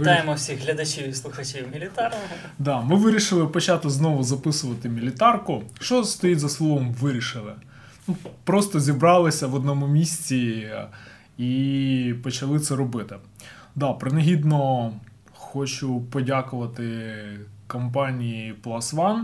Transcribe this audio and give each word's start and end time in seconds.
Вітаємо 0.00 0.34
всіх 0.34 0.62
глядачів 0.62 1.08
і 1.08 1.14
слухачів 1.14 1.66
мілітарного. 1.72 2.22
Да, 2.58 2.80
Ми 2.80 2.96
вирішили 2.96 3.46
почати 3.46 3.90
знову 3.90 4.22
записувати 4.22 4.88
мілітарку. 4.88 5.62
Що 5.80 6.04
стоїть 6.04 6.40
за 6.40 6.48
словом 6.48 6.92
вирішили? 7.00 7.52
Ну, 8.08 8.16
Просто 8.44 8.80
зібралися 8.80 9.46
в 9.46 9.54
одному 9.54 9.86
місці 9.86 10.68
і 11.38 12.14
почали 12.22 12.60
це 12.60 12.76
робити. 12.76 13.16
Да, 13.74 13.92
Принагідно 13.92 14.92
хочу 15.32 16.00
подякувати 16.00 17.12
компанії 17.66 18.54
Plus 18.64 18.94
One 18.94 19.22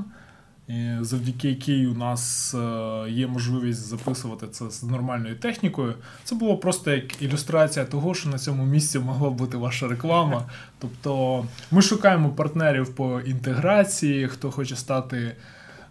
завдяки 1.00 1.48
якій 1.48 1.86
у 1.86 1.94
нас 1.94 2.54
е, 2.54 3.10
є 3.10 3.26
можливість 3.26 3.86
записувати 3.86 4.48
це 4.48 4.70
з 4.70 4.82
нормальною 4.82 5.36
технікою. 5.36 5.94
Це 6.24 6.34
було 6.34 6.56
просто 6.56 6.90
як 6.90 7.22
ілюстрація 7.22 7.84
того, 7.84 8.14
що 8.14 8.28
на 8.28 8.38
цьому 8.38 8.64
місці 8.64 8.98
могла 8.98 9.30
бути 9.30 9.56
ваша 9.56 9.88
реклама. 9.88 10.44
Тобто 10.78 11.44
ми 11.70 11.82
шукаємо 11.82 12.28
партнерів 12.28 12.94
по 12.94 13.20
інтеграції, 13.20 14.28
хто 14.28 14.50
хоче 14.50 14.76
стати. 14.76 15.36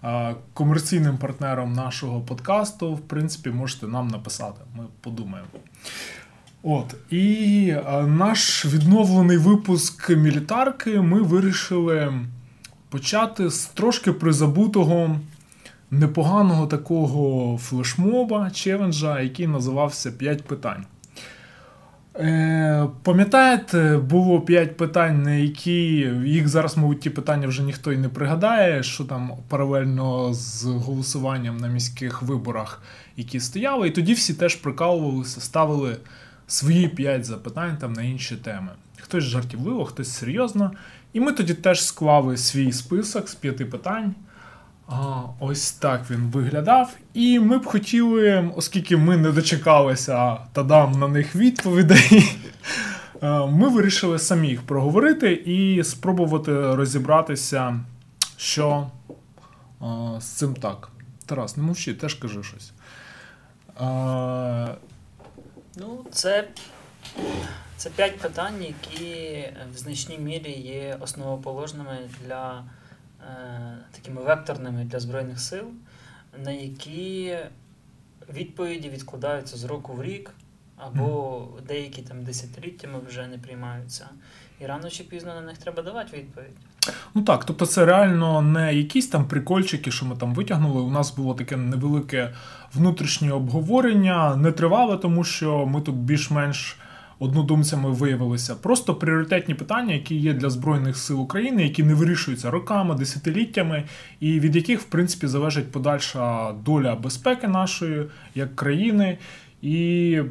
Е, 0.04 0.36
комерційним 0.54 1.18
партнером 1.18 1.74
нашого 1.74 2.22
подкасту, 2.22 2.96
в 2.96 3.00
принципі, 3.00 3.50
можете 3.50 3.88
нам 3.88 4.08
написати. 4.08 4.62
Ми 4.76 4.84
подумаємо. 5.02 5.48
От, 6.64 6.96
і 7.10 7.68
е, 7.70 8.04
наш 8.04 8.66
відновлений 8.66 9.38
випуск 9.38 10.10
мілітарки 10.10 11.02
ми 11.02 11.22
вирішили 11.22 12.14
почати 12.90 13.50
з 13.50 13.66
трошки 13.66 14.12
призабутого 14.12 15.20
непоганого 15.92 16.68
такого 16.68 17.58
флешмоба, 17.58 18.52
челенджа, 18.52 19.22
який 19.22 19.48
називався 19.48 20.10
«5 20.10 20.44
питань. 20.44 20.86
Е, 22.16 22.88
Пам'ятаєте, 23.04 23.98
було 23.98 24.42
5 24.42 24.78
питань, 24.78 25.24
на 25.24 25.32
які 25.32 25.82
їх 26.26 26.48
зараз, 26.48 26.78
мабуть, 26.78 27.00
ті 27.00 27.10
питання 27.10 27.48
вже 27.48 27.64
ніхто 27.64 27.94
і 27.94 27.98
не 27.98 28.10
пригадає, 28.10 28.84
що 28.84 29.04
там 29.04 29.32
паралельно 29.48 30.34
з 30.34 30.64
голосуванням 30.64 31.58
на 31.58 31.68
міських 31.68 32.22
виборах, 32.22 32.82
які 33.18 33.40
стояли, 33.40 33.88
і 33.88 33.92
тоді 33.92 34.14
всі 34.14 34.34
теж 34.34 34.56
прикалувалися, 34.56 35.42
ставили 35.42 35.98
свої 36.48 36.88
5 36.88 37.26
запитань 37.26 37.78
там 37.78 37.94
на 37.94 38.04
інші 38.04 38.36
теми. 38.36 38.70
Хтось 38.98 39.24
жартівливо, 39.24 39.86
хтось 39.86 40.12
серйозно. 40.12 40.72
І 41.14 41.20
ми 41.20 41.32
тоді 41.32 41.54
теж 41.54 41.84
склали 41.86 42.38
свій 42.38 42.72
список 42.72 43.30
з 43.30 43.36
п'яти 43.36 43.66
питань. 43.66 44.16
А, 44.88 45.22
Ось 45.40 45.72
так 45.72 46.02
він 46.10 46.20
виглядав. 46.20 46.96
І 47.14 47.40
ми 47.40 47.58
б 47.58 47.66
хотіли, 47.66 48.52
оскільки 48.56 48.98
ми 48.98 49.18
не 49.18 49.32
дочекалися 49.32 50.38
та 50.54 50.64
дам 50.64 50.92
на 50.92 51.08
них 51.08 51.36
відповідей, 51.36 52.36
ми 53.48 53.70
вирішили 53.70 54.20
самі 54.20 54.48
їх 54.48 54.62
проговорити 54.62 55.34
і 55.34 55.84
спробувати 55.84 56.76
розібратися, 56.76 57.80
що 58.38 58.88
а, 59.80 60.18
з 60.20 60.26
цим 60.26 60.54
так. 60.54 60.90
Тарас, 61.26 61.58
не 61.58 61.64
мовчи, 61.64 61.94
теж 61.94 62.14
кажи 62.14 62.44
щось. 62.44 62.72
А, 63.80 64.68
Ну, 65.76 66.06
це 66.12 66.48
це 67.80 67.90
п'ять 67.90 68.18
питань, 68.18 68.64
які 68.64 69.44
в 69.74 69.78
значній 69.78 70.18
мірі 70.18 70.52
є 70.52 70.98
основоположними 71.00 71.98
для 72.26 72.64
е, 73.22 73.78
такими 73.92 74.22
векторними 74.22 74.84
для 74.84 75.00
Збройних 75.00 75.40
сил, 75.40 75.64
на 76.44 76.52
які 76.52 77.38
відповіді 78.34 78.90
відкладаються 78.90 79.58
з 79.58 79.64
року 79.64 79.94
в 79.94 80.04
рік, 80.04 80.32
або 80.78 81.48
деякі 81.68 82.02
там 82.02 82.24
десятиліттями 82.24 83.00
вже 83.08 83.28
не 83.28 83.38
приймаються. 83.38 84.06
І 84.62 84.66
рано 84.66 84.90
чи 84.90 85.04
пізно 85.04 85.34
на 85.36 85.42
них 85.42 85.58
треба 85.58 85.84
давати 85.84 86.18
відповідь. 86.18 86.58
Ну 87.14 87.22
так, 87.22 87.46
тобто 87.46 87.66
це 87.66 87.86
реально 87.86 88.42
не 88.42 88.74
якісь 88.74 89.08
там 89.08 89.28
прикольчики, 89.28 89.92
що 89.92 90.06
ми 90.06 90.16
там 90.16 90.34
витягнули. 90.34 90.82
У 90.82 90.92
нас 90.92 91.16
було 91.16 91.34
таке 91.34 91.58
невелике 91.58 92.34
внутрішнє 92.74 93.32
обговорення, 93.32 94.36
не 94.36 94.52
тривале, 94.52 94.98
тому 94.98 95.24
що 95.24 95.66
ми 95.66 95.82
тут 95.82 95.96
більш-менш 95.96 96.78
однодумцями 97.20 97.92
виявилися. 97.92 98.56
Просто 98.56 98.96
пріоритетні 98.96 99.54
питання, 99.54 99.94
які 99.94 100.16
є 100.16 100.34
для 100.34 100.50
Збройних 100.50 100.98
сил 100.98 101.22
України, 101.22 101.64
які 101.64 101.84
не 101.84 101.94
вирішуються 101.94 102.52
роками, 102.52 102.96
десятиліттями, 102.96 103.84
і 104.20 104.40
від 104.40 104.56
яких, 104.56 104.82
в 104.82 104.84
принципі, 104.84 105.28
залежить 105.28 105.72
подальша 105.72 106.52
доля 106.66 106.96
безпеки 106.96 107.48
нашої 107.48 108.06
як 108.36 108.56
країни. 108.56 109.18
І 109.62 110.22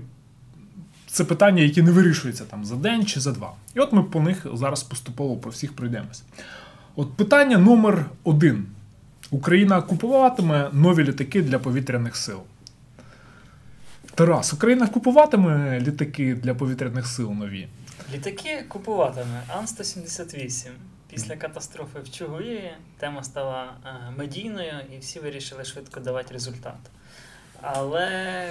це 1.06 1.24
питання, 1.24 1.62
які 1.62 1.82
не 1.82 1.90
вирішуються 1.90 2.44
там 2.44 2.64
за 2.64 2.76
день 2.76 3.06
чи 3.06 3.20
за 3.20 3.32
два. 3.32 3.52
І 3.74 3.80
от 3.80 3.92
ми 3.92 4.02
по 4.02 4.20
них 4.20 4.46
зараз 4.54 4.82
поступово 4.82 5.36
по 5.36 5.50
всіх 5.50 5.72
пройдемось. 5.72 6.22
От 6.96 7.12
питання 7.12 7.58
номер 7.58 8.06
один. 8.24 8.66
Україна 9.30 9.82
купуватиме 9.82 10.70
нові 10.72 11.04
літаки 11.04 11.42
для 11.42 11.58
повітряних 11.58 12.16
сил. 12.16 12.38
Тарас, 14.18 14.52
Україна 14.52 14.88
купуватиме 14.88 15.80
літаки 15.80 16.34
для 16.34 16.54
повітряних 16.54 17.06
сил 17.06 17.30
нові? 17.30 17.68
Літаки 18.12 18.64
купуватиме 18.68 19.42
Ан-178. 19.48 20.68
Після 21.10 21.36
катастрофи 21.36 22.00
в 22.00 22.10
Чугуєві 22.10 22.70
тема 22.96 23.22
стала 23.22 23.72
е, 23.84 23.90
медійною 24.16 24.72
і 24.96 24.98
всі 24.98 25.20
вирішили 25.20 25.64
швидко 25.64 26.00
давати 26.00 26.34
результат. 26.34 26.78
Але 27.60 28.48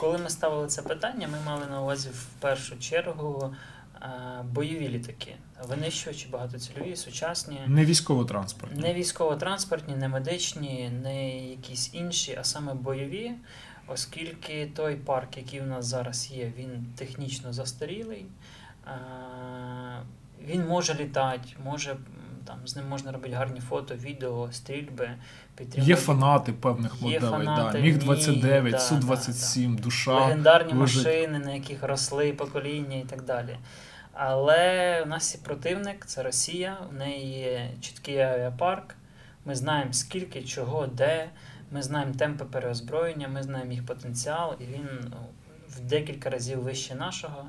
коли 0.00 0.18
ми 0.18 0.30
ставили 0.30 0.66
це 0.66 0.82
питання, 0.82 1.28
ми 1.28 1.38
мали 1.46 1.66
на 1.70 1.82
увазі 1.82 2.08
в 2.08 2.26
першу 2.40 2.78
чергу 2.78 3.54
е, 4.02 4.08
бойові 4.52 4.88
літаки, 4.88 5.34
винищувачі, 5.68 6.28
багатоцільові, 6.28 6.96
сучасні. 6.96 7.60
Не 7.66 7.84
військово-транспортні. 7.84 8.82
Не 8.82 8.94
військово-транспортні, 8.94 9.96
не 9.96 10.08
медичні, 10.08 10.90
не 11.02 11.38
якісь 11.46 11.94
інші, 11.94 12.36
а 12.40 12.44
саме 12.44 12.74
бойові 12.74 13.32
оскільки 13.88 14.66
той 14.76 14.96
парк, 14.96 15.36
який 15.36 15.60
у 15.60 15.66
нас 15.66 15.86
зараз 15.86 16.30
є, 16.30 16.52
він 16.58 16.86
технічно 16.96 17.52
застарілий, 17.52 18.26
він 20.46 20.66
може 20.66 20.94
літати, 20.94 21.48
може 21.64 21.96
там 22.44 22.58
з 22.64 22.76
ним 22.76 22.88
можна 22.88 23.12
робити 23.12 23.34
гарні 23.34 23.60
фото, 23.60 23.94
відео, 23.94 24.48
стрільби. 24.52 25.10
Є 25.74 25.96
фанати 25.96 26.52
певних 26.52 27.02
моделей. 27.02 27.46
да. 27.46 27.78
Міг 27.78 27.98
29, 27.98 28.72
да, 28.72 28.78
Су 28.78 28.94
27, 28.96 29.76
да, 29.76 29.82
душа. 29.82 30.14
Легендарні 30.14 30.72
лежить. 30.72 31.04
машини, 31.04 31.38
на 31.38 31.54
яких 31.54 31.82
росли 31.82 32.32
покоління 32.32 32.96
і 32.96 33.04
так 33.04 33.24
далі. 33.24 33.58
Але 34.12 35.02
у 35.02 35.06
нас 35.06 35.34
є 35.34 35.40
противник, 35.44 36.06
це 36.06 36.22
Росія, 36.22 36.76
у 36.90 36.94
неї 36.94 37.38
є 37.38 37.70
чіткий 37.80 38.18
авіапарк. 38.20 38.94
Ми 39.44 39.54
знаємо 39.54 39.92
скільки, 39.92 40.42
чого, 40.42 40.86
де. 40.86 41.28
Ми 41.70 41.82
знаємо 41.82 42.14
темпи 42.14 42.44
переозброєння, 42.44 43.28
ми 43.28 43.42
знаємо 43.42 43.72
їх 43.72 43.86
потенціал, 43.86 44.54
і 44.60 44.64
він 44.64 44.88
ну, 45.10 45.16
в 45.68 45.80
декілька 45.80 46.30
разів 46.30 46.62
вище 46.62 46.94
нашого. 46.94 47.44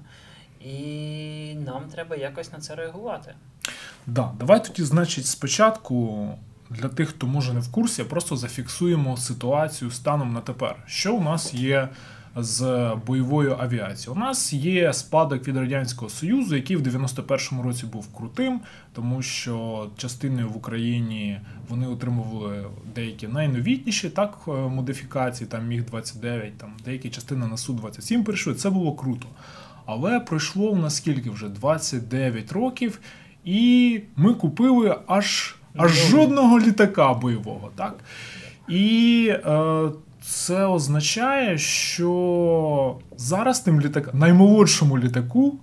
І 0.59 1.55
нам 1.65 1.83
треба 1.83 2.15
якось 2.15 2.51
на 2.53 2.59
це 2.59 2.75
реагувати. 2.75 3.35
Да, 4.07 4.31
давай 4.39 4.63
тоді, 4.63 4.83
значить, 4.83 5.25
спочатку 5.25 6.27
для 6.69 6.89
тих, 6.89 7.09
хто 7.09 7.27
може 7.27 7.53
не 7.53 7.59
в 7.59 7.71
курсі, 7.71 8.03
просто 8.03 8.37
зафіксуємо 8.37 9.17
ситуацію 9.17 9.91
станом 9.91 10.33
на 10.33 10.41
тепер. 10.41 10.75
Що 10.85 11.15
у 11.15 11.21
нас 11.21 11.53
є 11.53 11.89
з 12.35 12.91
бойовою 13.07 13.57
авіацією. 13.59 14.21
У 14.21 14.25
нас 14.25 14.53
є 14.53 14.93
спадок 14.93 15.47
від 15.47 15.57
радянського 15.57 16.09
союзу, 16.09 16.55
який 16.55 16.75
в 16.75 16.81
91-му 16.81 17.63
році 17.63 17.85
був 17.85 18.13
крутим, 18.13 18.59
тому 18.93 19.21
що 19.21 19.87
частиною 19.97 20.49
в 20.49 20.57
Україні 20.57 21.39
вони 21.69 21.87
отримували 21.87 22.65
деякі 22.95 23.27
найновітніші 23.27 24.09
так 24.09 24.39
е, 24.47 24.51
модифікації, 24.51 25.49
там 25.49 25.67
міг 25.67 25.85
29 25.85 26.57
там 26.57 26.73
деякі 26.85 27.09
частини 27.09 27.47
на 27.47 27.57
су 27.57 27.73
27 27.73 28.23
перейшли. 28.23 28.53
Це 28.53 28.69
було 28.69 28.93
круто. 28.93 29.27
Але 29.85 30.19
пройшло 30.19 30.69
у 30.69 30.75
нас 30.75 30.95
скільки 30.95 31.29
вже 31.29 31.49
29 31.49 32.51
років, 32.51 32.99
і 33.45 34.01
ми 34.15 34.33
купили 34.33 34.95
аж 35.07 35.55
аж 35.75 35.91
жодного 35.91 36.59
літака 36.59 37.13
бойового. 37.13 37.71
так? 37.75 37.99
І 38.67 39.27
е, 39.45 39.89
це 40.29 40.65
означає, 40.65 41.57
що 41.57 42.99
зараз 43.17 43.59
тим 43.59 43.81
літак, 43.81 44.13
наймолодшому 44.13 44.99
літаку, 44.99 45.59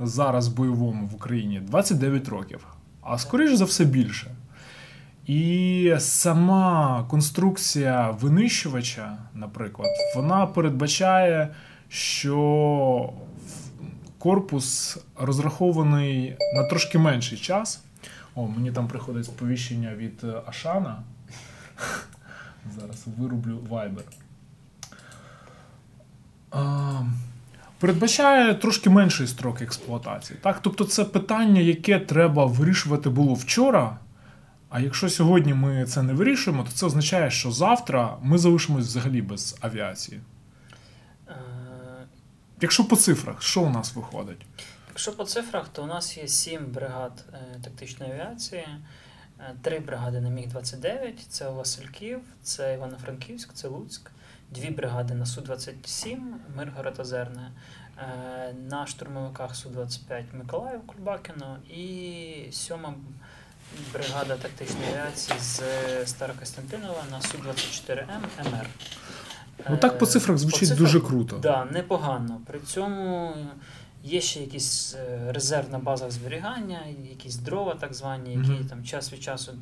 зараз 0.00 0.48
бойовому 0.48 1.06
в 1.06 1.14
Україні 1.14 1.60
29 1.60 2.28
років, 2.28 2.66
а 3.02 3.18
скоріш 3.18 3.54
за 3.54 3.64
все 3.64 3.84
більше. 3.84 4.30
І 5.26 5.94
сама 5.98 7.04
конструкція 7.10 8.10
винищувача, 8.20 9.18
наприклад, 9.34 9.88
вона 10.16 10.46
передбачає, 10.46 11.54
що 11.88 13.12
корпус 14.18 14.98
розрахований 15.20 16.36
на 16.54 16.68
трошки 16.68 16.98
менший 16.98 17.38
час. 17.38 17.82
О, 18.34 18.46
мені 18.46 18.72
там 18.72 18.88
приходить 18.88 19.24
сповіщення 19.24 19.94
від 19.94 20.24
Ашана. 20.46 21.02
Зараз 22.76 23.04
вирублю 23.18 23.58
Viber. 23.70 24.04
передбачає 27.78 28.54
трошки 28.54 28.90
менший 28.90 29.26
строк 29.26 29.62
експлуатації. 29.62 30.38
Так? 30.42 30.60
Тобто 30.62 30.84
це 30.84 31.04
питання, 31.04 31.60
яке 31.60 31.98
треба 31.98 32.46
вирішувати 32.46 33.10
було 33.10 33.34
вчора. 33.34 33.98
А 34.70 34.80
якщо 34.80 35.08
сьогодні 35.08 35.54
ми 35.54 35.84
це 35.84 36.02
не 36.02 36.12
вирішуємо, 36.12 36.62
то 36.62 36.70
це 36.70 36.86
означає, 36.86 37.30
що 37.30 37.50
завтра 37.50 38.16
ми 38.22 38.38
залишимось 38.38 38.86
взагалі 38.86 39.22
без 39.22 39.56
авіації. 39.60 40.20
Е, 41.28 41.34
Якщо 42.60 42.84
по 42.84 42.96
цифрах, 42.96 43.42
що 43.42 43.62
у 43.62 43.70
нас 43.70 43.94
виходить? 43.94 44.46
Якщо 44.88 45.12
по 45.12 45.24
цифрах, 45.24 45.68
то 45.68 45.82
у 45.82 45.86
нас 45.86 46.18
є 46.18 46.28
7 46.28 46.66
бригад 46.66 47.24
е, 47.32 47.60
тактичної 47.64 48.12
авіації, 48.12 48.66
е, 49.40 49.54
3 49.62 49.78
бригади 49.78 50.20
на 50.20 50.28
Міг-29, 50.30 51.12
це 51.28 51.50
Васильків, 51.50 52.20
це 52.42 52.74
Івано-Франківськ, 52.74 53.52
це 53.52 53.68
Луцьк, 53.68 54.10
2 54.50 54.70
бригади 54.70 55.14
на 55.14 55.24
Су-27, 55.24 56.18
Миргород 56.56 57.00
Озерне, 57.00 57.52
е, 57.98 58.54
на 58.68 58.86
штурмовиках 58.86 59.54
Су-25 59.54 60.24
Миколаїв 60.32 60.80
Кульбакіно 60.86 61.56
і 61.70 62.52
7 62.52 62.78
бригада 63.92 64.36
тактичної 64.36 64.86
авіації 64.92 65.38
з 65.40 65.60
Старокостянтинова 66.06 67.02
на 67.10 67.20
Су-24М 67.20 68.50
МР. 68.52 68.66
Ну 69.70 69.76
так 69.76 69.98
по 69.98 70.04
Е, 70.04 70.08
цифрах 70.08 70.34
по 70.34 70.38
звучить 70.38 70.68
цифрах 70.68 70.78
дуже 70.78 71.00
круто. 71.00 71.38
Да, 71.38 71.64
непогано. 71.64 72.40
При 72.46 72.60
цьому 72.60 73.34
є 74.04 74.20
ще 74.20 74.40
якісь 74.40 74.94
е, 74.94 75.32
резерв 75.32 75.70
на 75.70 75.78
базах 75.78 76.10
зберігання, 76.10 76.80
якісь 77.10 77.36
дрова, 77.36 77.74
так 77.74 77.94
звані, 77.94 78.30
які 78.34 78.50
Мгм. 78.50 78.66
там 78.68 78.84
час 78.84 79.12
від 79.12 79.22
часу 79.22 79.52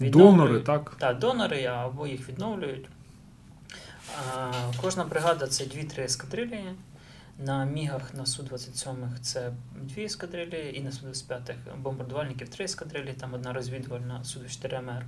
відновлюють. 0.00 0.36
Донори, 0.36 0.60
так? 0.60 0.96
Так, 0.98 1.18
донори 1.18 1.64
або 1.64 2.06
їх 2.06 2.28
відновлюють. 2.28 2.88
А, 4.34 4.52
кожна 4.82 5.04
бригада 5.04 5.46
це 5.46 5.64
2-3 5.64 6.02
ескадрилії. 6.04 6.74
На 7.38 7.64
мігах 7.64 8.14
на 8.14 8.24
Су-27 8.24 9.18
це 9.22 9.52
дві 9.82 10.04
ескадрилії, 10.04 10.78
і 10.78 10.80
на 10.80 10.90
Су-25 10.90 11.54
бомбардувальників 11.82 12.48
три 12.48 12.64
ескадрилії, 12.64 13.12
там 13.14 13.34
одна 13.34 13.52
розвідувальна 13.52 14.20
Су-24МР. 14.24 15.02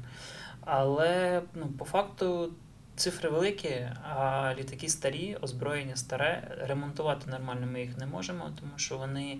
Але 0.60 1.42
ну, 1.54 1.66
по 1.78 1.84
факту 1.84 2.52
цифри 2.98 3.28
великі, 3.30 3.88
а 4.02 4.54
літаки 4.58 4.88
старі, 4.88 5.36
озброєння 5.40 5.96
старе. 5.96 6.56
Ремонтувати 6.68 7.30
нормально 7.30 7.66
ми 7.72 7.80
їх 7.80 7.98
не 7.98 8.06
можемо, 8.06 8.50
тому 8.60 8.72
що 8.76 8.98
вони 8.98 9.38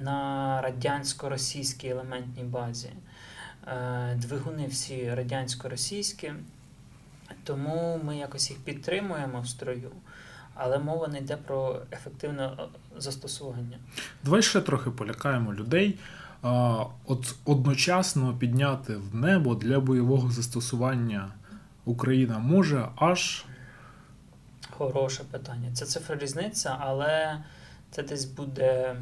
на 0.00 0.60
радянсько-російській 0.62 1.88
елементній 1.88 2.42
базі. 2.42 2.90
Е, 3.66 4.14
Двигуни 4.16 4.66
всі 4.66 5.14
радянсько-російські, 5.14 6.34
тому 7.44 8.00
ми 8.04 8.16
якось 8.16 8.50
їх 8.50 8.58
підтримуємо 8.58 9.40
в 9.40 9.48
строю, 9.48 9.90
але 10.54 10.78
мова 10.78 11.08
не 11.08 11.18
йде 11.18 11.36
про 11.36 11.82
ефективне 11.92 12.44
е, 12.44 12.56
застосування. 12.98 13.78
Давай 14.24 14.42
ще 14.42 14.60
трохи 14.60 14.90
полякаємо 14.90 15.54
людей. 15.54 15.98
От 17.06 17.34
одночасно 17.44 18.36
підняти 18.38 18.96
в 18.96 19.14
небо 19.14 19.54
для 19.54 19.80
бойового 19.80 20.30
застосування 20.30 21.32
Україна 21.84 22.38
може 22.38 22.88
аж 22.96 23.44
Хороше 24.70 25.24
питання. 25.30 25.70
Це 25.74 25.86
цифра 25.86 26.16
різниця, 26.16 26.76
але 26.80 27.38
це 27.90 28.02
десь 28.02 28.24
буде 28.24 28.96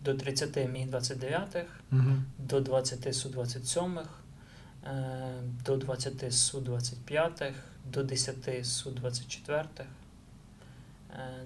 до 0.00 0.14
30 0.14 0.56
Міг-29, 0.68 1.64
Мгм. 1.90 2.24
до 2.38 2.60
20 2.60 3.06
Су-27, 3.14 4.00
е, 4.86 5.32
до 5.66 5.76
20 5.76 6.24
Су-25, 6.32 7.52
до 7.92 8.02
10 8.02 8.64
Су-24. 8.64 9.64
е, 9.80 9.86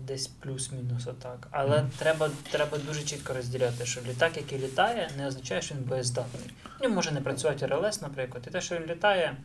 Десь 0.06 0.26
плюс-мінус 0.26 1.06
отак. 1.06 1.49
Але 1.50 1.79
Мгм. 1.82 1.90
треба, 1.99 2.31
треба 2.50 2.79
дуже 2.79 3.02
чітко 3.02 3.35
розділяти, 3.35 3.87
що 3.87 4.00
літак, 4.08 4.37
який 4.37 4.58
літає, 4.58 5.11
не 5.19 5.26
означає, 5.26 5.62
що 5.62 5.75
він 5.75 5.82
боєздатний. 5.82 6.50
В 6.79 6.82
ньому 6.82 6.94
може 6.94 7.11
не 7.12 7.20
працювати 7.20 7.67
РЛС, 7.67 8.02
наприклад, 8.02 8.44
і 8.49 8.50
те, 8.50 8.61
що 8.61 8.76
він 8.76 8.87
літає, 8.87 9.37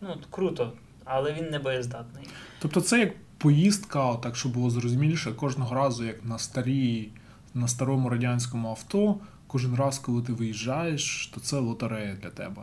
ну, 0.00 0.16
круто, 0.30 0.72
але 1.04 1.32
він 1.32 1.50
не 1.50 1.58
боєздатний. 1.58 2.24
Тобто 2.58 2.80
це 2.80 3.00
як 3.00 3.12
поїздка, 3.38 4.14
так 4.14 4.36
щоб 4.36 4.52
було 4.52 4.70
зрозуміліше, 4.70 5.32
кожного 5.32 5.74
разу, 5.74 6.04
як 6.04 6.24
на 6.24 6.38
старій, 6.38 7.08
на 7.54 7.68
старому 7.68 8.08
радянському 8.08 8.68
авто, 8.68 9.16
кожен 9.46 9.74
раз, 9.74 9.98
коли 9.98 10.22
ти 10.22 10.32
виїжджаєш, 10.32 11.30
то 11.34 11.40
це 11.40 11.56
лотерея 11.56 12.14
для 12.22 12.30
тебе. 12.30 12.62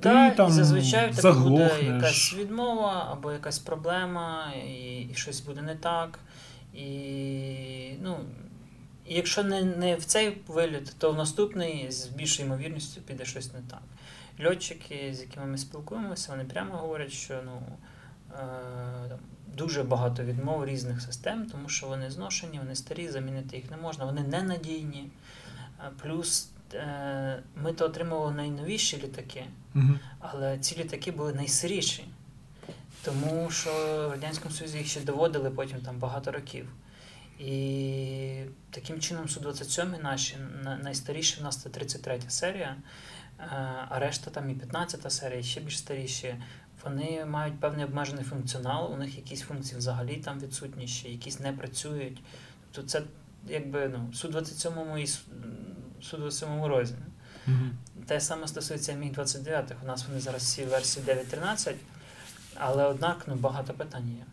Ти 0.00 0.32
там 0.36 0.48
і 0.48 0.52
зазвичай 0.52 1.10
в 1.10 1.16
тебе 1.16 1.38
буде 1.38 1.82
якась 1.82 2.34
відмова 2.34 3.08
або 3.12 3.32
якась 3.32 3.58
проблема, 3.58 4.52
і, 4.66 5.00
і 5.00 5.14
щось 5.14 5.40
буде 5.40 5.62
не 5.62 5.74
так. 5.74 6.18
І, 6.74 7.92
ну, 8.02 8.16
і 9.06 9.14
якщо 9.14 9.44
не, 9.44 9.62
не 9.62 9.96
в 9.96 10.04
цей 10.04 10.38
виліт, 10.48 10.94
то 10.98 11.12
в 11.12 11.16
наступний 11.16 11.90
з 11.90 12.06
більшою 12.06 12.48
ймовірністю 12.48 13.00
піде 13.00 13.24
щось 13.24 13.52
не 13.52 13.60
так. 13.70 13.82
Льотчики, 14.40 15.14
з 15.14 15.20
якими 15.20 15.46
ми 15.46 15.58
спілкуємося, 15.58 16.32
вони 16.32 16.44
прямо 16.44 16.74
говорять, 16.76 17.12
що 17.12 17.42
ну, 17.44 17.62
е, 18.32 19.08
там, 19.08 19.18
дуже 19.56 19.82
багато 19.82 20.22
відмов 20.24 20.64
різних 20.66 21.02
систем, 21.02 21.46
тому 21.46 21.68
що 21.68 21.86
вони 21.86 22.10
зношені, 22.10 22.58
вони 22.58 22.74
старі, 22.74 23.08
замінити 23.08 23.56
їх 23.56 23.70
не 23.70 23.76
можна, 23.76 24.04
вони 24.04 24.20
ненадійні. 24.20 25.10
Е, 25.80 25.90
Плюс 26.02 26.50
е, 26.74 27.42
ми 27.56 27.72
то 27.72 27.84
отримували 27.84 28.34
найновіші 28.34 28.96
літаки. 28.96 29.44
Але 30.18 30.58
ці 30.58 30.76
літаки 30.78 31.12
були 31.12 31.32
найсиріші, 31.32 32.04
тому 33.04 33.50
що 33.50 33.70
в 34.08 34.10
Радянському 34.10 34.54
Союзі 34.54 34.78
їх 34.78 34.86
ще 34.86 35.00
доводили 35.00 35.50
потім 35.50 35.80
там 35.80 35.98
багато 35.98 36.32
років. 36.32 36.68
І 37.38 38.44
таким 38.70 39.00
чином 39.00 39.26
Су-27 39.26 40.02
наші 40.02 40.36
на- 40.64 40.76
найстаріші 40.76 41.40
в 41.40 41.42
нас 41.42 41.56
це 41.62 41.68
33 41.68 42.20
серія, 42.28 42.76
а 43.88 43.98
решта 43.98 44.30
там 44.30 44.50
і 44.50 44.54
15 44.54 45.12
серія, 45.12 45.40
і 45.40 45.42
ще 45.42 45.60
більш 45.60 45.78
старіші. 45.78 46.36
Вони 46.84 47.24
мають 47.24 47.60
певний 47.60 47.84
обмежений 47.84 48.24
функціонал, 48.24 48.92
у 48.92 48.96
них 48.96 49.16
якісь 49.16 49.40
функції 49.40 49.78
взагалі 49.78 50.16
там 50.16 50.40
відсутні 50.40 50.86
ще, 50.88 51.08
якісь 51.08 51.40
не 51.40 51.52
працюють. 51.52 52.22
Тобто 52.72 52.90
це 52.90 53.02
якби 53.48 53.88
ну, 53.88 54.10
Су-27 54.14 54.98
і 54.98 55.06
Су- 55.06 55.20
Су-27 56.02 56.66
розі. 56.66 56.94
Мгм. 57.46 57.78
Те 58.06 58.20
саме 58.20 58.48
стосується 58.48 58.92
Міг-29. 58.92 59.72
У 59.82 59.86
нас 59.86 60.06
вони 60.08 60.20
зараз 60.20 60.42
всі 60.42 60.64
версії 60.64 61.06
9.13, 61.06 61.74
але 62.54 62.84
однак 62.84 63.24
ну, 63.26 63.34
багато 63.34 63.74
питань 63.74 64.08
є. 64.18 64.24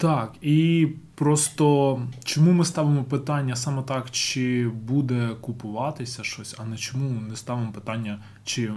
Так, 0.00 0.34
і 0.42 0.88
просто 1.14 2.02
чому 2.24 2.52
ми 2.52 2.64
ставимо 2.64 3.04
питання 3.04 3.56
саме 3.56 3.82
так, 3.82 4.10
чи 4.10 4.68
буде 4.68 5.28
купуватися 5.40 6.24
щось, 6.24 6.56
а 6.58 6.64
не 6.64 6.76
чому 6.76 7.20
не 7.20 7.36
ставимо 7.36 7.72
питання, 7.72 8.18
чи 8.44 8.72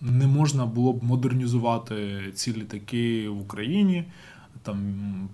не 0.00 0.26
можна 0.26 0.66
було 0.66 0.92
б 0.92 1.04
модернізувати 1.04 2.22
ці 2.34 2.52
літаки 2.52 3.28
в 3.28 3.40
Україні, 3.40 4.04
там 4.62 4.78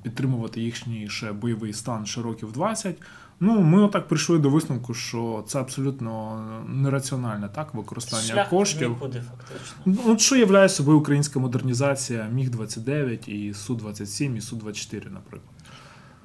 підтримувати 0.02 0.60
їхній 0.60 1.08
ще 1.08 1.32
бойовий 1.32 1.72
стан 1.72 2.06
ще 2.06 2.22
років 2.22 2.52
20. 2.52 2.96
Ну, 3.42 3.60
ми 3.60 3.82
отак 3.82 4.08
прийшли 4.08 4.38
до 4.38 4.50
висновку, 4.50 4.94
що 4.94 5.44
це 5.46 5.60
абсолютно 5.60 6.64
нераціональне 6.68 7.48
так, 7.48 7.74
використання 7.74 8.22
Шлях 8.22 8.48
коштів. 8.48 8.88
нікуди 8.90 9.20
фактично. 9.20 9.76
Ну, 9.84 9.98
От 10.06 10.20
що 10.20 10.36
являє 10.36 10.68
собою 10.68 10.98
українська 10.98 11.38
модернізація 11.38 12.28
Міг-29 12.32 13.28
і 13.28 13.52
Су-27 13.52 14.36
і 14.36 14.40
Су-24, 14.40 15.10
наприклад. 15.12 15.52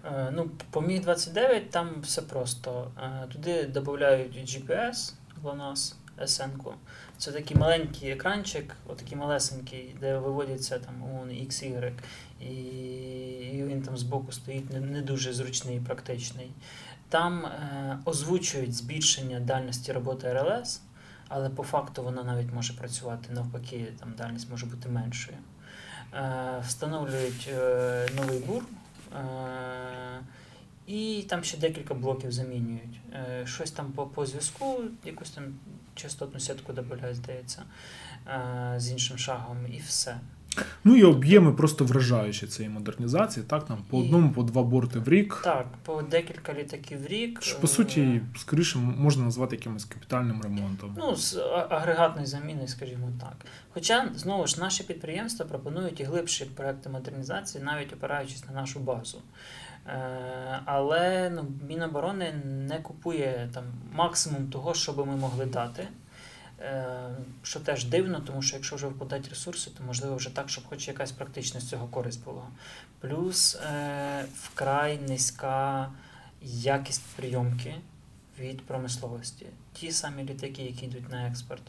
Е, 0.05 0.31
Ну, 0.36 0.50
по 0.72 0.81
Міг-29 0.81 1.62
там 1.69 1.89
все 2.03 2.22
просто. 2.22 2.91
Е, 3.03 3.27
Туди 3.34 3.63
додають 3.74 4.36
GPS 4.38 5.13
GLONASS, 5.43 5.93
SN-ку. 6.22 6.74
Це 7.17 7.31
такий 7.31 7.57
маленький 7.57 8.10
екранчик, 8.10 8.75
отакий 8.88 9.17
малесенький, 9.17 9.95
де 10.01 10.17
виводяться 10.17 10.79
там 10.79 10.93
умовно 11.03 11.31
X, 11.34 11.50
Y, 11.50 11.91
і, 12.41 13.63
він 13.63 13.81
там 13.81 13.98
збоку 13.98 14.31
стоїть 14.31 14.74
не, 14.74 14.79
не 14.79 15.01
дуже 15.01 15.34
зручний 15.34 15.77
і 15.77 15.79
практичний. 15.79 16.51
Там 17.09 17.45
е, 17.45 18.00
озвучують 18.05 18.74
збільшення 18.74 19.39
дальності 19.39 19.91
роботи 19.91 20.33
РЛС, 20.33 20.81
але 21.27 21.50
по 21.50 21.63
факту 21.63 22.03
вона 22.03 22.24
навіть 22.24 22.53
може 22.53 22.74
працювати 22.74 23.33
навпаки, 23.33 23.93
там 24.00 24.13
дальність 24.17 24.50
може 24.50 24.65
бути 24.65 24.89
меншою. 24.89 25.38
Е, 26.13 26.62
встановлюють 26.67 27.50
е, 27.53 28.07
новий 28.15 28.39
бур. 28.39 28.63
Е, 29.15 30.19
і 30.88 31.25
там 31.29 31.43
ще 31.43 31.57
декілька 31.57 31.93
блоків 31.93 32.31
замінюють. 32.31 33.00
Е, 33.13 33.45
щось 33.47 33.71
там 33.71 33.91
по, 33.91 34.05
по 34.05 34.25
зв'язку, 34.25 34.83
якусь 35.05 35.31
там 35.31 35.43
частотну 35.95 36.39
сітку 36.39 36.74
додають, 36.74 37.15
здається, 37.15 37.63
е, 38.27 38.74
з 38.77 38.91
іншим 38.91 39.17
шагом, 39.17 39.57
і 39.74 39.79
все. 39.79 40.19
Ну 40.83 40.95
і 40.95 41.03
об'єми 41.03 41.53
просто 41.53 41.85
вражаючі 41.85 42.47
цієї 42.47 42.74
модернізації, 42.74 43.45
так, 43.50 43.65
там 43.65 43.77
по 43.89 43.97
І- 43.97 44.01
одному, 44.05 44.31
по 44.31 44.43
два 44.43 44.63
борти 44.63 45.00
в 45.00 45.09
рік. 45.09 45.41
Так, 45.43 45.65
по 45.83 46.01
декілька 46.01 46.53
літаків 46.53 47.03
в 47.03 47.07
рік. 47.07 47.41
Що, 47.41 47.59
по 47.59 47.67
Е, 47.67 47.69
суті, 47.69 48.21
скоріше 48.38 48.77
можна 48.79 49.24
назвати 49.24 49.55
якимось 49.55 49.85
капітальним 49.85 50.41
ремонтом. 50.41 50.95
Ну, 50.97 51.15
з 51.15 51.38
агрегатної 51.69 52.27
заміни, 52.27 52.67
скажімо 52.67 53.07
так. 53.21 53.35
Хоча, 53.74 54.09
знову 54.15 54.47
ж, 54.47 54.59
наші 54.59 54.83
підприємства 54.83 55.45
пропонують 55.45 56.00
і 56.00 56.03
глибші 56.03 56.45
проекти 56.45 56.89
модернізації, 56.89 57.63
навіть 57.63 57.93
опираючись 57.93 58.45
на 58.47 58.53
нашу 58.53 58.79
базу. 58.79 59.21
Е, 59.88 60.59
але 60.65 61.29
ну, 61.35 61.45
Міноборони 61.67 62.33
не 62.45 62.79
купує 62.79 63.50
там 63.53 63.63
максимум 63.93 64.47
того, 64.47 64.74
що 64.74 64.93
би 64.93 65.05
ми 65.05 65.15
могли 65.15 65.45
дати. 65.45 65.88
Е, 66.62 67.09
що 67.43 67.59
теж 67.59 67.85
дивно, 67.85 68.19
тому 68.19 68.41
що 68.41 68.55
якщо 68.55 68.75
вже 68.75 68.88
вкладати 68.88 69.29
ресурси, 69.29 69.71
то 69.77 69.83
можливо 69.83 70.15
вже 70.15 70.29
так, 70.29 70.50
щоб 70.50 70.65
хоч 70.67 70.88
якась 70.88 71.12
практична 71.12 71.59
з 71.59 71.69
цього 71.69 71.88
користь 71.88 72.24
була. 72.24 72.47
Плюс 73.00 73.55
е, 73.55 74.25
вкрай 74.35 74.97
низька 74.97 75.91
якість 76.41 77.03
прийомки 77.15 77.75
від 78.39 78.62
промисловості. 78.62 79.45
Ті 79.74 79.91
самі 79.91 80.24
літаки, 80.24 80.63
які 80.63 80.85
йдуть 80.85 81.09
на 81.09 81.27
експорт. 81.27 81.63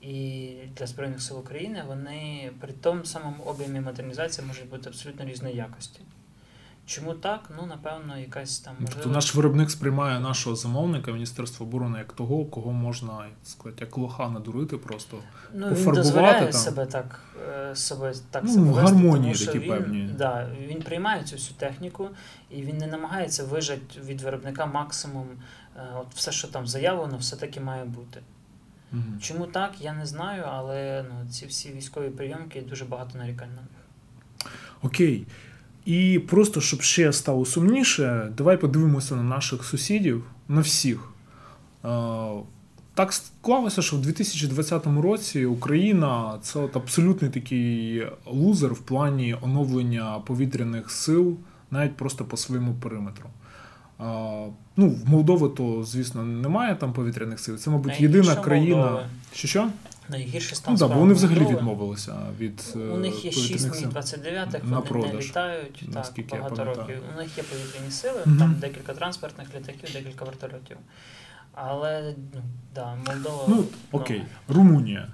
І 0.00 0.48
для 0.76 0.86
Збройних 0.86 1.22
сил 1.22 1.38
України 1.38 1.84
вони 1.86 2.50
при 2.60 2.72
тому 2.72 3.04
самому 3.04 3.42
об'ємі 3.42 3.80
модернізації 3.80 4.46
можуть 4.46 4.68
бути 4.68 4.88
абсолютно 4.88 5.24
різної 5.24 5.56
якості. 5.56 6.00
Чому 6.90 7.14
так? 7.14 7.50
Ну, 7.56 7.66
напевно, 7.66 8.18
якась 8.18 8.58
там 8.58 8.74
Тобто 8.80 9.08
наш 9.08 9.34
виробник 9.34 9.70
сприймає 9.70 10.20
нашого 10.20 10.56
замовника, 10.56 11.12
Міністерство 11.12 11.66
оборони, 11.66 11.98
як 11.98 12.12
того, 12.12 12.44
кого 12.44 12.72
можна 12.72 13.12
як 13.12 13.34
сказати, 13.44 13.84
як 13.84 13.98
лоха 13.98 14.28
надурити 14.28 14.76
просто. 14.76 15.18
Ну, 15.54 15.66
він 15.66 15.74
пофарбувати 15.74 16.02
дозволяє 16.02 16.42
там. 16.42 16.52
себе 16.52 16.86
так, 16.86 17.20
е, 17.70 17.76
себе 17.76 18.14
так 18.30 18.42
Ну, 18.46 18.52
себе 18.52 18.72
гармонії 18.72 19.34
такі 19.34 19.58
він, 19.58 19.68
певні. 19.68 20.10
Да, 20.18 20.48
він 20.60 20.82
приймає 20.82 21.24
цю 21.24 21.36
всю 21.36 21.56
техніку 21.58 22.08
і 22.50 22.62
він 22.62 22.78
не 22.78 22.86
намагається 22.86 23.44
вижати 23.44 24.00
від 24.04 24.20
виробника 24.20 24.66
максимум. 24.66 25.26
е, 25.76 25.80
От 26.00 26.14
все, 26.14 26.32
що 26.32 26.48
там 26.48 26.66
заявлено, 26.66 27.16
все 27.16 27.36
таки 27.36 27.60
має 27.60 27.84
бути. 27.84 28.20
Мгм. 28.92 29.18
Чому 29.20 29.46
так, 29.46 29.72
я 29.80 29.92
не 29.92 30.06
знаю, 30.06 30.44
але 30.52 31.04
ну, 31.08 31.30
ці 31.30 31.46
всі 31.46 31.72
військові 31.72 32.10
прийомки 32.10 32.62
дуже 32.62 32.84
багато 32.84 33.18
нарікань 33.18 33.50
на 33.54 33.62
них. 33.62 34.50
Окей. 34.82 35.26
І 35.90 36.18
просто 36.18 36.60
щоб 36.60 36.82
ще 36.82 37.12
стало 37.12 37.44
сумніше, 37.44 38.32
давай 38.36 38.56
подивимося 38.56 39.16
на 39.16 39.22
наших 39.22 39.64
сусідів, 39.64 40.24
на 40.48 40.60
всіх. 40.60 41.10
Е, 41.84 41.88
Так 42.94 43.12
склалося, 43.12 43.82
що 43.82 43.96
в 43.96 44.00
2020 44.00 44.86
році 44.86 45.44
Україна 45.44 46.38
це 46.42 46.58
от 46.58 46.76
абсолютний 46.76 47.30
такий 47.30 48.06
лузер 48.26 48.72
в 48.72 48.78
плані 48.78 49.36
оновлення 49.42 50.18
повітряних 50.26 50.90
сил, 50.90 51.36
навіть 51.70 51.96
просто 51.96 52.24
по 52.24 52.36
своєму 52.36 52.74
периметру. 52.74 53.28
Е, 54.00 54.04
Ну, 54.76 54.88
в 54.88 55.08
Молдови 55.08 55.48
то, 55.48 55.84
звісно, 55.84 56.24
немає 56.24 56.74
там 56.74 56.92
повітряних 56.92 57.40
сил. 57.40 57.56
Це, 57.56 57.70
мабуть, 57.70 58.00
єдина 58.00 58.36
країна. 58.36 59.08
Що 59.32 59.48
що? 59.48 59.68
Найгірший 60.10 60.56
стан 60.56 60.74
Ну 60.74 60.78
так, 60.78 60.88
бо 60.88 61.00
вони 61.00 61.14
взагалі 61.14 61.46
відмовилися 61.46 62.16
від 62.38 62.74
е, 62.76 62.78
У 62.78 62.96
них 62.96 63.24
є 63.24 63.32
6 63.32 63.80
міг 63.80 63.88
29 63.88 64.64
на 64.64 64.78
вони 64.80 65.06
не 65.12 65.20
літають 65.20 65.84
так, 65.92 66.14
багато 66.30 66.64
років. 66.64 67.02
У 67.14 67.18
них 67.18 67.38
є 67.38 67.44
повітряні 67.44 67.90
сили, 67.90 68.20
Мгм. 68.26 68.38
там 68.38 68.54
декілька 68.54 68.94
транспортних 68.94 69.54
літаків, 69.54 69.90
декілька 69.92 70.24
вертольотів. 70.24 70.76
Але 71.54 72.14
ну, 72.34 72.42
да, 72.74 72.96
Молдова. 73.06 73.44
Ну, 73.48 73.64
окей, 73.92 74.22
Румунія. 74.48 75.08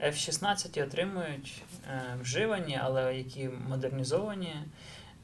F-16 0.00 0.84
отримують 0.84 1.62
е, 1.88 2.02
вживані, 2.22 2.80
але 2.82 3.16
які 3.16 3.50
модернізовані, 3.68 4.54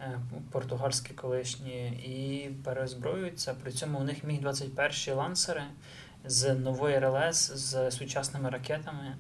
е, 0.01 0.19
португальські 0.51 1.15
колишні, 1.15 1.87
і 1.89 2.51
переозброюються. 2.65 3.55
При 3.63 3.73
цьому 3.73 3.99
у 3.99 4.05
них 4.05 4.25
міг 4.25 4.41
21 4.41 5.15
лансери 5.15 5.63
з 6.29 6.55
нової 6.55 6.99
РЛС 6.99 7.53
з 7.55 7.91
сучасними 7.91 8.51
ракетами, 8.51 9.15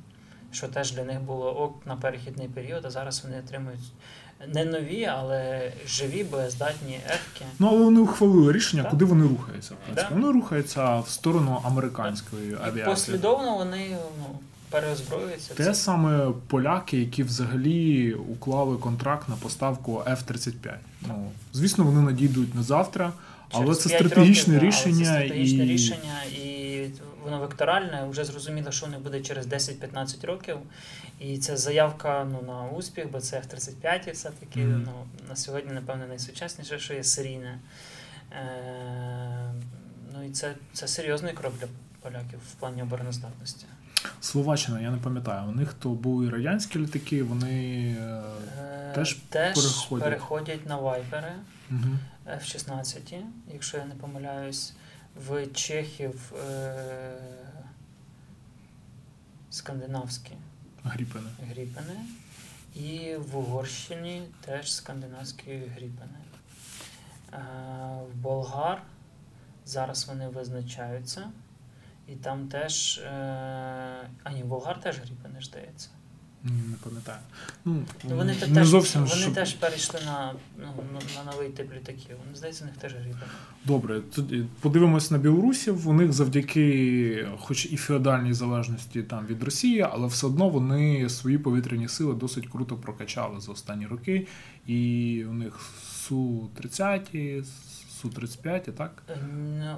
що 0.52 0.68
теж 0.68 0.92
для 0.92 1.04
них 1.04 1.20
було 1.20 1.60
ок 1.60 1.86
на 1.86 1.96
перехідний 1.96 2.48
період, 2.48 2.84
а 2.84 2.90
зараз 2.90 3.24
вони 3.24 3.38
отримують 3.38 3.92
не 4.46 4.64
нові, 4.64 5.04
але 5.04 5.72
живі, 5.86 6.24
боєздатні 6.24 7.00
ефки. 7.06 7.44
Ну, 7.58 7.68
але 7.68 7.84
вони 7.84 8.00
ухвалили 8.00 8.52
рішення, 8.52 8.82
Так. 8.82 8.90
куди 8.90 9.04
вони 9.04 9.26
рухаються. 9.28 9.74
Да. 9.94 10.08
Вони 10.12 10.32
рухаються 10.32 10.98
в 11.00 11.08
сторону 11.08 11.60
американської 11.64 12.50
І 12.50 12.54
авіації. 12.54 12.84
послідовно 12.84 13.56
вони 13.56 13.96
ну, 14.18 14.38
переозброюються. 14.70 15.54
Те 15.54 15.64
Це- 15.64 15.74
саме 15.74 16.28
поляки, 16.46 16.98
які 16.98 17.22
взагалі 17.22 18.14
уклали 18.14 18.76
контракт 18.76 19.28
на 19.28 19.36
поставку 19.36 20.02
F-35. 20.06 20.74
Ну, 21.08 21.30
звісно, 21.52 21.84
вони 21.84 22.00
надійдуть 22.00 22.54
не 22.54 22.62
завтра, 22.62 23.12
але 23.50 23.64
Через 23.64 23.80
це 23.82 23.88
стратегічне 23.88 24.54
років, 24.54 24.68
рішення. 24.68 25.10
Але 25.10 25.20
це 25.20 25.26
стратегічне 25.26 25.64
і... 25.64 25.68
рішення, 25.68 26.22
і 26.42 26.47
воно 27.28 27.40
векторальне. 27.40 28.06
Вже 28.10 28.24
зрозуміло, 28.24 28.70
що 28.72 28.86
воно 28.86 29.00
буде 29.00 29.20
через 29.20 29.46
10-15 29.46 30.26
років. 30.26 30.56
І 31.20 31.38
це 31.38 31.56
заявка 31.56 32.24
ну, 32.32 32.42
на 32.52 32.62
успіх, 32.78 33.10
бо 33.10 33.20
це 33.20 33.36
F-35 33.36 34.12
все-таки 34.12 34.60
Мгм. 34.60 34.82
ну, 34.86 35.06
на 35.28 35.36
сьогодні, 35.36 35.72
напевно, 35.72 36.06
найсучасніше, 36.06 36.78
що 36.78 36.94
є 36.94 37.04
серійне. 37.04 37.58
Е, 38.32 39.52
ну 40.14 40.24
і 40.24 40.30
це, 40.30 40.54
це 40.72 40.88
серйозний 40.88 41.32
крок 41.32 41.52
для 41.60 41.66
поляків 42.02 42.38
в 42.38 42.54
плані 42.54 42.82
обороноздатності. 42.82 43.66
Словаччина, 44.20 44.80
я 44.80 44.90
не 44.90 44.96
пам'ятаю. 44.98 45.48
У 45.48 45.52
них 45.52 45.74
то 45.74 45.88
були 45.88 46.30
радянські 46.30 46.78
літаки, 46.78 47.22
вони. 47.22 47.96
е, 48.00 48.22
Е, 48.60 48.92
Теж 48.94 49.14
переходять. 49.14 50.04
переходять 50.04 50.66
на 50.66 50.76
вайпери. 50.76 51.32
Мгм. 51.70 51.98
F-16, 52.26 53.20
якщо 53.52 53.76
я 53.76 53.84
не 53.84 53.94
помиляюсь, 53.94 54.72
в 55.26 55.46
Чехів 55.46 56.32
е- 56.48 57.14
скандинавські 59.50 60.32
Гріпени. 60.84 61.30
гріпени, 61.50 61.96
і 62.74 63.16
в 63.16 63.36
Угорщині 63.36 64.22
теж 64.40 64.72
скандинавські 64.72 65.50
гріпени. 65.56 66.18
Е- 67.32 67.38
в 68.12 68.16
Болгар 68.16 68.82
зараз 69.66 70.08
вони 70.08 70.28
визначаються, 70.28 71.30
і 72.08 72.16
там 72.16 72.48
теж. 72.48 72.98
Е- 72.98 74.08
а 74.24 74.32
ні, 74.32 74.42
в 74.42 74.46
Болгар 74.46 74.80
теж 74.80 74.98
гріпени, 75.00 75.40
здається. 75.42 75.88
Не 76.44 76.76
пам'ятаю. 76.84 77.18
Ну, 77.64 77.82
Ну, 78.04 78.16
вони 78.16 78.36
не 78.48 78.54
теж, 78.54 78.66
зовсім 78.66 79.04
вони 79.04 79.14
щоб- 79.22 79.34
теж 79.34 79.54
перейшли 79.54 80.00
на, 80.06 80.34
ну, 80.58 80.66
на, 81.16 81.32
новий 81.32 81.48
тип 81.48 81.72
літаків. 81.74 82.16
Вони, 82.24 82.36
здається, 82.36 82.64
у 82.64 82.66
них 82.66 82.76
теж 82.76 82.94
гріпени. 82.94 83.22
Добре, 83.64 84.00
тоді 84.14 84.44
подивимось 84.60 85.10
на 85.10 85.18
білорусів. 85.18 85.88
У 85.88 85.92
них 85.92 86.12
завдяки, 86.12 87.28
хоч 87.38 87.66
і 87.66 87.76
феодальній 87.76 88.32
залежності 88.32 89.02
там 89.02 89.26
від 89.26 89.42
Росії, 89.42 89.80
але 89.80 90.06
все 90.06 90.26
одно 90.26 90.48
вони 90.48 91.08
свої 91.08 91.38
повітряні 91.38 91.88
сили 91.88 92.14
досить 92.14 92.46
круто 92.46 92.76
прокачали 92.76 93.40
за 93.40 93.52
останні 93.52 93.86
роки. 93.86 94.26
І 94.66 95.24
у 95.30 95.32
них 95.32 95.60
су 95.92 96.50
30 96.54 97.10
су 98.00 98.08
35 98.08 98.76
так? 98.76 99.02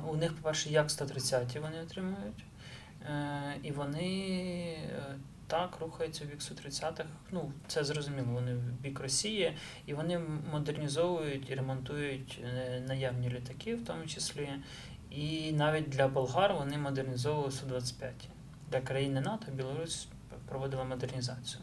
У 0.09 0.17
них, 0.17 0.33
по-перше, 0.35 0.71
як 0.71 0.90
130 0.90 1.59
вони 1.62 1.83
отримують. 1.83 2.45
Е, 3.07 3.57
і 3.62 3.71
вони 3.73 4.09
е, 4.90 5.17
так 5.50 5.76
рухаються 5.80 6.25
в 6.25 6.28
бік 6.28 6.40
Су-30-х. 6.40 7.04
Ну, 7.30 7.52
це 7.66 7.85
зрозуміло, 7.85 8.26
вони 8.33 8.54
в 8.54 8.80
бік 8.80 9.00
Росії, 9.00 9.57
і 9.87 9.95
вони 9.95 10.19
модернізовують 10.52 11.50
і 11.50 11.54
ремонтують 11.54 12.40
е, 12.45 12.83
наявні 12.88 13.30
літаки, 13.30 13.75
в 13.75 13.85
тому 13.85 14.07
числі. 14.07 14.49
І 15.11 15.52
навіть 15.52 15.88
для 15.88 16.09
болгар 16.09 16.54
вони 16.54 16.78
модернізовували 16.78 17.50
Су-25. 17.50 18.11
Для 18.71 18.80
країни 18.80 19.21
НАТО 19.21 19.47
Білорусь 19.52 20.09
проводила 20.49 20.85
модернізацію. 20.85 21.62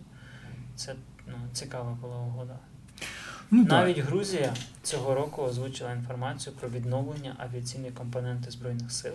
Це 0.75 0.95
ну, 1.27 1.35
цікава 1.53 1.97
була 2.01 2.17
угода. 2.17 2.59
Ну, 3.51 3.63
так. 3.63 3.71
Навіть 3.71 3.97
Грузія 3.97 4.53
цього 4.83 5.15
року 5.15 5.41
озвучила 5.41 5.93
інформацію 5.93 6.55
про 6.55 6.69
відновлення 6.69 7.35
авіаційної 7.37 7.91
компоненти 7.91 8.51
Збройних 8.51 8.91
сил. 8.91 9.13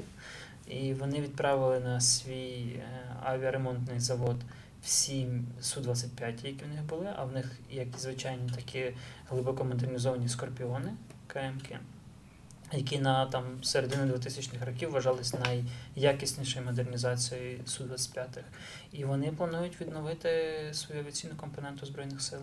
І 0.68 0.94
вони 0.94 1.20
відправили 1.20 1.80
на 1.80 2.00
свій 2.00 2.78
е, 2.78 2.82
авіаремонтний 3.24 4.00
завод 4.00 4.36
всі 4.82 5.28
Су-25, 5.62 6.46
які 6.46 6.64
в 6.64 6.68
них 6.68 6.84
були, 6.88 7.06
а 7.16 7.24
в 7.24 7.32
них 7.32 7.52
як 7.70 7.88
і 7.96 7.98
звичайні 7.98 8.50
такі 8.56 8.94
глибоко 9.30 9.64
модернізовані 9.64 10.28
скорпіони 10.28 10.92
КМК, 11.26 11.80
які 12.72 12.98
на 12.98 13.26
там 13.26 13.44
середину 13.62 14.12
2000-х 14.12 14.66
років 14.66 14.90
вважались 14.90 15.34
найякіснішою 15.96 16.66
модернізацією 16.66 17.58
Су-25. 17.66 18.26
І 18.92 19.04
вони 19.04 19.32
планують 19.32 19.80
відновити 19.80 20.30
свою 20.72 21.00
авіаційну 21.00 21.34
компоненту 21.34 21.86
Збройних 21.86 22.22
сил. 22.22 22.40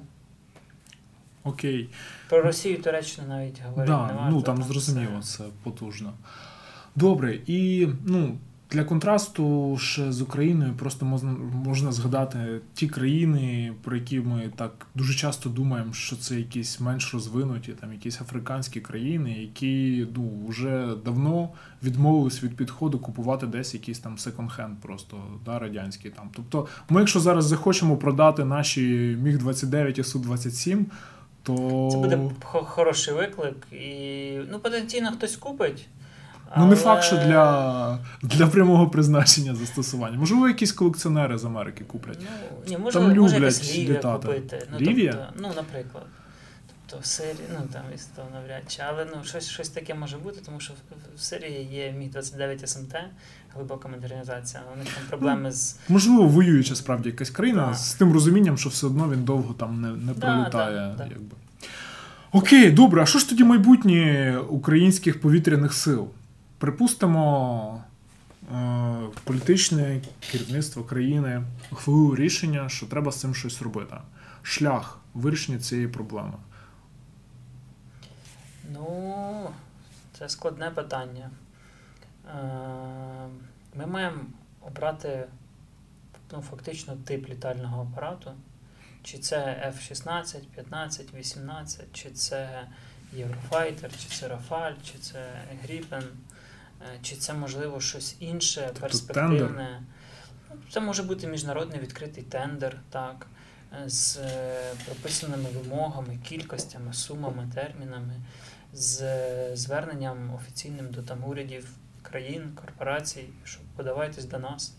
Окей. 1.43 1.89
Про 2.29 2.41
Росію 2.41 2.81
Туреччину 2.81 3.27
навіть 3.27 3.61
говорити 3.61 3.91
не 3.91 3.97
варто. 3.97 4.29
ну 4.29 4.41
там 4.41 4.63
зрозуміло, 4.63 5.21
це 5.21 5.43
потужно. 5.63 6.13
Добре, 6.95 7.39
і 7.47 7.87
ну, 8.05 8.37
Для 8.71 8.83
контрасту 8.83 9.77
ще 9.81 10.11
з 10.11 10.21
Україною 10.21 10.73
просто 10.73 11.05
можна, 11.05 11.31
можна 11.65 11.91
згадати 11.91 12.61
ті 12.73 12.87
країни, 12.87 13.73
про 13.83 13.95
які 13.95 14.19
ми 14.19 14.51
так 14.55 14.87
дуже 14.95 15.13
часто 15.13 15.49
думаємо, 15.49 15.93
що 15.93 16.15
це 16.15 16.35
якісь 16.35 16.79
менш 16.79 17.13
розвинуті, 17.13 17.71
там 17.71 17.93
якісь 17.93 18.21
африканські 18.21 18.81
країни, 18.81 19.31
які 19.31 20.07
ну 20.15 20.47
вже 20.47 20.95
давно 21.05 21.49
відмовились 21.83 22.43
від 22.43 22.55
підходу 22.55 22.99
купувати 22.99 23.47
десь 23.47 23.73
якийсь 23.73 23.99
там 23.99 24.15
секонд-хенд, 24.17 24.75
просто 24.81 25.23
да, 25.45 25.59
радянський 25.59 26.11
там. 26.11 26.29
Тобто, 26.35 26.67
ми, 26.89 27.01
якщо 27.01 27.19
зараз 27.19 27.45
захочемо 27.45 27.97
продати 27.97 28.45
наші 28.45 28.81
Міг 29.21 29.37
29 29.37 29.99
і 29.99 30.03
Су 30.03 30.19
27 30.19 30.85
то 31.43 31.89
Це 31.91 31.97
буде 31.97 32.19
хороший 32.41 33.13
виклик, 33.13 33.67
і 33.71 34.31
ну 34.51 34.59
потенційно 34.59 35.11
хтось 35.11 35.35
купить. 35.35 35.87
Ну, 36.57 36.65
не 36.67 36.75
факт, 36.75 37.03
що 37.03 37.15
для 37.17 37.99
для 38.21 38.47
прямого 38.47 38.89
призначення 38.89 39.55
застосування. 39.55 40.17
Можливо, 40.17 40.47
якісь 40.47 40.71
колекціонери 40.71 41.37
з 41.37 41.45
Америки 41.45 41.83
куплять. 41.87 42.17
Ну, 42.21 42.57
ні, 42.67 42.77
може, 42.77 42.99
Там 42.99 43.17
може 43.17 43.37
люблять 43.37 43.73
Лівія 43.75 43.97
літати. 43.97 44.27
купити. 44.27 44.67
Ну, 44.73 44.79
Лівія? 44.79 45.11
Тобто, 45.11 45.33
ну, 45.47 45.53
наприклад. 45.55 46.03
Тобто 46.91 47.03
в 47.03 47.05
Сирії, 47.05 47.43
ну 47.53 47.67
там 47.73 47.81
із 47.95 48.05
того 48.05 48.27
навряд 48.33 48.61
чи, 48.67 48.81
але 48.89 49.05
ну, 49.15 49.23
щось, 49.23 49.49
щось 49.49 49.69
таке 49.69 49.93
може 49.93 50.17
бути, 50.17 50.39
тому 50.45 50.59
що 50.59 50.73
в, 51.15 51.21
Сирії 51.21 51.63
є 51.71 51.91
Міг-29 51.91 52.67
СМТ, 52.67 52.95
глибока 53.55 53.87
модернізація, 53.89 54.63
у 54.73 54.77
них 54.77 54.87
там 54.87 55.03
проблеми 55.09 55.51
з. 55.51 55.77
Можливо, 55.89 56.27
воююча 56.27 56.75
справді 56.75 57.09
якась 57.09 57.29
країна 57.29 57.67
Да. 57.71 57.73
з 57.77 57.93
тим 57.93 58.13
розумінням, 58.13 58.57
що 58.57 58.69
все 58.69 58.87
одно 58.87 59.09
він 59.09 59.23
довго 59.23 59.53
там 59.53 59.81
не, 59.81 59.87
не 59.89 60.13
Да, 60.13 60.27
пролітає. 60.35 60.75
да, 60.97 61.03
да. 61.03 61.03
Якби. 61.09 61.35
Окей, 62.31 62.71
добре. 62.71 63.01
А 63.01 63.05
що 63.05 63.19
ж 63.19 63.29
тоді 63.29 63.43
майбутнє 63.43 64.37
українських 64.49 65.21
повітряних 65.21 65.73
сил? 65.73 66.07
Припустимо, 66.59 67.83
е, 68.53 69.07
політичне 69.23 70.01
керівництво 70.31 70.83
країни 70.83 71.43
ухвалило 71.71 72.15
рішення, 72.15 72.69
що 72.69 72.85
треба 72.85 73.11
з 73.11 73.19
цим 73.19 73.35
щось 73.35 73.61
робити. 73.61 73.95
Шлях 74.43 74.99
вирішення 75.13 75.59
цієї 75.59 75.87
проблеми. 75.87 76.33
Ну, 78.73 79.49
це 80.17 80.29
складне 80.29 80.71
питання. 80.71 81.29
Е, 82.27 82.39
Ми 83.75 83.85
маємо 83.85 84.21
обрати 84.61 85.25
ну, 86.31 86.41
фактично 86.41 86.95
тип 87.05 87.29
літального 87.29 87.81
апарату. 87.81 88.31
Чи 89.03 89.17
це 89.17 89.37
F-16, 89.77 90.39
15, 90.55 91.13
18, 91.13 91.85
чи 91.93 92.09
це 92.09 92.67
Єврофайтер, 93.13 93.91
чи 93.97 94.09
це 94.09 94.27
Рафаль, 94.27 94.73
чи 94.83 94.97
це 94.97 95.25
Гріпен, 95.63 96.03
чи 97.01 97.15
це 97.15 97.33
можливо 97.33 97.81
щось 97.81 98.15
інше, 98.19 98.61
Тобто 98.65 98.81
перспективне. 98.81 99.39
Тендер? 99.39 99.79
Це 100.69 100.79
може 100.79 101.03
бути 101.03 101.27
міжнародний 101.27 101.79
відкритий 101.79 102.23
тендер, 102.23 102.77
так, 102.89 103.27
е, 103.85 103.89
з 103.89 104.17
е, 104.17 104.73
прописаними 104.85 105.49
вимогами, 105.49 106.17
кількостями, 106.23 106.93
сумами, 106.93 107.51
термінами, 107.55 108.13
з 108.73 109.01
е, 109.01 109.51
зверненням 109.55 110.33
офіційним 110.35 110.89
до 110.89 111.01
там 111.01 111.23
урядів 111.23 111.69
країн, 112.01 112.51
корпорацій, 112.61 113.29
що 113.43 113.59
подавайтесь 113.75 114.25
до 114.25 114.39
нас. 114.39 114.73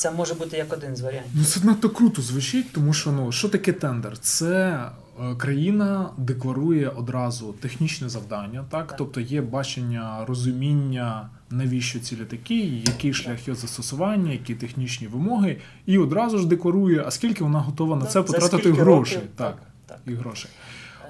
Це 0.00 0.10
може 0.10 0.34
бути 0.34 0.56
як 0.56 0.72
один 0.72 0.96
з 0.96 1.00
варіантів. 1.00 1.32
Ну, 1.34 1.44
це 1.44 1.60
надто 1.64 1.90
круто 1.90 2.22
звучить, 2.22 2.72
тому 2.72 2.92
що 2.92 3.12
ну 3.12 3.32
що 3.32 3.48
таке 3.48 3.72
тендер? 3.72 4.18
Це 4.18 4.84
е, 5.20 5.34
країна 5.34 6.10
декларує 6.16 6.88
одразу 6.88 7.52
технічне 7.52 8.08
завдання, 8.08 8.64
так? 8.70 8.86
Так. 8.88 8.96
Тобто 8.98 9.20
є 9.20 9.40
бачення, 9.40 10.24
розуміння, 10.28 11.28
навіщо 11.50 12.00
ці 12.00 12.16
літаки, 12.16 12.82
який 12.86 13.14
шлях 13.14 13.48
його 13.48 13.60
застосування, 13.60 14.32
які 14.32 14.54
технічні 14.54 15.06
вимоги, 15.06 15.56
і 15.86 15.98
одразу 15.98 16.38
ж 16.38 16.46
декларує, 16.46 17.04
а 17.06 17.10
скільки 17.10 17.44
вона 17.44 17.60
готова 17.60 17.96
на 17.96 18.06
це 18.06 18.22
потратити 18.22 18.72
грошей. 18.72 19.16
років? 19.16 19.30
Так, 19.36 19.58
так. 19.86 19.98
і 20.06 20.14
грошей. 20.14 20.50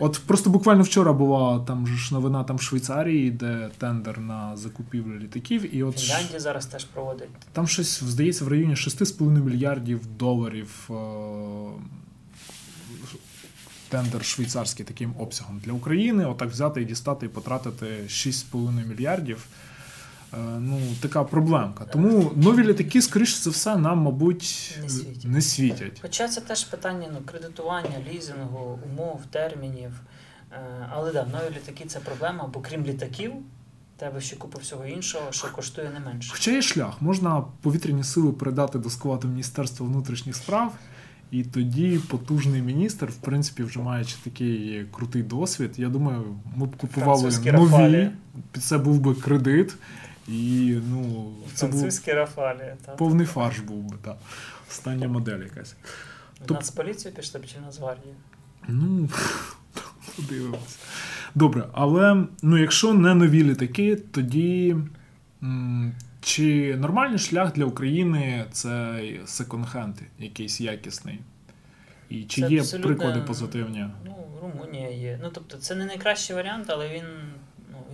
От 0.00 0.20
просто 0.26 0.50
буквально 0.50 0.82
вчора 0.82 1.12
була 1.12 1.60
там 1.60 1.86
ж 1.86 2.14
новина 2.14 2.44
там 2.44 2.56
в 2.56 2.62
Швейцарії, 2.62 3.30
де 3.30 3.70
тендер 3.78 4.18
на 4.20 4.56
закупівлю 4.56 5.18
літаків, 5.18 5.74
і 5.74 5.82
от 5.82 5.98
Фінляндія 5.98 6.40
зараз 6.40 6.66
теж 6.66 6.84
проводить. 6.84 7.28
там 7.52 7.68
щось, 7.68 8.02
здається, 8.02 8.44
в 8.44 8.48
районі 8.48 8.74
6,5 8.74 9.44
мільярдів 9.44 10.00
доларів 10.18 10.88
е- 10.90 10.94
тендер 13.88 14.24
швейцарський 14.24 14.84
таким 14.84 15.14
обсягом 15.18 15.58
для 15.64 15.72
України. 15.72 16.24
Отак 16.26 16.50
взяти 16.50 16.82
і 16.82 16.84
дістати 16.84 17.26
і 17.26 17.28
потратити 17.28 17.86
6,5 18.08 18.86
мільярдів. 18.88 19.46
Е, 20.34 20.36
ну, 20.60 20.80
така 21.00 21.24
проблемка. 21.24 21.84
Тому 21.84 22.32
нові 22.36 22.64
літаки, 22.64 23.02
скоріше 23.02 23.36
за 23.36 23.50
все, 23.50 23.76
нам, 23.76 23.98
мабуть, 23.98 24.78
Не 24.82 24.88
світять. 24.88 25.24
не 25.24 25.42
світять. 25.42 25.98
Хоча 26.02 26.28
це 26.28 26.40
теж 26.40 26.64
питання 26.64 27.08
ну, 27.12 27.18
кредитування, 27.24 27.96
лізингу, 28.12 28.78
умов, 28.90 29.20
термінів. 29.30 29.92
Е, 30.52 30.56
Але 30.92 31.12
да, 31.12 31.24
нові 31.24 31.56
літаки 31.56 31.84
це 31.86 32.00
проблема, 32.00 32.50
бо 32.54 32.60
крім 32.60 32.84
літаків, 32.84 33.32
тебе 33.96 34.20
ще 34.20 34.36
купа 34.36 34.58
всього 34.58 34.86
іншого, 34.86 35.24
що 35.30 35.52
коштує 35.52 35.90
не 35.90 36.00
менше. 36.00 36.30
Хоча 36.32 36.50
є 36.50 36.62
шлях, 36.62 37.02
можна 37.02 37.44
повітряні 37.62 38.04
сили 38.04 38.32
передати 38.32 38.78
до 38.78 38.90
складу 38.90 39.28
Міністерства 39.28 39.86
внутрішніх 39.86 40.36
справ, 40.36 40.74
і 41.30 41.44
тоді 41.44 42.00
потужний 42.08 42.62
міністр, 42.62 43.06
в 43.06 43.16
принципі, 43.16 43.62
вже 43.62 43.80
маючи 43.80 44.16
такий 44.24 44.86
крутий 44.92 45.22
досвід, 45.22 45.70
я 45.76 45.88
думаю, 45.88 46.22
ми 46.56 46.66
б 46.66 46.76
купували 46.76 47.30
нові, 47.44 48.10
під 48.52 48.62
це 48.62 48.78
був 48.78 49.00
би 49.00 49.14
кредит, 49.14 49.74
і 50.28 50.78
ну, 50.90 51.32
це 51.54 51.66
був 51.66 51.80
Французькі 51.80 52.12
рафалі. 52.12 52.74
Та. 52.86 52.92
повний 52.92 53.26
фарш 53.26 53.58
був 53.58 53.82
би, 53.84 53.96
так. 54.04 54.16
Остання 54.70 55.08
модель 55.08 55.38
якась. 55.38 55.74
В 56.40 56.46
Тоб- 56.46 56.52
Нацполіцію 56.54 57.14
пішли 57.14 57.40
б 57.40 57.46
чи 57.46 57.60
Нацгвардію. 57.60 58.14
Ну, 58.68 59.08
подивимось. 60.16 60.78
Добре, 61.34 61.64
але 61.72 62.24
ну, 62.42 62.58
якщо 62.58 62.94
не 62.94 63.14
нові 63.14 63.44
літаки, 63.44 63.96
тоді 63.96 64.76
м, 65.42 65.92
чи 66.20 66.76
нормальний 66.76 67.18
шлях 67.18 67.52
для 67.52 67.64
України 67.64 68.44
це 68.52 68.68
секонд-хенд, 69.26 69.94
якийсь 70.18 70.60
якісний? 70.60 71.20
І 72.08 72.22
чи 72.24 72.42
Це 72.42 72.48
є 72.48 72.62
приклади 72.82 73.20
позитивні? 73.20 73.86
Ну, 74.04 74.14
Румунія 74.42 74.90
є. 74.90 75.18
Ну, 75.22 75.30
тобто, 75.34 75.56
це 75.56 75.74
не 75.74 75.84
найкращий 75.86 76.36
варіант, 76.36 76.66
але 76.68 76.88
він, 76.88 77.04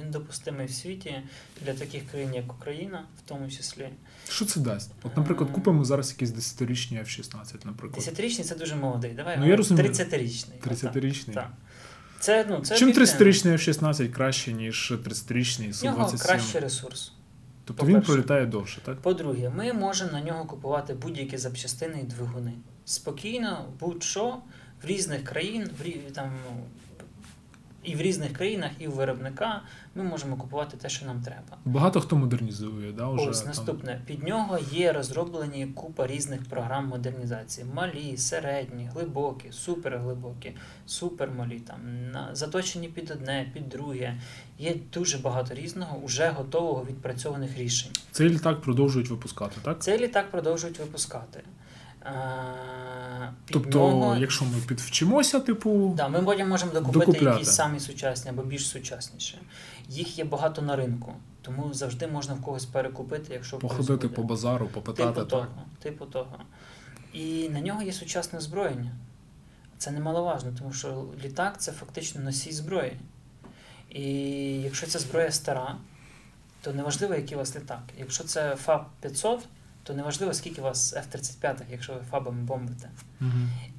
він 0.02 0.10
допустимий 0.10 0.66
в 0.66 0.70
світі 0.72 1.14
для 1.64 1.74
таких 1.74 2.10
країн, 2.10 2.34
як 2.34 2.52
Україна, 2.52 3.04
в 3.24 3.28
тому 3.28 3.50
числі. 3.50 3.88
Що 4.28 4.44
це 4.44 4.60
дасть? 4.60 4.90
От, 5.02 5.16
наприклад, 5.16 5.50
купимо 5.50 5.84
зараз 5.84 6.10
якийсь 6.10 6.30
10-річний 6.30 7.00
F-16, 7.00 7.66
наприклад. 7.66 7.94
Десятирічний 7.94 8.46
це 8.46 8.54
дуже 8.54 8.76
молодий. 8.76 9.10
Давай 9.12 9.36
Ну, 9.38 9.48
я 9.48 9.56
розумію. 9.56 9.88
30-річний. 9.88 10.60
30-річний. 10.68 11.34
Так. 11.34 11.50
Це, 12.20 12.46
ну, 12.48 12.60
це 12.60 12.76
Чим 12.76 12.92
30-річний 12.92 13.52
F-16 13.52 14.08
краще, 14.08 14.52
ніж 14.52 14.92
30-річний 14.92 15.80
В 15.80 15.84
нього 15.84 16.04
Су-27? 16.06 16.22
кращий 16.26 16.60
ресурс. 16.60 17.12
Тобто 17.64 17.86
він 17.86 17.92
по-перше. 17.94 18.12
пролітає 18.12 18.46
довше, 18.46 18.80
так? 18.84 19.00
По-друге, 19.00 19.50
ми 19.56 19.72
можемо 19.72 20.12
на 20.12 20.20
нього 20.20 20.44
купувати 20.44 20.94
будь-які 20.94 21.36
запчастини 21.36 22.00
і 22.00 22.04
двигуни. 22.04 22.52
Спокійно, 22.84 23.72
будь-що 23.80 24.36
в 24.82 24.86
різних 24.86 25.24
країн, 25.24 25.70
в 25.80 26.12
там, 26.12 26.32
і 27.86 27.94
в 27.96 28.00
різних 28.00 28.32
країнах, 28.32 28.70
і 28.78 28.88
у 28.88 28.90
виробника 28.90 29.62
ми 29.94 30.02
можемо 30.02 30.36
купувати 30.36 30.76
те, 30.76 30.88
що 30.88 31.06
нам 31.06 31.20
треба. 31.20 31.56
Багато 31.64 32.00
хто 32.00 32.16
модернізує, 32.16 32.92
да, 32.92 33.08
вже 33.08 33.30
Ось 33.30 33.38
там. 33.38 33.48
наступне. 33.48 34.00
Під 34.06 34.22
нього 34.22 34.58
є 34.72 34.92
розроблені 34.92 35.66
купа 35.66 36.06
різних 36.06 36.44
програм 36.44 36.86
модернізації: 36.88 37.66
малі, 37.74 38.16
середні, 38.16 38.90
глибокі, 38.92 39.52
суперглибокі, 39.52 40.52
супермалі, 40.86 41.58
там 41.60 42.10
на 42.12 42.34
заточені 42.34 42.88
під 42.88 43.10
одне, 43.10 43.50
під 43.54 43.68
друге. 43.68 44.20
Є 44.58 44.74
дуже 44.92 45.18
багато 45.18 45.54
різного, 45.54 45.98
уже 45.98 46.28
готового 46.28 46.84
відпрацьованих 46.84 47.58
рішень. 47.58 47.92
Цей 48.12 48.28
літак 48.28 48.60
продовжують 48.60 49.10
випускати, 49.10 49.56
так? 49.62 49.82
Цей 49.82 49.98
літак 49.98 50.30
продовжують 50.30 50.78
випускати. 50.78 51.42
Під 53.46 53.52
Тобто, 53.52 53.78
нього- 53.78 54.16
якщо 54.16 54.44
ми 54.44 54.50
підвчимося, 54.68 55.40
типу, 55.40 55.94
Да, 55.96 56.08
ми 56.08 56.22
потім 56.22 56.48
можемо 56.48 56.72
докупити 56.72 56.98
Докупляти. 57.06 57.38
якісь 57.38 57.54
самі 57.54 57.80
сучасні 57.80 58.30
або 58.30 58.42
більш 58.42 58.68
сучасніші. 58.68 59.38
Їх 59.88 60.18
є 60.18 60.24
багато 60.24 60.62
на 60.62 60.76
ринку, 60.76 61.12
тому 61.42 61.74
завжди 61.74 62.06
можна 62.06 62.34
в 62.34 62.42
когось 62.42 62.64
перекупити, 62.66 63.34
якщо 63.34 63.58
походити 63.58 64.08
по 64.08 64.22
базару, 64.22 64.66
попитати. 64.66 65.12
Типу 65.12 65.26
того, 65.26 65.46
типу 65.82 66.06
того. 66.06 66.38
І 67.12 67.48
на 67.48 67.60
нього 67.60 67.82
є 67.82 67.92
сучасне 67.92 68.38
озброєння. 68.38 68.90
Це 69.78 69.90
немаловажно, 69.90 70.50
тому 70.58 70.72
що 70.72 71.04
літак 71.24 71.60
це 71.60 71.72
фактично 71.72 72.20
носій 72.20 72.52
зброї. 72.52 72.96
І 73.90 74.02
якщо 74.62 74.86
ця 74.86 74.98
зброя 74.98 75.30
стара, 75.32 75.76
то 76.60 76.72
неважливо, 76.72 77.14
який 77.14 77.34
у 77.36 77.38
вас 77.38 77.56
літак. 77.56 77.80
Якщо 77.98 78.24
це 78.24 78.56
ФАП 78.56 78.86
500, 79.00 79.40
то 79.86 79.94
неважливо, 79.94 80.34
скільки 80.34 80.60
у 80.60 80.64
вас 80.64 80.94
F-35, 80.96 81.56
якщо 81.70 81.92
ви 81.92 82.00
фабами 82.10 82.42
бомбите. 82.42 82.90
Угу. 83.20 83.30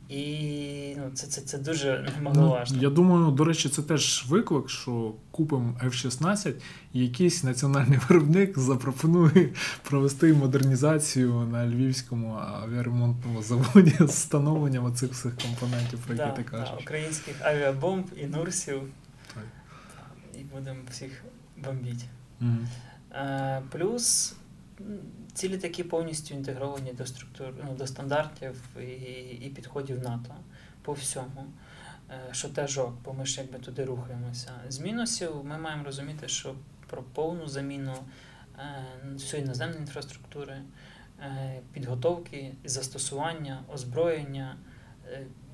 І 0.09 0.95
ну, 0.97 1.11
це, 1.13 1.27
це, 1.27 1.41
це 1.41 1.57
дуже 1.57 2.11
немаловажно. 2.15 2.77
Ну, 2.77 2.83
я 2.83 2.89
думаю, 2.89 3.31
до 3.31 3.43
речі, 3.43 3.69
це 3.69 3.81
теж 3.81 4.25
виклик, 4.29 4.69
що 4.69 5.13
купимо 5.31 5.79
F-16 5.83 6.53
і 6.93 6.99
якийсь 6.99 7.43
національний 7.43 7.99
виробник 8.09 8.59
запропонує 8.59 9.53
провести 9.83 10.33
модернізацію 10.33 11.33
на 11.33 11.67
львівському 11.67 12.39
авіаремонтному 12.63 13.43
заводі 13.43 13.95
з 13.99 14.01
встановленням 14.01 14.85
оцих 14.85 15.11
всіх 15.11 15.37
компонентів, 15.37 15.99
про 15.99 16.15
які 16.15 16.25
Да, 16.25 16.31
ти 16.31 16.43
да, 16.43 16.49
кажеш. 16.49 16.83
українських 16.83 17.35
авіабомб 17.41 18.05
і 18.17 18.25
Нурсів. 18.25 18.81
Так. 19.33 19.43
І 20.39 20.43
будемо 20.43 20.79
всіх 20.91 21.23
бомбити. 21.65 22.05
Мгм. 22.39 22.67
Е, 23.11 23.61
плюс 23.71 24.35
м, 25.37 25.41
ці 25.41 25.49
літаки 25.49 25.83
повністю 25.83 26.35
інтегровані 26.35 26.93
до 26.93 27.05
структур, 27.05 27.47
ну, 27.65 27.75
до 27.75 27.87
стандартів 27.87 28.63
і, 28.79 29.45
і 29.45 29.49
підходів 29.49 30.03
НАТО 30.03 30.35
по 30.81 30.93
всьому. 30.93 31.45
Е, 32.09 32.33
що 32.33 32.49
теж 32.49 32.77
ок, 32.77 32.93
бо 33.05 33.13
ми 33.13 33.25
ж 33.25 33.41
якби 33.41 33.59
туди 33.59 33.85
рухаємося. 33.85 34.51
З 34.69 34.79
мінусів 34.79 35.31
ми 35.43 35.57
маємо 35.57 35.83
розуміти, 35.83 36.27
що 36.27 36.55
про 36.87 37.03
повну 37.03 37.47
заміну 37.47 37.93
е, 38.59 38.85
всієї 39.15 39.47
наземної 39.47 39.79
інфраструктури, 39.81 40.57
е, 41.21 41.59
підготовки, 41.73 42.53
застосування, 42.65 43.63
озброєння, 43.73 44.57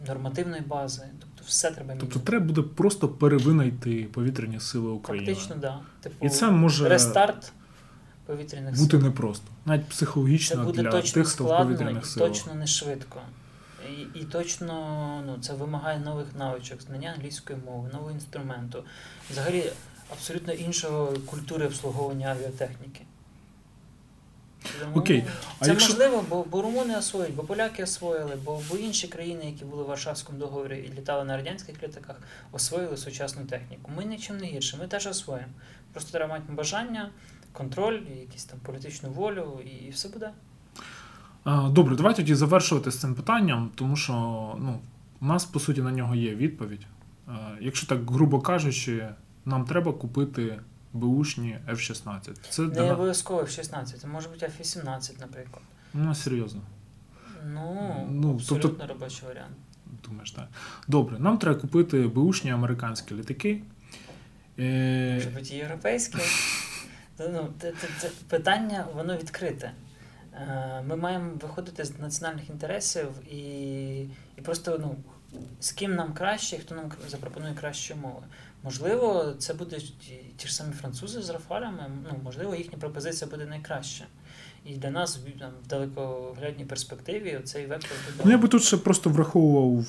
нормативної 0.08 0.62
бази, 0.62 1.04
тобто 1.19 1.43
все 1.46 1.72
треба 1.72 1.93
міняти. 1.93 2.08
Тобто 2.13 2.30
треба 2.30 2.46
буде 2.46 2.62
просто 2.62 3.10
перевинайти 3.10 4.04
повітряні 4.04 4.60
сили 4.60 4.91
України. 4.91 5.34
Фактично, 5.34 5.56
так. 5.56 5.62
Да. 5.62 5.80
Типу, 6.02 6.26
І 6.26 6.30
це 6.30 6.52
може 6.52 6.89
рестарт 6.89 7.54
повітряних 8.25 8.75
бути 8.77 8.91
сил. 8.91 9.01
непросто, 9.01 9.45
навіть 9.65 9.83
Це 9.83 9.89
психологічно 9.89 10.63
буде 10.63 10.81
для 10.81 10.91
точно 10.91 11.21
тих, 11.23 11.31
хто 11.31 11.43
в 11.43 11.57
повітряних 11.57 12.05
силах. 12.05 12.29
точно 12.29 12.55
не 12.55 12.67
швидко. 12.67 13.21
І, 14.15 14.19
і 14.19 14.23
точно 14.23 15.23
ну, 15.25 15.38
це 15.41 15.53
вимагає 15.53 15.99
нових 15.99 16.27
навичок, 16.38 16.81
знання 16.81 17.13
англійської 17.15 17.59
мови, 17.65 17.89
нового 17.93 18.12
інструменту, 18.12 18.83
взагалі 19.31 19.71
абсолютно 20.12 20.53
іншої 20.53 21.17
культури 21.17 21.65
обслуговування 21.65 22.27
авіатехніки. 22.31 23.01
Тому 24.79 24.97
Окей, 24.97 25.23
а 25.59 25.65
Це 25.65 25.71
якщо- 25.71 25.89
можливо, 25.89 26.25
бо, 26.29 26.43
бо 26.43 26.62
румуни 26.62 26.97
освоїть, 26.97 27.33
бо 27.36 27.43
поляки 27.43 27.83
освоїли, 27.83 28.38
бо, 28.43 28.62
бо 28.69 28.77
інші 28.77 29.07
країни, 29.07 29.45
які 29.45 29.65
були 29.65 29.83
в 29.83 29.88
Варшавському 29.88 30.39
договорі 30.39 30.77
і 30.77 30.99
літали 30.99 31.23
на 31.23 31.38
радянських 31.38 31.83
літаках, 31.83 32.15
освоїли 32.51 32.97
сучасну 32.97 33.45
техніку. 33.45 33.91
Ми 33.97 34.05
нічим 34.05 34.38
не 34.38 34.45
гірше, 34.45 34.77
ми 34.77 34.88
теж 34.88 35.07
освоїмо. 35.07 35.47
Просто 35.91 36.12
треба 36.12 36.33
мати 36.33 36.53
бажання, 36.53 37.09
контроль, 37.53 37.99
і 38.15 38.19
якусь 38.19 38.43
там 38.45 38.59
політичну 38.59 39.09
волю, 39.09 39.59
і, 39.65 39.69
і 39.69 39.89
все 39.89 40.09
буде. 40.09 40.31
Добре, 41.69 41.95
давайте 41.95 42.21
тоді 42.21 42.35
завершувати 42.35 42.91
з 42.91 42.99
цим 42.99 43.15
питанням, 43.15 43.71
тому 43.75 43.95
що 43.95 44.13
ну, 44.59 44.79
у 45.21 45.25
нас 45.25 45.45
по 45.45 45.59
суті 45.59 45.81
на 45.81 45.91
нього 45.91 46.15
є 46.15 46.35
відповідь. 46.35 46.85
Якщо 47.61 47.87
так 47.87 48.11
грубо 48.11 48.41
кажучи, 48.41 49.09
нам 49.45 49.65
треба 49.65 49.93
купити 49.93 50.59
беушні 50.93 51.57
F-16. 51.69 52.19
Це 52.49 52.61
Не 52.61 52.81
нас 52.81 52.91
обов'язково 52.91 53.41
F-16, 53.41 53.83
це 53.85 54.07
може 54.07 54.29
бути 54.29 54.45
F-18, 54.45 55.19
наприклад. 55.19 55.61
ну, 55.93 56.15
серйозно. 56.15 56.61
Ну, 57.53 58.07
Ну, 58.11 58.33
абсолютно 58.33 58.69
тобто- 58.69 58.87
робочий 58.87 59.27
варіант. 59.27 59.55
Думаєш, 60.07 60.31
так. 60.31 60.47
Добре, 60.87 61.19
нам 61.19 61.37
треба 61.37 61.59
купити 61.59 62.07
беушні 62.07 62.51
американські 62.51 63.15
літаки. 63.15 63.61
Е, 64.59 65.13
Може 65.15 65.29
бути 65.29 65.55
європейське. 65.55 66.17
Ну, 67.19 67.49
це, 67.62 67.73
це, 67.82 67.88
це 67.99 68.10
питання, 68.30 68.86
воно 68.95 69.17
відкрите. 69.17 69.71
Е, 70.34 70.84
Ми 70.88 70.95
маємо 70.95 71.32
виходити 71.41 71.86
з 71.86 71.99
національних 71.99 72.49
інтересів 72.49 73.08
і, 73.32 73.38
і 74.38 74.41
просто 74.43 74.78
ну, 74.82 74.95
з 75.60 75.71
ким 75.71 75.95
нам 75.95 76.13
краще, 76.13 76.58
хто 76.58 76.76
нам 76.76 76.91
запропонує 77.10 77.54
кращі 77.54 77.93
умови. 77.93 78.21
Можливо, 78.63 79.34
це 79.39 79.54
будуть 79.54 79.93
ті, 80.38 80.47
ж 80.47 80.56
самі 80.56 80.73
французи 80.73 81.21
з 81.21 81.30
Рафалями, 81.30 81.91
ну, 82.04 82.19
можливо, 82.23 82.56
їхня 82.56 82.78
пропозиція 82.78 83.32
буде 83.32 83.45
найкраща. 83.45 84.06
І 84.65 84.76
для 84.76 84.91
нас 84.91 85.19
там, 85.39 85.52
в 85.65 85.67
далекоглядній 85.67 86.65
перспективі 86.65 87.39
цей 87.43 87.65
вектор 87.65 87.91
буде. 88.06 88.21
Ну, 88.26 88.32
я 88.32 88.38
би 88.38 88.47
тут 88.47 88.63
ще 88.63 88.78
просто 88.78 89.10
враховував 89.10 89.86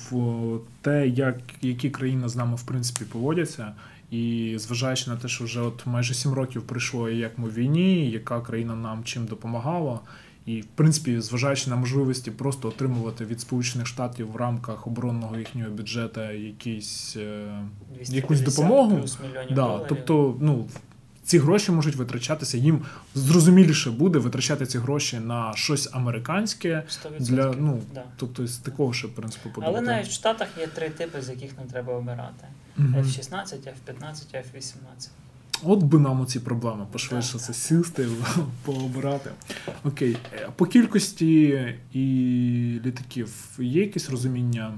те, 0.81 1.07
як, 1.07 1.37
які 1.61 1.89
країни 1.89 2.29
з 2.29 2.35
нами 2.35 2.55
в 2.55 2.63
принципі 2.63 3.05
поводяться. 3.05 3.73
І 4.15 4.57
зважаючи 4.57 5.09
на 5.09 5.15
те, 5.15 5.27
що 5.27 5.43
вже 5.43 5.61
от 5.61 5.85
майже 5.85 6.13
сім 6.13 6.33
років 6.33 6.61
пройшло, 6.67 7.09
як 7.09 7.37
ми 7.37 7.49
в 7.49 7.53
війні, 7.53 8.09
яка 8.11 8.41
країна 8.41 8.75
нам 8.75 9.03
чим 9.03 9.25
допомагала. 9.25 9.99
І, 10.45 10.61
в 10.61 10.65
принципі, 10.65 11.19
зважаючи 11.19 11.69
на 11.69 11.75
можливості 11.75 12.31
просто 12.31 12.67
отримувати 12.67 13.25
від 13.25 13.41
Сполучених 13.41 13.87
Штатів 13.87 14.31
в 14.31 14.35
рамках 14.35 14.87
оборонного 14.87 15.37
їхнього 15.37 15.71
бюджету 15.71 16.21
якісь 16.21 17.15
е, 17.17 17.63
250 17.95 18.15
якусь 18.15 18.41
допомогу, 18.41 18.99
Да, 19.51 19.79
тобто, 19.79 20.37
ну, 20.39 20.65
ці 21.25 21.39
гроші 21.39 21.71
можуть 21.71 21.95
витрачатися, 21.95 22.57
їм 22.57 22.85
зрозуміліше 23.15 23.91
буде 23.91 24.19
витрачати 24.19 24.65
ці 24.65 24.79
гроші 24.79 25.19
на 25.19 25.53
щось 25.55 25.89
американське. 25.91 26.83
100%. 27.05 27.19
Для, 27.19 27.53
ну, 27.59 27.81
да. 27.93 28.03
тобто, 28.17 28.47
з 28.47 28.57
такого 28.57 28.93
ще 28.93 29.07
принципу 29.07 29.49
подумати. 29.49 29.77
Але 29.77 29.87
навіть 29.87 30.07
в 30.07 30.11
Штатах 30.11 30.47
є 30.59 30.67
три 30.67 30.89
типи, 30.89 31.21
з 31.21 31.29
яких 31.29 31.57
нам 31.57 31.67
треба 31.67 31.93
обирати: 31.93 32.45
Мгм. 32.77 32.95
F-16, 32.95 33.55
F-15, 33.55 34.35
F-18. 34.35 35.09
От 35.63 35.83
би 35.83 35.99
нам 35.99 36.21
оці 36.21 36.39
проблеми 36.39 36.87
пошвидше 36.91 37.39
це 37.39 37.53
сісти, 37.53 38.07
пообирати. 38.65 39.31
Окей. 39.83 40.17
Е, 40.33 40.49
По 40.55 40.65
кількості 40.65 41.47
і 41.93 42.01
літаків 42.85 43.29
є 43.59 43.81
якесь 43.81 44.09
розуміння 44.09 44.73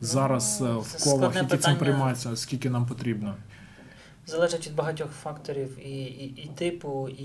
зараз 0.00 0.58
Ну, 0.60 0.80
в 0.80 1.04
колах, 1.04 1.36
які 1.36 1.56
цим 1.56 1.76
приймаються, 1.76 2.36
скільки 2.36 2.70
нам 2.70 2.86
потрібно? 2.86 3.34
Залежить 4.26 4.66
від 4.66 4.74
багатьох 4.74 5.10
факторів 5.22 5.78
і, 5.86 5.90
і, 6.04 6.24
і 6.44 6.50
типу, 6.54 7.08
і, 7.08 7.24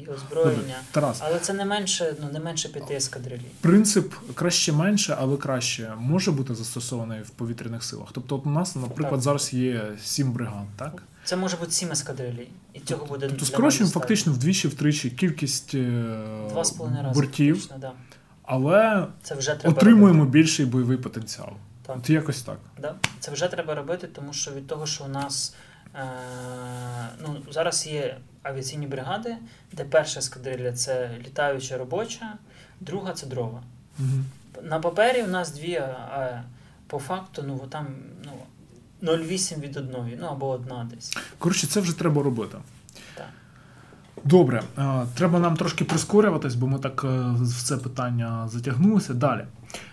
і 0.00 0.08
озброєння. 0.14 0.76
Тарас, 0.92 1.18
Але 1.24 1.38
це 1.38 1.52
не 1.52 1.64
менше, 1.64 2.14
ну 2.22 2.28
не 2.32 2.40
менше 2.40 2.68
п'яти 2.68 2.94
ескадрилій. 2.94 3.40
принцип 3.60 4.14
краще 4.34 4.72
менше, 4.72 5.16
але 5.18 5.36
краще 5.36 5.92
може 5.98 6.32
бути 6.32 6.54
застосований 6.54 7.22
в 7.22 7.30
повітряних 7.30 7.84
силах. 7.84 8.08
Тобто, 8.12 8.36
от 8.36 8.46
у 8.46 8.50
нас, 8.50 8.76
наприклад, 8.76 9.10
Так. 9.10 9.20
зараз 9.20 9.52
є 9.54 9.84
сім 10.02 10.32
бригад, 10.32 10.66
так? 10.76 11.02
Це 11.24 11.36
може 11.36 11.56
бути 11.56 11.72
сім 11.72 11.92
ескадрилій. 11.92 12.48
І 12.74 12.80
цього 12.80 13.06
буде 13.06 13.28
Тобто 13.28 13.44
скорочуємо 13.44 13.90
фактично 13.92 14.32
вдвічі-втричі 14.32 15.10
кількість 15.10 15.74
е, 15.74 16.14
два 16.50 16.64
з 16.64 16.70
половиною 16.70 17.14
бортів, 17.14 17.54
фактично, 17.56 17.78
да. 17.78 17.92
але 18.42 19.06
Це 19.22 19.34
вже 19.34 19.54
треба 19.54 19.76
отримуємо 19.76 20.18
робити. 20.18 20.38
більший 20.38 20.66
бойовий 20.66 20.96
потенціал. 20.96 21.50
Так. 21.86 21.96
От 21.96 22.10
якось 22.10 22.42
так. 22.42 22.58
Да. 22.80 22.94
Це 23.20 23.30
вже 23.30 23.48
треба 23.48 23.74
робити, 23.74 24.06
тому 24.06 24.32
що 24.32 24.50
від 24.50 24.66
того, 24.66 24.86
що 24.86 25.04
у 25.04 25.08
нас 25.08 25.54
ну, 27.22 27.42
зараз 27.50 27.86
є 27.86 28.16
авіаційні 28.42 28.86
бригади, 28.86 29.36
де 29.72 29.84
перша 29.84 30.20
ескадрилля 30.20 30.72
це 30.72 31.10
літаюча 31.18 31.78
робоча, 31.78 32.34
друга 32.80 33.12
це 33.12 33.26
дрова. 33.26 33.62
Угу. 33.98 34.08
На 34.62 34.80
папері 34.80 35.22
у 35.22 35.26
нас 35.26 35.50
дві, 35.50 35.74
а 35.74 36.42
по 36.86 36.98
факту, 36.98 37.44
ну 37.46 37.58
там 37.68 37.86
ну, 38.24 38.32
0,8 39.12 39.60
від 39.60 39.76
одної, 39.76 40.18
ну 40.20 40.26
або 40.26 40.48
одна 40.48 40.88
десь. 40.94 41.16
Коротше, 41.38 41.66
це 41.66 41.80
вже 41.80 41.98
треба 41.98 42.22
робити. 42.22 42.58
Так. 43.14 43.26
Добре, 44.24 44.62
е, 44.78 45.06
треба 45.14 45.38
нам 45.38 45.56
трошки 45.56 45.84
прискорюватись, 45.84 46.54
бо 46.54 46.66
ми 46.66 46.78
так 46.78 47.04
е, 47.04 47.08
в 47.34 47.62
це 47.62 47.76
питання 47.76 48.48
затягнулися. 48.48 49.14
Далі. 49.14 49.44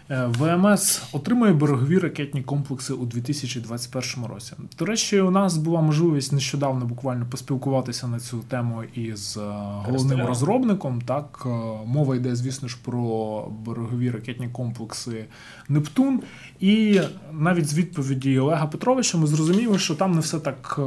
Е, 0.09 0.25
ВМС 0.25 1.03
отримує 1.13 1.53
берегові 1.53 1.99
ракетні 1.99 2.41
комплекси 2.43 2.93
у 2.93 3.05
2021 3.05 4.25
році. 4.25 4.53
До 4.79 4.85
речі, 4.85 5.21
у 5.21 5.31
нас 5.31 5.57
була 5.57 5.81
можливість 5.81 6.33
нещодавно 6.33 6.85
буквально 6.85 7.25
поспілкуватися 7.25 8.07
на 8.07 8.19
цю 8.19 8.39
тему 8.39 8.83
із 8.93 9.37
е, 9.37 9.41
головним 9.85 10.25
розробником. 10.25 11.01
Так, 11.01 11.43
е, 11.45 11.49
мова 11.85 12.15
йде, 12.15 12.35
звісно 12.35 12.67
ж, 12.67 12.77
про 12.83 13.41
берегові 13.65 14.11
ракетні 14.11 14.47
комплекси 14.47 15.25
Нептун. 15.69 16.21
І 16.59 17.01
навіть 17.31 17.67
з 17.67 17.77
відповіді 17.77 18.39
Олега 18.39 18.67
Петровича 18.67 19.17
ми 19.17 19.27
зрозуміли, 19.27 19.79
що 19.79 19.95
там 19.95 20.11
не 20.11 20.19
все 20.19 20.39
так 20.39 20.79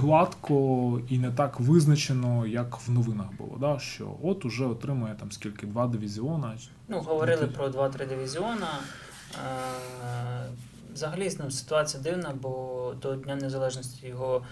гладко 0.00 1.00
і 1.08 1.18
не 1.18 1.30
так 1.30 1.60
визначено, 1.60 2.46
як 2.46 2.78
в 2.86 2.90
новинах 2.90 3.26
було. 3.38 3.56
Да? 3.60 3.78
Що 3.78 4.08
от 4.22 4.44
уже 4.44 4.66
отримує 4.66 5.14
там 5.20 5.32
скільки 5.32 5.66
два 5.66 5.86
дивізіона. 5.86 6.54
Ну, 6.88 7.00
говорили 7.00 7.46
про 7.46 7.68
2-3 7.68 8.08
дивізіона. 8.08 8.51
Е, 8.52 10.48
Взагалі 10.94 11.30
ну, 11.40 11.50
ситуація 11.50 12.02
дивна, 12.02 12.34
бо 12.40 12.94
до 13.02 13.16
Дня 13.16 13.36
Незалежності 13.36 14.06
його 14.06 14.42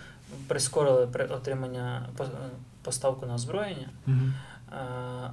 прискорили 0.46 1.06
при 1.06 1.26
отримання 1.26 2.08
е, 2.20 2.24
поставку 2.82 3.26
на 3.26 3.34
озброєння. 3.34 3.88
Е, 4.08 4.30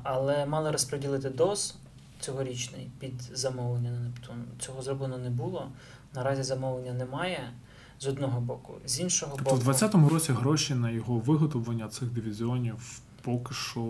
але 0.03 0.45
мали 0.45 0.71
розподілити 0.71 1.29
ДОЗ 1.29 1.75
цьогорічний 2.19 2.89
під 2.99 3.21
замовлення 3.33 3.91
на 3.91 3.99
Нептун. 3.99 4.45
Цього 4.59 4.81
зроблено 4.81 5.17
не 5.17 5.29
було. 5.29 5.67
Наразі 6.15 6.43
замовлення 6.43 6.93
немає 6.93 7.51
з 7.99 8.07
одного 8.07 8.41
боку. 8.41 8.73
З 8.85 8.99
іншого 8.99 9.35
Тобто 9.35 9.55
в 9.55 9.57
боку, 9.57 9.63
2020 9.63 10.13
році 10.13 10.31
гроші 10.41 10.75
на 10.75 10.89
його 10.89 11.19
виготовлення 11.19 11.87
цих 11.87 12.09
дивізіонів 12.09 13.01
поки 13.21 13.53
що 13.53 13.81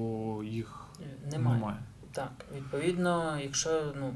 їх 0.45 0.83
Немає. 1.31 1.57
Немає. 1.57 1.77
Так, 2.11 2.31
відповідно, 2.55 3.39
якщо 3.43 3.93
ну, 3.99 4.13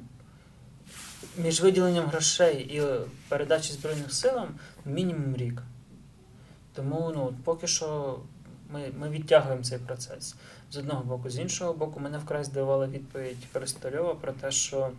між 1.38 1.62
виділенням 1.62 2.06
грошей 2.06 2.62
і 2.62 2.84
передачі 3.30 3.74
Збройним 3.74 4.10
силам 4.10 4.48
мінімум 4.86 5.36
рік. 5.36 5.62
Тому 6.74 7.12
ну, 7.16 7.34
поки 7.44 7.68
що 7.68 8.20
ми, 8.70 8.92
ми 9.00 9.10
відтягуємо 9.10 9.64
цей 9.64 9.80
процес 9.80 10.36
з 10.72 10.78
одного 10.78 11.04
боку. 11.04 11.30
З 11.30 11.40
іншого 11.40 11.74
боку, 11.74 12.00
мене 12.00 12.18
вкрай 12.18 12.44
здивувала 12.44 12.88
відповідь 12.88 13.48
Користольова 13.54 14.16
про 14.16 14.32
те, 14.32 14.52
що 14.52 14.92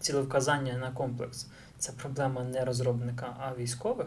цілевказання 0.00 0.78
на 0.78 0.90
комплекс 0.90 1.46
це 1.78 1.92
проблема 1.92 2.44
не 2.44 2.64
розробника, 2.64 3.36
а 3.40 3.54
військових. 3.54 4.06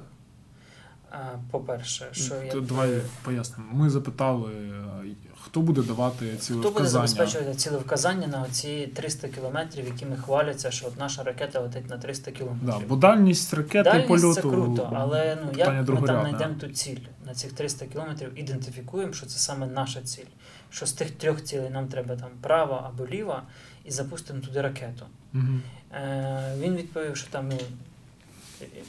По-перше, 1.52 2.08
що 2.12 2.36
якби- 2.36 2.62
Давай 2.62 3.02
пояснимо. 3.24 3.70
Ми 3.74 3.90
запитали, 3.90 4.52
е, 4.52 5.16
хто 5.42 5.62
буде 5.62 5.82
давати 5.82 6.38
ці 6.38 6.54
Хто 6.54 6.62
буде 6.62 6.70
вказання. 6.70 7.08
забезпечувати 7.08 7.56
цілевказання 7.56 8.28
на 8.28 8.42
оці 8.42 8.88
300 8.96 9.28
кілометрів, 9.28 9.86
якими 9.86 10.18
хваляться, 10.18 10.72
що 10.72 10.88
от 10.88 11.00
наша 11.00 11.24
ракета 11.24 11.60
летить 11.60 11.90
на 11.90 11.98
300 11.98 12.32
кілометрів? 12.32 12.70
Да, 12.70 12.80
бо 12.88 12.96
дальність 12.96 13.54
ракети 13.54 13.84
Дальність 13.84 14.08
польоту 14.08 14.34
це 14.34 14.42
круто, 14.42 14.92
але 14.96 15.38
ну, 15.46 15.52
як 15.58 15.68
ми 15.68 15.86
там 15.86 16.22
знайдемо 16.22 16.56
ту 16.60 16.68
ціль 16.68 17.00
на 17.26 17.34
цих 17.34 17.54
300 17.54 17.86
кілометрів, 17.86 18.40
ідентифікуємо, 18.40 19.14
що 19.14 19.26
це 19.26 19.40
саме 19.40 19.68
наша 19.68 20.02
ціль. 20.02 20.24
Що 20.72 20.86
з 20.86 20.94
тих 20.94 21.12
трьох 21.12 21.44
цілей 21.44 21.70
нам 21.70 21.88
треба 21.88 22.16
там 22.16 22.30
права 22.42 22.92
або 22.94 23.08
ліва, 23.08 23.44
і 23.86 23.92
запустимо 23.92 24.40
туди 24.42 24.62
ракету. 24.62 25.06
Мгм. 25.34 25.62
Е, 25.94 26.56
він 26.60 26.76
відповів, 26.76 27.18
що 27.18 27.28
там 27.32 27.50
ну, 27.50 27.58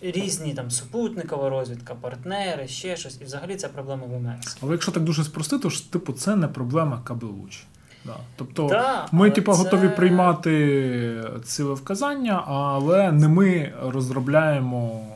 різні 0.03 0.55
там 0.55 0.71
супутникова 0.71 1.49
розвідка, 1.49 1.95
партнери, 1.95 2.69
ще 2.69 2.97
щось, 2.97 3.19
і 3.21 3.25
взагалі 3.25 3.57
це 3.57 3.69
проблема 3.69 4.03
ВМС. 4.07 4.57
Але 4.63 4.73
якщо 4.73 4.93
так 4.93 5.03
дуже 5.03 5.25
спростити, 5.25 5.63
то 5.63 5.71
ж 5.71 5.93
типу 5.93 6.13
це 6.13 6.37
не 6.37 6.49
проблема 6.49 7.01
КБУЧ. 7.05 7.65
Да. 8.05 8.17
Тобто 8.37 8.69
Да, 8.69 9.09
ми, 9.13 9.31
типу, 9.31 9.53
це- 9.53 9.59
готові 9.59 9.89
приймати 9.89 11.25
цілевказання, 11.45 12.45
але 12.47 13.13
не 13.13 13.29
ми 13.29 13.73
розробляємо 13.83 15.07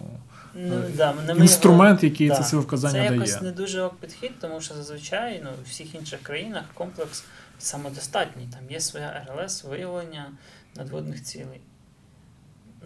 Ну, 0.57 0.75
е, 0.75 0.91
да, 0.97 1.15
не 1.27 1.35
ми 1.35 1.41
інструмент, 1.41 2.05
який 2.05 2.29
да. 2.29 2.35
це 2.35 2.45
цілевказання 2.45 2.93
Це 2.93 3.09
дає. 3.09 3.15
якось 3.15 3.43
не 3.43 3.53
дуже 3.53 3.83
ок 3.83 3.95
підхід, 3.97 4.33
тому 4.41 4.61
що 4.61 4.75
зазвичай 4.75 5.41
ну, 5.45 5.51
у 5.51 5.69
всіх 5.69 5.95
інших 5.95 6.21
країнах 6.23 6.65
комплекс 6.75 7.25
самодостатній. 7.59 8.49
Там 8.53 8.71
є 8.71 8.81
своя 8.81 9.27
РЛС, 9.29 9.65
виявлення 9.65 10.31
надводних 10.77 11.23
цілей. 11.23 11.61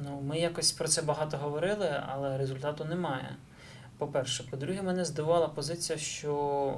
Ну, 0.04 0.20
ми 0.20 0.38
якось 0.38 0.72
про 0.72 0.88
це 0.88 1.02
багато 1.02 1.36
говорили, 1.36 2.02
але 2.08 2.38
результату 2.38 2.84
немає. 2.84 3.36
По-перше, 3.98 4.44
по-друге, 4.50 4.82
мене 4.82 5.04
здивувала 5.04 5.48
позиція, 5.48 5.98
що 5.98 6.74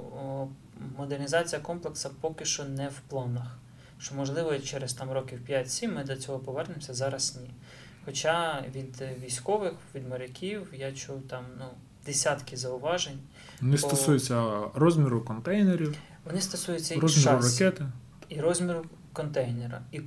модернізація 0.98 1.61
комплексу 1.61 2.11
поки 2.20 2.44
що 2.44 2.64
не 2.64 2.88
в 2.88 3.00
планах. 3.09 3.59
Що, 3.98 4.14
можливо, 4.14 4.59
через 4.59 4.92
там 4.94 5.11
років 5.11 5.40
5-7 5.48 5.94
ми 5.94 6.04
до 6.04 6.16
цього 6.16 6.38
повернемося, 6.38 6.94
зараз 6.94 7.38
ні. 7.42 7.50
Хоча 8.04 8.64
від 8.74 9.02
військових, 9.24 9.72
від 9.94 10.09
моряків 10.09 10.68
я 10.72 10.92
чув 10.92 11.22
там 11.28 11.44
ну, 11.59 11.64
десятки 12.06 12.56
зауважень. 12.56 13.18
Не 13.61 13.78
стосується 13.78 14.61
розміру 14.74 15.20
контейнерів, 15.20 15.96
Вони 16.24 16.40
стосуються 16.40 16.94
і 16.94 16.98
розміру 16.98 17.40
ракети. 17.40 17.87
і 18.28 18.40
розміру 18.40 18.85
контейнера, 19.12 19.82
і 19.92 20.00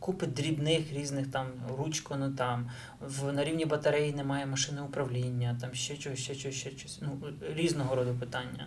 купи 0.00 0.26
дрібних 0.26 0.92
різних 0.92 1.30
там 1.30 1.46
ручко, 1.78 2.16
ну 2.16 2.30
там 2.30 2.70
в 3.00 3.32
на 3.32 3.44
рівні 3.44 3.64
батареї 3.64 4.12
немає 4.12 4.46
машини 4.46 4.82
управління, 4.82 5.58
там 5.60 5.74
ще 5.74 5.96
щось, 5.96 6.18
ще 6.18 6.34
щось, 6.34 6.54
ще 6.54 6.70
щось. 6.70 6.98
Ну 7.02 7.32
різного 7.54 7.94
роду 7.94 8.14
питання. 8.20 8.66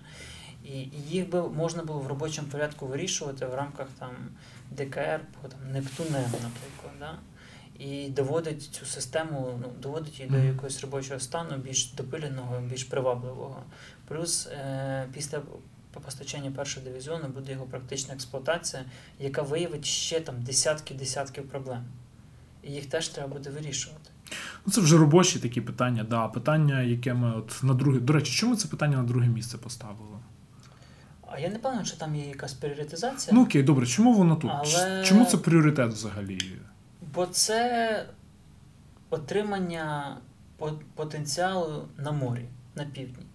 І 0.63 0.77
їх 1.09 1.29
би 1.29 1.49
можна 1.49 1.83
було 1.83 1.99
в 1.99 2.07
робочому 2.07 2.47
порядку 2.47 2.87
вирішувати 2.87 3.45
в 3.45 3.55
рамках 3.55 3.87
там 3.99 4.11
ДКР 4.71 5.21
по 5.41 5.47
там 5.47 5.71
Нептунем, 5.71 6.23
наприклад. 6.23 6.93
Да? 6.99 7.19
І 7.79 8.09
доводить 8.09 8.63
цю 8.63 8.85
систему, 8.85 9.59
ну 9.61 9.67
доводить 9.81 10.19
її 10.19 10.31
до 10.31 10.37
якогось 10.37 10.81
робочого 10.81 11.19
стану 11.19 11.57
більш 11.57 11.91
допиленого, 11.91 12.61
більш 12.61 12.83
привабливого. 12.83 13.63
Плюс 14.07 14.47
е, 14.47 15.07
після 15.13 15.41
постачання 15.99 16.51
першого 16.51 16.85
дивізіону 16.85 17.27
буде 17.27 17.51
його 17.51 17.65
практична 17.65 18.13
експлуатація, 18.13 18.83
яка 19.19 19.41
виявить 19.41 19.85
ще 19.85 20.19
там 20.19 20.35
десятки-десятків 20.43 21.47
проблем. 21.47 21.83
І 22.63 22.71
їх 22.71 22.85
теж 22.85 23.07
треба 23.07 23.33
буде 23.33 23.49
вирішувати. 23.49 24.09
Ну, 24.65 24.73
це 24.73 24.81
вже 24.81 24.97
робочі 24.97 25.39
такі 25.39 25.61
питання. 25.61 26.03
Да. 26.03 26.27
Питання, 26.27 26.81
яке 26.81 27.13
ми 27.13 27.35
от 27.37 27.59
на 27.63 27.73
друге. 27.73 27.99
До 27.99 28.13
речі, 28.13 28.33
чому 28.33 28.55
це 28.55 28.67
питання 28.67 28.97
на 28.97 29.03
друге 29.03 29.27
місце 29.27 29.57
поставили? 29.57 30.17
А 31.31 31.39
я 31.39 31.49
не 31.49 31.59
певна, 31.59 31.85
що 31.85 31.97
там 31.97 32.15
є 32.15 32.27
якась 32.27 32.53
пріоритизація, 32.53 33.35
Ну 33.35 33.43
окей, 33.43 33.63
добре, 33.63 33.85
чому 33.87 34.13
воно 34.13 34.35
тут? 34.35 34.51
Але- 34.53 35.03
Чому 35.05 35.25
це 35.25 35.37
пріоритет 35.37 35.93
взагалі? 35.93 36.39
бо 37.13 37.25
це 37.25 38.05
отримання 39.09 40.17
потенціалу 40.95 41.87
на 41.97 42.11
морі, 42.11 42.45
на 42.75 42.83
півдні. 42.83 43.25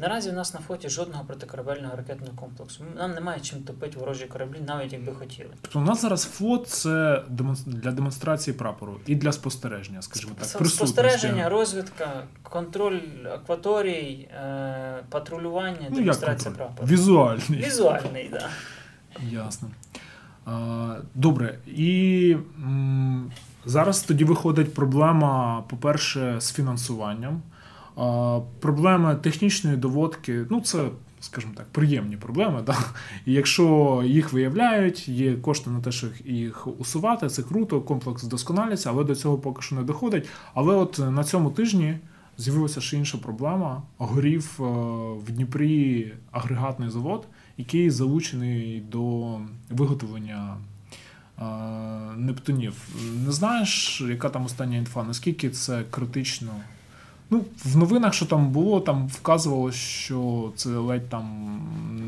Наразі 0.00 0.30
у 0.30 0.32
нас 0.32 0.54
на 0.54 0.60
флоті 0.60 0.88
жодного 0.88 1.24
протикорабельного 1.24 1.96
ракетного 1.96 2.32
комплексу. 2.36 2.84
Нам 2.96 3.14
немає 3.14 3.40
чим 3.40 3.62
топити 3.62 3.98
ворожі 3.98 4.24
кораблі, 4.24 4.56
навіть 4.66 4.92
якби 4.92 5.12
хотіли. 5.14 5.50
Тобто 5.62 5.78
у 5.78 5.82
нас 5.82 6.02
зараз 6.02 6.24
флот 6.24 6.68
це 6.68 7.22
для 7.66 7.92
демонстрації 7.92 8.54
прапору 8.54 9.00
і 9.06 9.14
для 9.14 9.32
спостереження, 9.32 10.02
скажімо 10.02 10.32
так. 10.38 10.66
Спостереження, 10.66 11.48
розвідка, 11.48 12.24
контроль 12.42 13.00
акваторій, 13.34 14.28
е, 14.34 15.04
патрулювання, 15.08 15.86
Ну, 15.90 15.96
демонстрація 15.96 16.54
прапору. 16.54 16.88
Візуальний. 16.88 17.64
Візуальний, 17.66 18.28
так. 18.28 18.40
Да. 18.40 18.48
Ясно. 19.32 19.68
Добре. 21.14 21.58
І 21.66 22.36
зараз 23.64 24.02
тоді 24.02 24.24
виходить 24.24 24.74
проблема, 24.74 25.64
по-перше, 25.68 26.36
з 26.40 26.52
фінансуванням. 26.52 27.42
Проблема 28.60 29.14
технічної 29.14 29.76
доводки, 29.76 30.46
ну 30.50 30.60
це, 30.60 30.88
скажімо 31.20 31.52
так, 31.56 31.66
приємні 31.66 32.16
проблеми. 32.16 32.62
Да? 32.66 32.78
І 33.26 33.32
якщо 33.32 34.02
їх 34.06 34.32
виявляють, 34.32 35.08
є 35.08 35.34
кошти 35.34 35.70
на 35.70 35.80
те, 35.80 35.92
щоб 35.92 36.10
їх 36.24 36.80
усувати, 36.80 37.28
це 37.28 37.42
круто, 37.42 37.80
комплекс 37.80 38.24
вдосконалюється, 38.24 38.90
але 38.90 39.04
до 39.04 39.14
цього 39.14 39.38
поки 39.38 39.62
що 39.62 39.74
не 39.74 39.82
доходить. 39.82 40.28
Але 40.54 40.74
от 40.74 40.98
на 40.98 41.24
цьому 41.24 41.50
тижні 41.50 41.98
з'явилася 42.38 42.80
ще 42.80 42.96
інша 42.96 43.18
проблема. 43.18 43.82
Горів 43.98 44.56
е, 44.60 44.62
в 45.26 45.30
Дніпрі 45.30 46.12
агрегатний 46.30 46.90
завод, 46.90 47.26
який 47.56 47.90
залучений 47.90 48.80
до 48.80 49.34
виготовлення 49.70 50.56
е, 51.38 51.44
Нептунів. 52.16 52.88
Не 53.26 53.32
знаєш, 53.32 54.00
яка 54.08 54.28
там 54.28 54.44
остання 54.44 54.76
інфа? 54.76 55.04
Наскільки 55.04 55.50
це 55.50 55.84
критично? 55.90 56.52
Ну, 57.30 57.44
в 57.64 57.76
новинах, 57.76 58.14
що 58.14 58.26
там 58.26 58.50
було, 58.50 58.80
там 58.80 59.08
вказувало, 59.08 59.72
що 59.72 60.52
це 60.56 60.68
ледь 60.68 61.08
там 61.08 61.58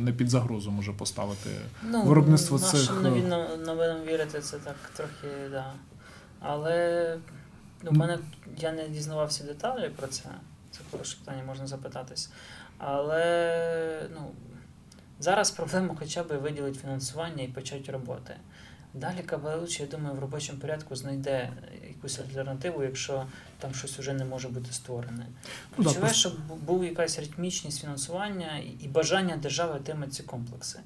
не 0.05 0.13
під 0.13 0.31
загрозу 0.31 0.71
може 0.71 0.93
поставити. 0.93 1.51
Ну, 1.83 2.03
Виробництво 2.03 2.59
нашим 2.59 2.81
цих, 2.81 2.91
е, 2.91 3.03
новинам, 3.03 3.63
новинам 3.67 4.03
вірити 4.03 4.41
це 4.41 4.59
так 4.59 4.77
трохи, 4.97 5.49
да. 5.51 5.73
Але 6.41 7.19
ну, 7.83 7.91
в 7.91 7.95
мене 7.95 8.19
я 8.59 8.73
не 8.73 8.89
дізнавався 8.89 9.45
деталі 9.45 9.91
про 9.97 10.07
це. 10.07 10.25
Це 10.71 10.81
хороше 10.91 11.17
питання, 11.19 11.43
можна 11.47 11.67
запитатись. 11.67 12.31
Але 12.79 14.09
ну, 14.15 14.31
зараз 15.21 15.51
проблема 15.51 15.95
хоча 15.99 16.23
б 16.23 16.39
виділити 16.39 16.79
фінансування 16.79 17.43
і 17.43 17.49
почати 17.49 17.93
роботи. 17.93 18.37
Далі 18.95 19.23
Кабелуч, 19.27 19.81
я 19.81 19.87
думаю, 19.87 20.15
в 20.15 20.19
робочому 20.19 20.59
порядку 20.59 20.97
знайде 20.97 21.51
якусь 21.89 22.19
альтернативу, 22.19 22.83
якщо 22.83 23.27
там 23.59 23.75
щось 23.75 23.99
вже 23.99 24.13
не 24.13 24.25
може 24.25 24.49
бути 24.49 24.73
створене. 24.73 25.27
Ну, 25.71 25.77
Ключове, 25.85 26.01
просто- 26.01 26.17
щоб 26.19 26.33
бу- 26.49 26.55
був 26.55 26.85
якась 26.85 27.19
ритмічність 27.19 27.81
фінансування 27.81 28.59
і- 28.81 28.89
бажання 28.89 29.37
держави 29.37 29.75
отримати 29.75 30.13
ці 30.13 30.23
комплекси. 30.23 30.81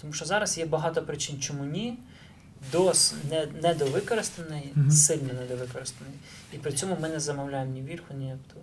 Тому 0.00 0.12
що 0.12 0.24
зараз 0.24 0.58
є 0.58 0.66
багато 0.66 1.02
причин, 1.02 1.40
чому 1.40 1.64
ні. 1.64 1.98
Дос 2.72 3.14
не, 3.30 3.46
недовикористаний, 3.62 4.72
Мгм. 4.74 4.90
сильно 4.90 5.32
недовикористаний. 5.40 6.14
І 6.52 6.56
при 6.56 6.72
цьому 6.72 6.96
ми 7.00 7.08
не 7.08 7.20
замовляємо 7.20 7.72
ні 7.72 7.82
вірху, 7.82 8.14
ні 8.14 8.24
Нептун. 8.26 8.62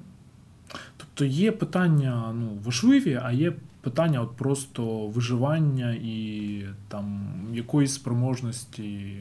Тобто 0.97 1.25
є 1.25 1.51
питання 1.51 2.31
ну, 2.35 2.57
важливі, 2.63 3.19
а 3.23 3.31
є 3.31 3.53
питання 3.85 4.21
от 4.21 4.35
просто 4.37 5.07
виживання 5.07 5.91
і 5.91 6.65
там 6.87 7.35
якоїсь 7.53 7.93
спроможності, 7.93 9.17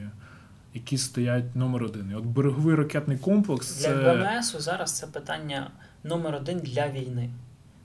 які 0.75 0.99
стоять 0.99 1.57
номер 1.57 1.83
один. 1.83 2.11
І 2.11 2.15
от 2.15 2.25
береговий 2.25 2.75
ракетний 2.75 3.19
комплекс 3.19 3.81
Для 3.81 3.89
це. 3.89 4.39
ВМС 4.39 4.57
зараз 4.59 4.93
це 4.93 5.07
питання 5.07 5.71
номер 6.05 6.35
один 6.35 6.59
для 6.59 6.89
війни. 6.89 7.31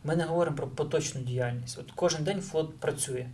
Ми 0.04 0.16
не 0.16 0.24
говоримо 0.24 0.58
про 0.58 0.68
поточну 0.68 1.22
діяльність. 1.22 1.80
От 1.80 1.92
кожен 1.96 2.24
день 2.24 2.42
флот 2.42 2.78
працює. 2.78 3.26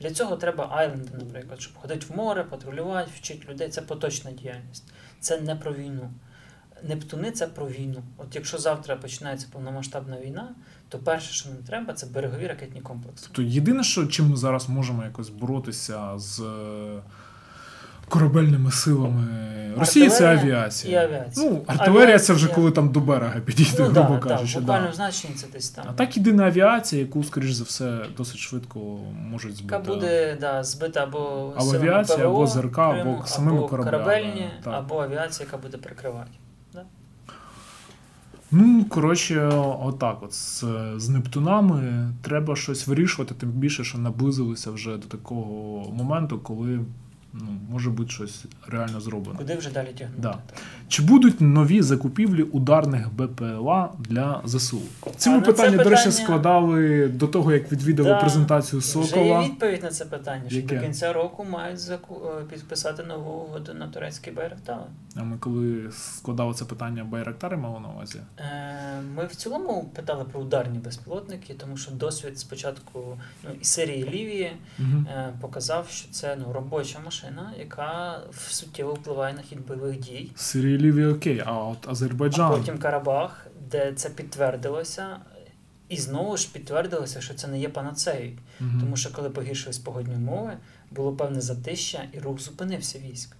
Для 0.00 0.10
цього 0.10 0.36
треба 0.36 0.68
айленди, 0.72 1.10
наприклад, 1.18 1.60
щоб 1.60 1.74
ходити 1.74 2.06
в 2.08 2.16
море, 2.16 2.44
патрулювати, 2.44 3.10
вчити 3.14 3.52
людей. 3.52 3.68
Це 3.68 3.82
поточна 3.82 4.30
діяльність. 4.30 4.84
Це 5.20 5.40
не 5.40 5.56
про 5.56 5.72
війну. 5.72 6.10
Нептуни 6.82 7.30
це 7.30 7.46
про 7.46 7.66
війну. 7.66 8.02
От 8.16 8.34
якщо 8.34 8.58
завтра 8.58 8.96
починається 8.96 9.46
повномасштабна 9.52 10.16
війна, 10.20 10.48
то 10.88 10.98
перше, 10.98 11.32
що 11.32 11.48
нам 11.48 11.58
треба, 11.66 11.92
це 11.92 12.06
берегові 12.06 12.46
ракетні 12.46 12.80
комплекси. 12.80 13.26
Тобто 13.26 13.42
єдине, 13.42 13.84
що 13.84 14.06
чим 14.06 14.30
ми 14.30 14.36
зараз 14.36 14.68
можемо 14.68 15.04
якось 15.04 15.28
боротися 15.28 16.12
з 16.18 16.40
е, 16.40 17.02
корабельними 18.08 18.72
силами 18.72 19.26
Росії, 19.78 20.08
це 20.08 20.36
авіація. 20.36 21.02
і 21.02 21.04
авіація. 21.04 21.50
Ну, 21.50 21.62
артилерія 21.66 22.18
це 22.18 22.32
вже 22.32 22.48
коли 22.48 22.70
там 22.70 22.92
до 22.92 23.00
берега 23.00 23.40
підійде, 23.40 23.70
Ну, 23.78 23.84
грубо 23.84 24.14
да, 24.14 24.18
кажучи. 24.18 24.60
да. 24.60 24.92
значенні 24.92 25.34
це 25.34 25.46
десь 25.52 25.70
там. 25.70 25.84
А 25.88 25.92
так 25.92 26.16
єдина 26.16 26.46
авіація, 26.46 27.02
яку, 27.02 27.24
скоріш 27.24 27.52
за 27.52 27.64
все, 27.64 27.98
досить 28.16 28.38
швидко 28.38 28.78
можуть 29.30 29.56
збити. 29.56 29.74
Яка 29.74 29.92
буде 29.92 30.36
да, 30.40 30.64
збита 30.64 31.02
або, 31.02 31.52
Або 31.56 31.74
авіація, 31.74 32.18
ПВО 32.18 32.26
або 32.36 32.46
ЗРК, 32.46 32.78
або 32.78 33.22
самими 33.26 33.68
кораблями, 33.68 34.04
корабельні, 34.04 34.50
так. 34.64 34.74
або 34.74 35.02
авіація, 35.02 35.46
яка 35.46 35.56
буде 35.62 35.76
прикривати. 35.78 36.30
Ну, 38.50 38.84
коротше, 38.88 39.46
отак, 39.82 40.22
от 40.22 40.32
з, 40.32 40.64
з 40.96 41.08
Нептунами 41.08 42.12
треба 42.22 42.56
щось 42.56 42.86
вирішувати, 42.86 43.34
тим 43.34 43.50
більше, 43.50 43.84
що 43.84 43.98
наблизилися 43.98 44.70
вже 44.70 44.96
до 44.96 45.06
такого 45.06 45.44
моменту, 45.92 46.38
коли 46.38 46.80
ну, 47.40 47.48
може 47.70 47.90
бути 47.90 48.10
щось 48.10 48.44
реально 48.68 49.00
зроблено. 49.00 49.38
Куди 49.38 49.56
вже 49.56 49.70
далі 49.70 49.88
тягнути? 49.98 50.20
Да. 50.22 50.38
Чи 50.88 51.02
будуть 51.02 51.40
нові 51.40 51.82
закупівлі 51.82 52.42
ударних 52.42 53.12
БПЛА 53.12 53.92
для 53.98 54.40
ЗСУ? 54.44 54.80
Ці 55.16 55.30
ми 55.30 55.40
питання, 55.40 55.84
до 55.84 55.90
речі, 55.90 56.12
складали 56.12 57.08
до 57.08 57.26
того, 57.28 57.52
як 57.52 57.72
відвідали 57.72 58.08
Да. 58.08 58.20
презентацію 58.20 58.80
Вже 58.80 59.24
є 59.24 59.40
відповідь 59.40 59.82
на 59.82 59.90
це 59.90 60.04
питання, 60.04 60.44
що 60.50 60.56
Яке? 60.56 60.76
до 60.76 60.82
кінця 60.82 61.12
року 61.12 61.46
мають 61.50 61.78
заку... 61.78 62.22
е, 62.40 62.44
підписати 62.44 63.02
нову 63.02 63.30
угоду 63.30 63.74
на 63.74 63.88
турецький 63.88 64.32
Байрактар. 64.32 64.78
А 65.16 65.22
ми 65.22 65.38
коли 65.38 65.90
складали 65.92 66.54
це 66.54 66.64
питання 66.64 67.04
Байрактари 67.04 67.56
мали 67.56 67.80
на 67.80 67.88
увазі? 67.88 68.18
Е, 68.38 69.00
Ми 69.16 69.26
в 69.26 69.34
цілому 69.34 69.90
питали 69.94 70.24
про 70.24 70.40
ударні 70.40 70.78
безпілотники, 70.78 71.54
тому 71.54 71.76
що 71.76 71.90
досвід 71.90 72.38
спочатку 72.38 73.18
ну, 73.44 73.50
і 73.60 73.64
Сирії 73.64 74.06
і 74.06 74.10
Лівії 74.10 74.52
Угу. 74.78 75.04
показав, 75.40 75.86
що 75.88 76.10
це 76.10 76.36
ну, 76.46 76.52
робоча 76.52 76.98
машина, 77.04 77.25
яка 77.58 78.22
в- 78.30 78.50
суттєво 78.52 78.94
впливає 78.94 79.34
на 79.34 79.42
хід 79.42 79.66
бойових 79.66 79.98
дій. 79.98 80.30
Сирія 80.36 80.94
і 81.02 81.06
окей, 81.06 81.42
а 81.46 81.52
от 81.52 81.88
Азербайджан. 81.88 82.52
А 82.52 82.56
потім 82.56 82.78
Карабах, 82.78 83.46
де 83.70 83.92
це 83.92 84.10
підтвердилося, 84.10 85.16
і 85.88 85.96
знову 85.96 86.36
ж 86.36 86.52
підтвердилося, 86.52 87.20
що 87.20 87.34
це 87.34 87.48
не 87.48 87.60
є 87.60 87.68
панацеєю. 87.68 88.38
Мгм. 88.60 88.80
Тому 88.80 88.96
що 88.96 89.12
коли 89.12 89.30
погіршились 89.30 89.78
погодні 89.78 90.14
умови, 90.14 90.52
було 90.90 91.12
певне 91.12 91.40
затища, 91.40 92.02
і 92.12 92.18
рух 92.18 92.40
зупинився 92.40 92.98
військ. 92.98 93.36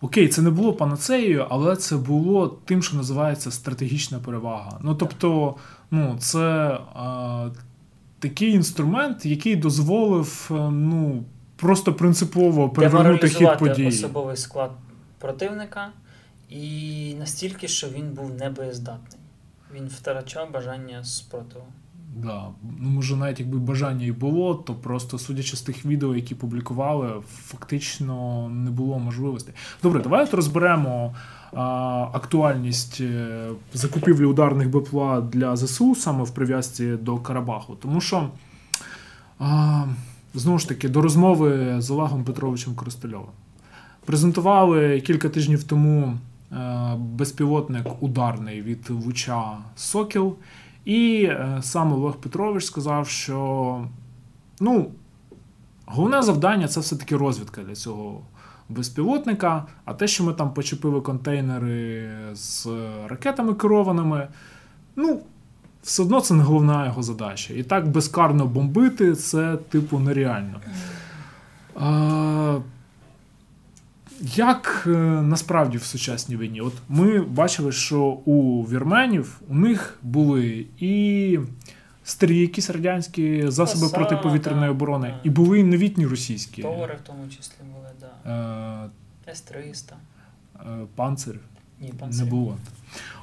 Окей, 0.00 0.28
це 0.28 0.42
не 0.42 0.50
було 0.50 0.72
панацеєю, 0.72 1.46
але 1.50 1.76
це 1.76 1.96
було 1.96 2.48
тим, 2.48 2.82
що 2.82 2.96
називається 2.96 3.50
стратегічна 3.50 4.18
перевага. 4.18 4.78
Ну 4.82 4.94
тобто, 4.94 5.56
ну 5.90 6.16
це 6.18 6.38
а, 6.94 7.48
такий 8.18 8.50
інструмент, 8.52 9.26
який 9.26 9.56
дозволив 9.56 10.48
е, 10.50 10.54
ну 10.70 11.24
просто 11.58 11.94
принципово 11.94 12.70
перевернути 12.70 13.28
хід 13.28 13.58
подій. 13.58 13.86
особовий 13.86 14.36
склад 14.36 14.70
противника, 15.18 15.88
і 16.48 17.14
настільки, 17.18 17.68
що 17.68 17.88
він 17.88 18.12
був 18.12 18.34
небоєздатний. 18.34 19.20
Він 19.74 19.88
втрачав 19.88 20.52
бажання 20.52 21.04
спротиву. 21.04 21.64
Да. 22.16 22.48
Ну, 22.78 22.88
може, 22.90 23.16
навіть 23.16 23.40
якби 23.40 23.58
бажання 23.58 24.06
і 24.06 24.12
було, 24.12 24.54
то 24.54 24.74
просто 24.74 25.18
судячи 25.18 25.56
з 25.56 25.62
тих 25.62 25.84
відео, 25.86 26.16
які 26.16 26.34
публікували, 26.34 27.12
фактично 27.26 28.48
не 28.48 28.70
було 28.70 28.98
можливостей. 28.98 29.54
Добре, 29.82 30.02
давай 30.02 30.24
от 30.24 30.34
розберемо 30.34 31.14
а, 31.52 31.62
актуальність 32.12 33.00
е, 33.00 33.48
закупівлі 33.74 34.24
ударних 34.24 34.70
БПЛА 34.70 35.20
для 35.20 35.56
ЗСУ 35.56 35.94
саме 35.94 36.24
в 36.24 36.30
прив'язці 36.30 36.96
до 36.96 37.16
Карабаху. 37.16 37.74
Тому 37.74 38.00
що, 38.00 38.28
а, 39.38 39.84
знову 40.34 40.58
ж 40.58 40.68
таки, 40.68 40.88
до 40.88 41.02
розмови 41.02 41.76
з 41.78 41.90
Олегом 41.90 42.24
Петровичем 42.24 42.74
Коростельовим. 42.74 43.30
Презентували 44.04 45.00
кілька 45.00 45.28
тижнів 45.28 45.64
тому 45.64 46.18
е, 46.52 46.94
безпілотник 46.98 48.02
ударний 48.02 48.62
від 48.62 48.90
Луча 48.90 49.58
Сокіл. 49.76 50.36
І 50.84 51.22
е, 51.22 51.58
сам 51.62 51.92
Олег 51.92 52.14
Петрович 52.14 52.64
сказав, 52.64 53.08
що 53.08 53.84
ну, 54.60 54.90
головне 55.86 56.22
завдання 56.22 56.68
це 56.68 56.80
все-таки 56.80 57.16
розвідка 57.16 57.62
для 57.62 57.74
цього 57.74 58.20
безпілотника. 58.68 59.66
А 59.84 59.94
те, 59.94 60.06
що 60.06 60.24
ми 60.24 60.32
там 60.32 60.54
почепили 60.54 61.00
контейнери 61.00 62.10
з 62.34 62.66
ракетами 63.06 63.54
керованими, 63.54 64.28
ну, 64.96 65.20
все 65.82 66.02
одно 66.02 66.20
це 66.20 66.34
не 66.34 66.42
головна 66.42 66.86
його 66.86 67.02
задача. 67.02 67.54
І 67.54 67.62
так 67.62 67.88
безкарно 67.88 68.46
бомбити 68.46 69.14
це, 69.14 69.56
типу, 69.56 69.98
нереально. 69.98 70.60
А, 71.76 72.58
як 74.20 74.84
е, 74.86 74.90
насправді 75.22 75.78
в 75.78 75.82
сучасній 75.82 76.36
війні? 76.36 76.60
От 76.60 76.72
ми 76.88 77.20
бачили, 77.20 77.72
що 77.72 78.00
у 78.04 78.62
вірменів 78.62 79.40
у 79.48 79.54
них 79.54 79.98
були 80.02 80.66
і 80.78 81.38
старі 82.04 82.38
якісь 82.38 82.70
радянські 82.70 83.50
засоби 83.50 83.80
Посада, 83.80 84.04
протиповітряної 84.04 84.70
оборони, 84.70 85.08
да. 85.08 85.20
і 85.24 85.30
були 85.30 85.60
і 85.60 85.64
новітні 85.64 86.06
російські 86.06 86.62
Товари 86.62 86.98
в 87.04 87.06
тому 87.06 87.28
числі 87.28 87.54
були, 87.74 87.88
да. 88.00 88.90
е, 89.26 89.30
С-300. 89.30 89.92
е, 90.60 90.86
панцир. 90.94 91.38
Ні, 91.80 91.92
Не 92.10 92.24
було. 92.24 92.56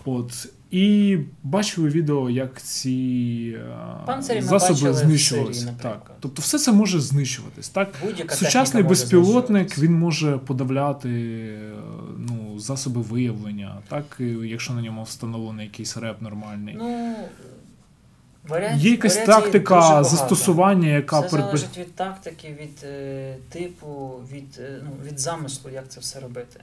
От. 0.06 0.48
І 0.76 1.18
бачили 1.44 1.90
відео, 1.90 2.30
як 2.30 2.62
ці 2.62 3.58
е, 3.58 4.06
Панцирі 4.06 4.42
засоби 4.42 4.94
знищувалися. 4.94 5.76
Так. 5.82 6.12
Тобто 6.20 6.42
все 6.42 6.60
це 6.60 6.72
може 6.72 7.00
знищуватись. 7.00 7.70
Так? 7.70 7.94
Будь-яка 8.06 8.36
Сучасний 8.36 8.84
може 8.84 8.90
безпілотник 8.90 9.78
він 9.78 10.00
може 10.00 10.38
подавляти 10.38 11.10
е, 11.10 11.74
ну, 12.18 12.60
засоби 12.60 13.02
виявлення, 13.02 13.78
так, 13.88 14.18
якщо 14.44 14.74
на 14.74 14.82
ньому 14.82 15.04
встановлений 15.04 15.66
якийсь 15.66 15.98
реп 15.98 16.22
нормальний. 16.22 16.76
Ну, 16.78 17.16
варіантів, 18.48 18.86
Є 18.86 18.92
якась 18.92 19.18
тактика 19.18 20.04
застосування, 20.04 20.90
яка 20.90 21.20
Все 21.20 21.30
залежить 21.30 21.78
від 21.78 21.96
тактики, 21.96 22.58
від 22.62 22.84
е, 22.84 23.36
типу, 23.50 24.14
від, 24.32 24.60
е, 24.60 24.82
ну, 24.84 24.92
від 25.08 25.20
замислу, 25.20 25.72
як 25.72 25.90
це 25.90 26.00
все 26.00 26.20
робити. 26.20 26.60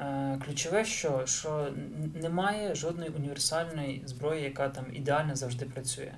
Е, 0.00 0.38
ключове, 0.44 0.84
що, 0.84 1.26
що 1.26 1.68
немає 2.14 2.74
жодної 2.74 3.10
універсальної 3.10 4.02
зброї, 4.06 4.42
яка 4.42 4.68
там 4.68 4.84
ідеально 4.92 5.36
завжди 5.36 5.66
працює. 5.66 6.12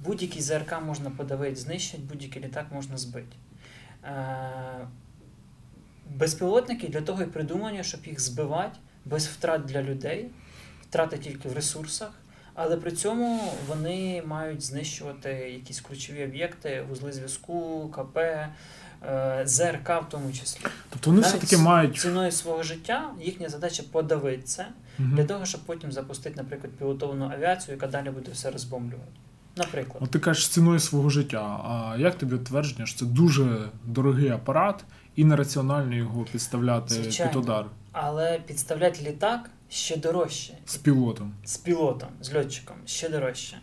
Будь-який 0.00 0.42
ЗРК 0.42 0.82
можна 0.82 1.10
подавити, 1.10 1.56
знищити, 1.56 2.02
будь-який 2.02 2.42
літак 2.42 2.66
можна 2.72 2.96
збити. 2.96 3.36
Е, 4.04 4.88
безпілотники 6.10 6.88
для 6.88 7.00
того 7.00 7.22
і 7.22 7.26
придумані, 7.26 7.84
щоб 7.84 8.06
їх 8.06 8.20
збивати 8.20 8.78
без 9.04 9.26
втрат 9.26 9.64
для 9.64 9.82
людей, 9.82 10.30
втрати 10.82 11.18
тільки 11.18 11.48
в 11.48 11.52
ресурсах. 11.52 12.10
Але 12.54 12.76
при 12.76 12.92
цьому 12.92 13.52
вони 13.68 14.22
мають 14.26 14.62
знищувати 14.62 15.30
якісь 15.30 15.80
ключові 15.80 16.24
об'єкти, 16.24 16.82
вузли 16.88 17.12
зв'язку, 17.12 17.88
КП, 17.94 18.18
ЗРК 19.44 19.88
в 19.88 20.08
тому 20.10 20.32
числі. 20.32 20.64
Тобто 20.90 21.10
вони 21.10 21.22
Навіть 21.22 21.34
все-таки 21.36 21.62
мають. 21.62 21.96
Ціною 22.00 22.32
свого 22.32 22.62
життя 22.62 23.10
їхня 23.20 23.48
задача 23.48 23.82
подавити 23.92 24.42
це 24.42 24.66
Мгм. 24.98 25.16
для 25.16 25.24
того, 25.24 25.44
щоб 25.44 25.60
потім 25.60 25.92
запустити, 25.92 26.36
наприклад, 26.36 26.72
пілотовану 26.72 27.30
авіацію, 27.34 27.74
яка 27.74 27.86
далі 27.86 28.10
буде 28.10 28.30
все 28.32 28.50
розбомблювати. 28.50 29.10
Наприклад. 29.56 30.02
От 30.02 30.10
ти 30.10 30.18
кажеш 30.18 30.48
ціною 30.48 30.80
свого 30.80 31.10
життя. 31.10 31.40
А 31.64 31.96
як 31.98 32.18
тобі 32.18 32.38
твердження, 32.38 32.86
що 32.86 32.98
це 32.98 33.04
дуже 33.04 33.68
дорогий 33.84 34.28
апарат 34.30 34.84
і 35.16 35.24
нераціонально 35.24 35.94
його 35.94 36.24
підставляти 36.32 36.94
Звичайно. 36.94 37.32
під 37.32 37.42
удар 37.42 37.66
Але 37.92 38.40
підставляти 38.46 39.02
літак 39.10 39.50
ще 39.70 39.96
дорожче. 39.96 40.54
з 40.66 40.76
пілотом? 40.76 41.32
З 41.44 41.56
пілотом, 41.56 42.08
з 42.20 42.34
льотчиком 42.34 42.76
ще 42.86 43.08
дорожче. 43.08 43.56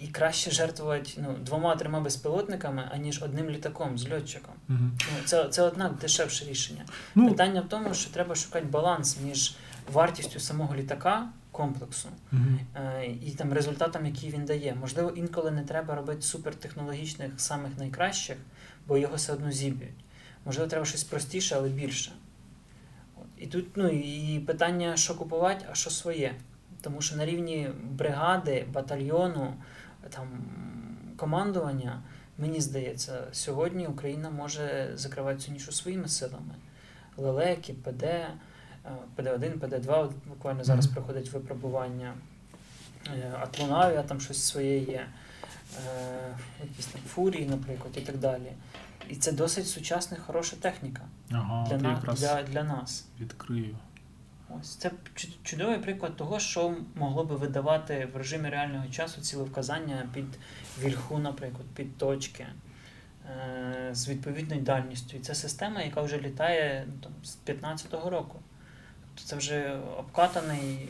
І 0.00 0.08
краще 0.08 0.50
жертвувати 0.50 1.10
ну, 1.16 1.36
двома-трьома 1.44 2.00
безпілотниками, 2.00 2.88
аніж 2.90 3.22
одним 3.22 3.50
літаком 3.50 3.98
з 3.98 4.12
льотчиком. 4.12 4.54
Ну, 4.68 5.22
це, 5.24 5.48
це 5.48 5.62
однак 5.62 5.98
дешевше 5.98 6.44
рішення. 6.44 6.84
Ну, 7.14 7.28
Питання 7.28 7.60
в 7.60 7.68
тому, 7.68 7.94
що 7.94 8.10
треба 8.10 8.34
шукати 8.34 8.66
баланс 8.66 9.18
між 9.20 9.56
вартістю 9.92 10.40
самого 10.40 10.74
літака, 10.74 11.28
комплексу, 11.50 12.08
мгм. 12.32 12.60
е, 12.74 13.06
і 13.06 13.30
там 13.30 13.52
результатом, 13.52 14.06
який 14.06 14.30
він 14.30 14.44
дає. 14.44 14.76
Можливо, 14.80 15.10
інколи 15.10 15.50
не 15.50 15.62
треба 15.62 15.94
робити 15.94 16.22
супертехнологічних, 16.22 17.30
самих 17.36 17.78
найкращих, 17.78 18.36
бо 18.86 18.98
його 18.98 19.16
все 19.16 19.32
одно 19.32 19.52
зіб'ють. 19.52 20.04
Можливо, 20.44 20.70
треба 20.70 20.86
щось 20.86 21.04
простіше, 21.04 21.54
але 21.58 21.68
більше. 21.68 22.12
От. 23.16 23.26
І 23.38 23.46
тут 23.46 23.76
ну, 23.76 23.88
і 23.88 24.40
питання, 24.40 24.96
що 24.96 25.14
купувати, 25.14 25.66
а 25.70 25.74
що 25.74 25.90
своє. 25.90 26.34
Тому 26.80 27.00
що 27.00 27.16
на 27.16 27.26
рівні 27.26 27.70
бригади, 27.90 28.66
батальйону, 28.72 29.54
там, 30.10 30.28
командування, 31.16 32.02
мені 32.38 32.60
здається, 32.60 33.24
сьогодні 33.32 33.86
Україна 33.86 34.30
може 34.30 34.92
закривати 34.94 35.38
цю 35.38 35.52
нішу 35.52 35.72
своїми 35.72 36.08
силами. 36.08 36.54
Лелеки, 37.16 37.72
ПД, 37.72 38.02
е, 38.02 38.28
ПД-1, 39.16 39.58
ПД-2, 39.58 40.04
от 40.04 40.12
буквально 40.26 40.64
зараз 40.64 40.86
проходить 40.86 41.32
випробування. 41.32 42.14
Е, 43.06 43.32
Атлонавія 43.40 44.02
там 44.02 44.20
щось 44.20 44.44
своє 44.44 44.78
є, 44.78 45.06
е, 45.86 46.36
якісь 46.62 46.86
там 46.86 47.00
фурії, 47.06 47.48
наприклад, 47.48 47.92
і 47.96 48.00
так 48.00 48.18
далі. 48.18 48.52
І 49.08 49.16
це 49.16 49.32
досить 49.32 49.68
сучасна, 49.68 50.16
хороша 50.26 50.56
техніка 50.56 51.02
Ага, 51.30 51.66
для, 51.68 51.76
на, 51.76 52.14
для, 52.16 52.42
для 52.42 52.64
нас. 52.64 53.04
відкрию. 53.20 53.76
Ось 54.48 54.76
це 54.76 54.90
чудовий 55.42 55.78
приклад 55.78 56.16
того, 56.16 56.40
що 56.40 56.74
могло 56.94 57.24
би 57.24 57.36
видавати 57.36 58.08
в 58.14 58.16
режимі 58.16 58.48
реального 58.48 58.86
часу 58.86 59.20
цілевказання 59.20 60.08
під 60.14 60.24
вільху, 60.82 61.18
наприклад, 61.18 61.66
під 61.74 61.98
точки 61.98 62.46
е, 63.30 63.88
з 63.92 64.08
відповідною 64.08 64.62
дальністю. 64.62 65.16
І 65.16 65.20
це 65.20 65.34
система, 65.34 65.82
яка 65.82 66.00
вже 66.00 66.20
літає 66.20 66.86
ну, 66.86 66.94
там, 67.02 67.12
з 67.22 67.38
15-го 67.46 68.10
року. 68.10 68.38
Тобто 69.14 69.28
це 69.28 69.36
вже 69.36 69.78
обкатаний, 69.98 70.74
е, 70.74 70.88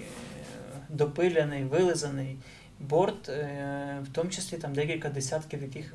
допиляний, 0.89 1.65
вилизаний 1.65 2.37
борт, 2.81 3.29
е, 3.29 3.99
в 4.03 4.09
тому 4.09 4.31
числі 4.31 4.57
там 4.57 4.75
декілька 4.75 5.09
десятків, 5.09 5.63
яких 5.63 5.95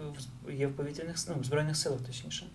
є 0.52 0.68
в 0.68 0.76
повітряних 0.76 1.16
ну, 1.30 1.36
в 1.40 1.44
збройних 1.44 1.78
силах, 1.78 2.00
точніше. 2.02 2.46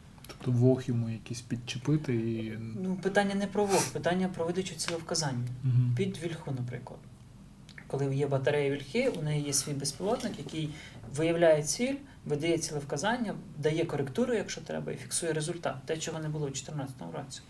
Вог 0.51 0.83
йому 0.87 1.11
якийсь 1.11 1.41
підчепити 1.41 2.15
і. 2.15 2.59
Ну, 2.83 2.97
питання 3.03 3.35
не 3.35 3.47
про 3.47 3.65
вог, 3.65 3.93
питання 3.93 4.29
про 4.29 4.47
видачу 4.47 4.75
цілевказання. 4.75 5.49
Мгм. 5.65 5.95
Під 5.97 6.19
вільху, 6.23 6.53
наприклад. 6.59 6.99
Коли 7.87 8.17
є 8.17 8.27
батарея 8.27 8.71
вільхи, 8.71 9.09
у 9.09 9.23
неї 9.23 9.45
є 9.45 9.53
свій 9.53 9.73
безпілотник, 9.73 10.39
який 10.39 10.71
виявляє 11.17 11.63
ціль, 11.63 11.95
видає 12.25 12.59
цілевказання, 12.59 13.35
дає 13.59 13.85
коректуру, 13.85 14.35
якщо 14.35 14.61
треба, 14.61 14.93
і 14.93 14.97
фіксує 14.97 15.33
результат. 15.33 15.77
Те, 15.85 15.97
чого 15.97 16.19
не 16.19 16.29
було 16.29 16.45
у 16.45 16.49
2014 16.49 16.97
році. 17.19 17.41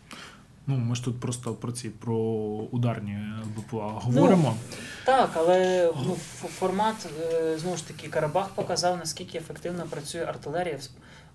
Ну, 0.66 0.76
ми 0.76 0.94
ж 0.94 1.04
тут 1.04 1.20
просто 1.20 1.54
про 1.54 1.72
ці 1.72 1.90
про 1.90 2.16
ударні 2.70 3.18
БПЛА 3.56 3.86
говоримо. 3.86 4.56
Так, 5.04 5.30
але 5.34 5.92
ну, 6.06 6.16
формат, 6.58 7.08
е, 7.32 7.58
знову 7.58 7.76
ж 7.76 7.88
таки, 7.88 8.08
Карабах 8.08 8.48
показав, 8.48 8.96
наскільки 8.96 9.38
ефективно 9.38 9.86
працює 9.90 10.24
артилерія 10.24 10.76
в, 10.76 10.88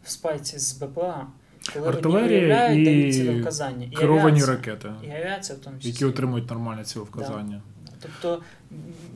в 0.03 0.09
спайці 0.09 0.59
з 0.59 0.83
БПЛА. 0.83 1.27
Коли 1.73 1.87
Артилерія 1.87 2.67
вони 2.67 2.81
і 2.81 3.13
цілевказання. 3.13 3.87
І 3.91 3.95
Керовані 3.95 4.41
авіація, 4.41 4.55
ракети, 4.55 4.89
І 5.03 5.09
авіація 5.11 5.57
в 5.57 5.61
тому 5.61 5.77
числі. 5.77 5.89
які 5.89 6.05
отримують 6.05 6.49
нормальне 6.49 6.83
цілевказання. 6.83 7.61
Тобто 8.01 8.43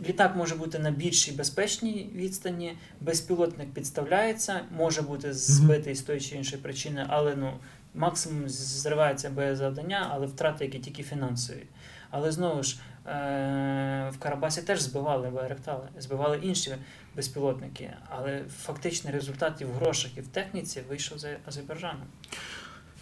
літак 0.07 0.35
може 0.35 0.55
бути 0.55 0.79
на 0.79 0.91
більшій 0.91 1.31
безпечній 1.31 2.09
відстані, 2.15 2.77
безпілотник 3.01 3.69
підставляється, 3.69 4.61
може 4.77 5.01
бути 5.01 5.33
збитий 5.33 5.95
з 5.95 6.01
тої 6.01 6.19
чи 6.19 6.35
іншої 6.35 6.61
причини, 6.61 7.05
але 7.09 7.35
ну, 7.35 7.53
максимум 7.95 8.49
зривається 8.49 9.29
без 9.29 9.57
завдання, 9.57 10.07
але 10.11 10.27
втрати, 10.27 10.65
які 10.65 10.79
тільки 10.79 11.03
фінансові. 11.03 11.63
Але 12.09 12.31
знову 12.31 12.63
ж 12.63 12.79
в 13.05 14.15
Карабасі 14.19 14.61
теж 14.61 14.81
збивали 14.81 15.29
байрактали, 15.29 15.87
збивали 15.99 16.39
інші 16.43 16.75
безпілотники, 17.15 17.89
але 18.09 18.41
фактичний 18.57 19.13
результат 19.13 19.61
і 19.61 19.65
в 19.65 19.71
грошах, 19.71 20.17
і 20.17 20.21
в 20.21 20.27
техніці 20.27 20.81
вийшов 20.89 21.19
за 21.19 21.29
Азербайджаном. 21.45 22.07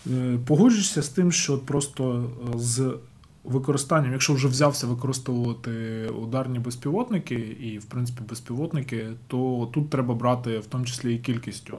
Е, 0.07 0.37
Погоджуєшся 0.47 1.01
з 1.01 1.09
тим, 1.09 1.31
що 1.31 1.59
просто 1.59 2.29
е, 2.55 2.57
з 2.57 2.97
використанням, 3.43 4.11
якщо 4.11 4.33
вже 4.33 4.47
взявся 4.47 4.87
використовувати 4.87 5.71
ударні 6.07 6.59
безпілотники 6.59 7.35
і, 7.35 7.79
в 7.79 7.85
принципі, 7.85 8.21
безпілотники, 8.29 9.07
то 9.27 9.69
тут 9.73 9.89
треба 9.89 10.13
брати 10.13 10.59
в 10.59 10.65
тому 10.65 10.85
числі 10.85 11.15
і 11.15 11.19
кількістю. 11.19 11.77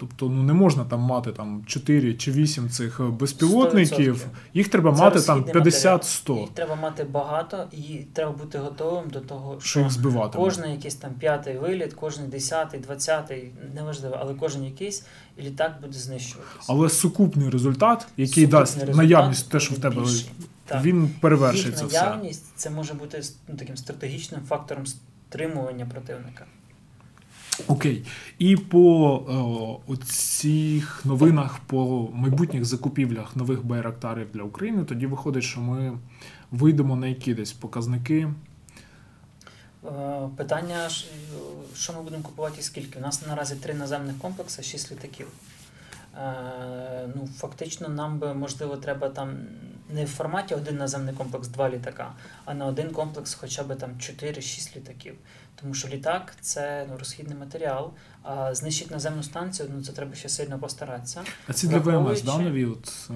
Тобто, 0.00 0.28
ну 0.28 0.42
не 0.42 0.52
можна 0.52 0.84
там 0.84 1.00
мати 1.00 1.32
там 1.32 1.62
4 1.66 2.14
чи 2.14 2.32
8 2.32 2.68
цих 2.68 3.00
безпілотників, 3.10 4.14
100%. 4.14 4.26
їх 4.54 4.68
треба 4.68 4.92
Це 4.92 5.00
мати 5.02 5.20
там 5.20 5.38
розхідний 5.38 5.64
матеріал. 5.64 5.98
50-100, 5.98 6.40
Їх 6.40 6.48
треба 6.50 6.74
мати 6.74 7.04
багато, 7.04 7.68
і 7.72 7.78
треба 8.12 8.32
бути 8.32 8.58
готовим 8.58 9.10
до 9.10 9.20
того, 9.20 9.60
що 9.60 9.68
що 9.68 9.80
їх 9.80 9.90
збивати. 9.90 10.38
кожен 10.38 10.70
якийсь 10.70 10.94
там 10.94 11.10
п'ятий 11.18 11.58
виліт, 11.58 11.94
кожен 11.94 12.28
десятий, 12.28 12.80
двадцятий, 12.80 13.50
неважливо, 13.74 14.18
але 14.20 14.34
кожен 14.34 14.64
якийсь 14.64 15.04
і 15.36 15.42
літак 15.42 15.78
буде 15.82 15.98
знищуватися. 15.98 16.66
Але 16.68 16.88
сукупний 16.88 17.50
результат, 17.50 18.06
який 18.16 18.28
Сукупний 18.28 18.46
дасть 18.46 18.74
результат 18.74 18.96
наявність, 18.96 19.50
те, 19.50 19.60
що 19.60 19.74
в 19.74 19.78
тебе 19.78 20.00
більший. 20.02 20.30
Так. 20.64 20.84
він 20.84 21.10
перевершить 21.20 21.66
Їх 21.66 21.74
це 21.76 21.84
все. 21.84 22.02
наявність 22.02 22.44
це 22.56 22.70
може 22.70 22.94
бути 22.94 23.22
ну, 23.48 23.56
таким 23.56 23.76
стратегічним 23.76 24.40
фактором 24.48 24.84
стримування 24.86 25.86
противника. 25.86 26.44
Окей. 27.68 28.04
І 28.38 28.56
по 28.56 29.80
е, 29.90 29.96
цих 30.04 31.04
новинах, 31.04 31.58
по 31.58 32.08
майбутніх 32.12 32.64
закупівлях 32.64 33.36
нових 33.36 33.64
байрактарів 33.64 34.30
для 34.32 34.42
України, 34.42 34.84
тоді 34.84 35.06
виходить, 35.06 35.44
що 35.44 35.60
ми 35.60 35.98
вийдемо 36.50 36.96
на 36.96 37.06
які 37.06 37.34
десь 37.34 37.52
показники. 37.52 38.28
Е, 39.86 40.28
Питання, 40.36 40.86
е, 40.86 40.90
що 41.74 41.92
ми 41.92 42.02
будемо 42.02 42.22
купувати 42.22 42.56
і 42.60 42.62
скільки? 42.62 42.98
У 42.98 43.02
нас 43.02 43.26
наразі 43.26 43.54
три 43.56 43.74
наземних 43.74 44.18
комплекси, 44.18 44.62
шість 44.62 44.92
літаків. 44.92 45.26
Ну, 47.16 47.28
фактично, 47.36 47.88
нам 47.88 48.18
би 48.18 48.34
можливо 48.34 48.76
треба 48.76 49.08
там 49.08 49.36
не 49.90 50.04
в 50.04 50.08
форматі 50.08 50.54
один 50.54 50.76
наземний 50.76 51.14
комплекс, 51.14 51.48
два 51.48 51.70
літака, 51.70 52.12
а 52.44 52.54
на 52.54 52.66
один 52.66 52.90
комплекс 52.90 53.34
хоча 53.34 53.62
б 53.62 53.76
там 53.76 53.90
4-6 53.90 54.76
літаків. 54.76 55.14
Тому 55.60 55.74
що 55.74 55.88
літак 55.88 56.32
це 56.40 56.86
ну, 56.90 56.98
розхідний 56.98 57.38
матеріал, 57.38 57.90
а 58.22 58.54
знищити 58.54 58.94
наземну 58.94 59.22
станцію, 59.22 59.70
ну 59.76 59.82
це 59.82 59.92
треба 59.92 60.14
ще 60.14 60.28
сильно 60.28 60.58
постаратися. 60.58 61.22
А 61.48 61.52
ці 61.52 61.68
для 61.68 61.78
ВМС, 61.78 62.22
да, 62.22 62.38
нові? 62.38 62.64
От, 62.64 63.10
е, 63.10 63.14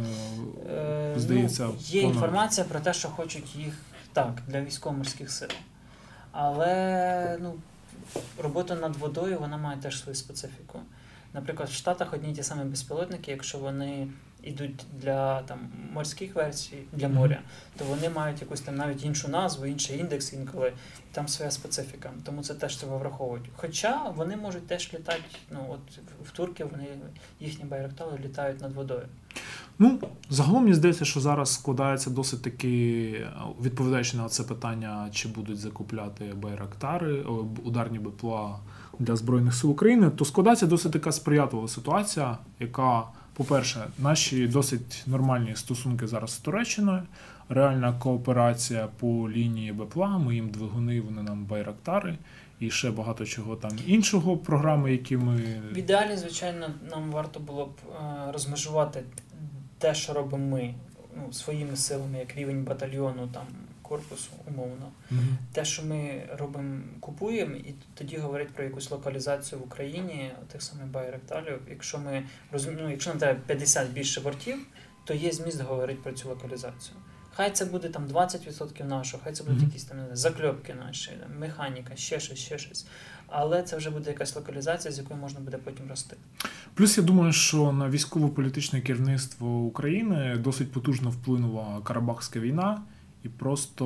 Е, 0.75 1.15
Здається, 1.17 1.65
ну, 1.65 1.75
є 1.79 2.01
планують. 2.01 2.15
інформація 2.15 2.67
про 2.67 2.81
те, 2.81 2.93
що 2.95 3.09
хочуть 3.09 3.57
їх 3.57 3.75
так, 4.13 4.33
для 4.49 4.61
військово-морських 4.61 5.31
сил. 5.31 5.49
Але 6.33 7.39
ну, 7.43 7.55
робота 8.43 8.75
над 8.75 8.97
водою 8.97 9.39
вона 9.41 9.57
має 9.57 9.79
теж 9.79 10.01
свою 10.03 10.17
специфіку. 10.17 10.81
Наприклад, 11.35 11.69
в 11.69 11.73
Штатах 11.73 12.13
одні 12.13 12.33
ті 12.35 12.43
самі 12.43 12.65
безпілотники, 12.65 13.31
якщо 13.31 13.59
вони 13.59 14.09
йдуть 14.47 14.85
для 15.01 15.43
там, 15.43 15.59
морських 15.93 16.35
версій, 16.35 16.79
для 16.93 17.09
моря, 17.09 17.41
то 17.79 17.85
вони 17.85 18.09
мають 18.11 18.41
якусь 18.41 18.61
там 18.61 18.77
навіть 18.77 19.05
іншу 19.05 19.29
назву, 19.29 19.67
інший 19.67 19.99
індекс 19.99 20.33
інколи, 20.33 20.73
і 21.13 21.15
там 21.15 21.29
своя 21.29 21.51
специфіка. 21.51 22.11
Тому 22.25 22.43
це 22.43 22.55
теж 22.55 22.77
треба 22.77 22.97
враховувати. 22.97 23.49
Хоча 23.57 24.09
вони 24.17 24.37
можуть 24.37 24.67
теж 24.67 24.95
літати, 24.95 25.23
ну 25.51 25.59
от 25.71 25.99
в- 26.27 26.31
турки 26.31 26.65
вони 26.65 26.87
їхні 27.41 27.65
байрактали 27.65 28.19
літають 28.25 28.61
над 28.61 28.73
водою. 28.73 29.07
Ну, 29.79 29.99
загалом 30.31 30.63
мені 30.63 30.75
здається, 30.75 31.05
що 31.05 31.21
зараз 31.21 31.53
складається 31.55 32.11
досить 32.11 32.43
таки, 32.43 32.69
е, 33.21 33.31
відповідаючи 33.63 34.17
на 34.17 34.29
це 34.29 34.43
питання, 34.43 35.09
чи 35.13 35.29
будуть 35.29 35.59
закупляти 35.59 36.25
байрактари, 36.25 37.23
о, 37.23 37.47
ударні 37.65 37.99
БПЛА 37.99 38.59
для 38.99 39.17
Збройних 39.17 39.55
сил 39.55 39.71
України, 39.71 40.11
то 40.11 40.25
складається 40.25 40.67
досить 40.67 40.93
така 40.93 41.13
сприятлива 41.13 41.69
ситуація, 41.69 42.39
яка, 42.61 43.03
по-перше, 43.35 43.87
наші 43.99 44.47
досить 44.47 45.03
нормальні 45.07 45.57
стосунки 45.57 46.07
зараз 46.07 46.31
з 46.31 46.39
Туреччиною, 46.39 47.03
реальна 47.49 47.93
кооперація 47.93 48.89
по 48.99 49.31
лінії 49.31 49.73
БПЛА, 49.73 50.19
ми 50.19 50.35
їм 50.35 50.49
двигуни, 50.49 51.01
вони 51.01 51.23
нам 51.23 51.45
байрактари. 51.45 52.19
І 52.61 52.71
ще 52.71 52.91
багато 52.91 53.27
чого 53.27 53.57
там 53.57 53.71
іншого 53.87 54.37
програми, 54.37 54.93
які 54.93 55.17
ми 55.17 55.37
В 55.73 55.77
ідеалі, 55.77 56.17
звичайно, 56.17 56.71
нам 56.91 57.11
варто 57.11 57.41
було 57.41 57.67
б 57.67 57.71
е, 57.89 58.33
розмежувати 58.33 59.03
те, 59.79 59.95
що 59.95 60.13
робимо 60.13 60.57
ми 60.57 60.75
ну, 61.17 61.33
своїми 61.33 61.77
силами, 61.77 62.19
як 62.19 62.37
рівень 62.37 62.65
батальйону, 62.65 63.29
там 63.33 63.43
корпусу, 63.89 64.31
умовно. 64.49 64.93
Мгм. 65.11 65.39
Те, 65.53 65.65
що 65.65 65.83
ми 65.83 66.23
робимо, 66.39 66.81
купуємо, 67.01 67.57
і 67.57 67.75
тоді 67.95 68.17
говорить 68.17 68.49
про 68.55 68.65
якусь 68.65 68.91
локалізацію 68.91 69.61
в 69.61 69.65
Україні 69.65 70.31
тих 70.53 70.63
самих 70.63 70.87
байректалів. 70.87 71.61
Якщо 71.71 71.99
ми 71.99 72.23
ну, 72.53 72.91
якщо 72.91 73.11
нам 73.11 73.19
треба 73.19 73.41
50 73.47 73.91
більше 73.91 74.21
бортів, 74.21 74.59
то 75.05 75.15
є 75.15 75.33
зміст 75.33 75.61
говорити 75.61 76.01
про 76.03 76.13
цю 76.13 76.29
локалізацію. 76.29 76.97
Хай 77.37 77.51
це 77.51 77.65
буде 77.65 77.89
там 77.89 78.07
20% 78.07 78.85
нашого, 78.85 79.21
хай 79.25 79.33
це 79.33 79.45
будуть 79.45 79.59
Мгм. 79.59 79.69
якісь 79.69 79.85
там 79.85 79.99
закльопки 80.13 80.75
наші, 80.75 81.11
там, 81.11 81.39
механіка, 81.39 81.97
ще 81.97 82.21
щось, 82.21 82.39
ще 82.39 82.59
щось. 82.59 82.87
Але 83.27 83.63
це 83.63 83.77
вже 83.77 83.91
буде 83.91 84.11
якась 84.11 84.37
локалізація, 84.37 84.93
з 84.93 84.99
якою 84.99 85.21
можна 85.21 85.41
буде 85.41 85.59
потім 85.59 85.89
рости. 85.89 86.17
Плюс 86.75 86.99
я 86.99 87.05
думаю, 87.05 87.33
що 87.33 87.73
на 87.73 87.89
військово-політичне 87.91 88.81
керівництво 88.81 89.59
України 89.59 90.37
досить 90.37 90.73
потужно 90.73 91.11
вплинула 91.11 91.81
Карабахська 91.85 92.41
війна, 92.41 92.83
і 93.25 93.29
просто 93.29 93.85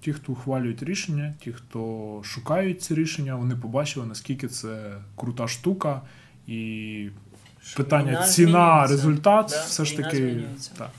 ті, 0.00 0.12
хто 0.12 0.32
ухвалюють 0.32 0.82
рішення, 0.82 1.34
ті, 1.40 1.52
хто 1.52 2.20
шукають 2.24 2.82
ці 2.82 2.94
рішення, 2.94 3.34
вони 3.34 3.56
побачили, 3.56 4.06
наскільки 4.06 4.48
це 4.48 4.92
крута 5.16 5.48
штука, 5.48 6.00
і 6.46 7.08
Що 7.62 7.76
питання 7.76 8.10
війна 8.10 8.22
ціна, 8.26 8.50
змінюється. 8.86 8.94
результат, 8.96 9.46
Да, 9.50 9.64
все 9.64 9.84
ж 9.84 9.96
таки. 9.96 10.42
Так. 10.78 10.90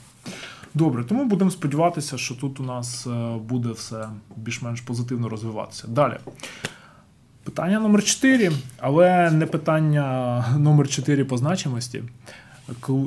Добре, 0.74 1.04
тому 1.04 1.24
будемо 1.24 1.50
сподіватися, 1.50 2.18
що 2.18 2.34
тут 2.34 2.60
у 2.60 2.62
нас 2.62 3.06
е, 3.06 3.36
буде 3.36 3.68
все 3.68 4.08
більш-менш 4.36 4.80
позитивно 4.80 5.28
розвиватися. 5.28 5.88
Далі. 5.88 6.16
Питання 7.44 7.80
номер 7.80 8.04
4, 8.04 8.52
але 8.78 9.30
не 9.30 9.46
питання 9.46 10.44
номер 10.58 10.88
4 10.88 11.24
по 11.24 11.36
значимості. 11.36 12.02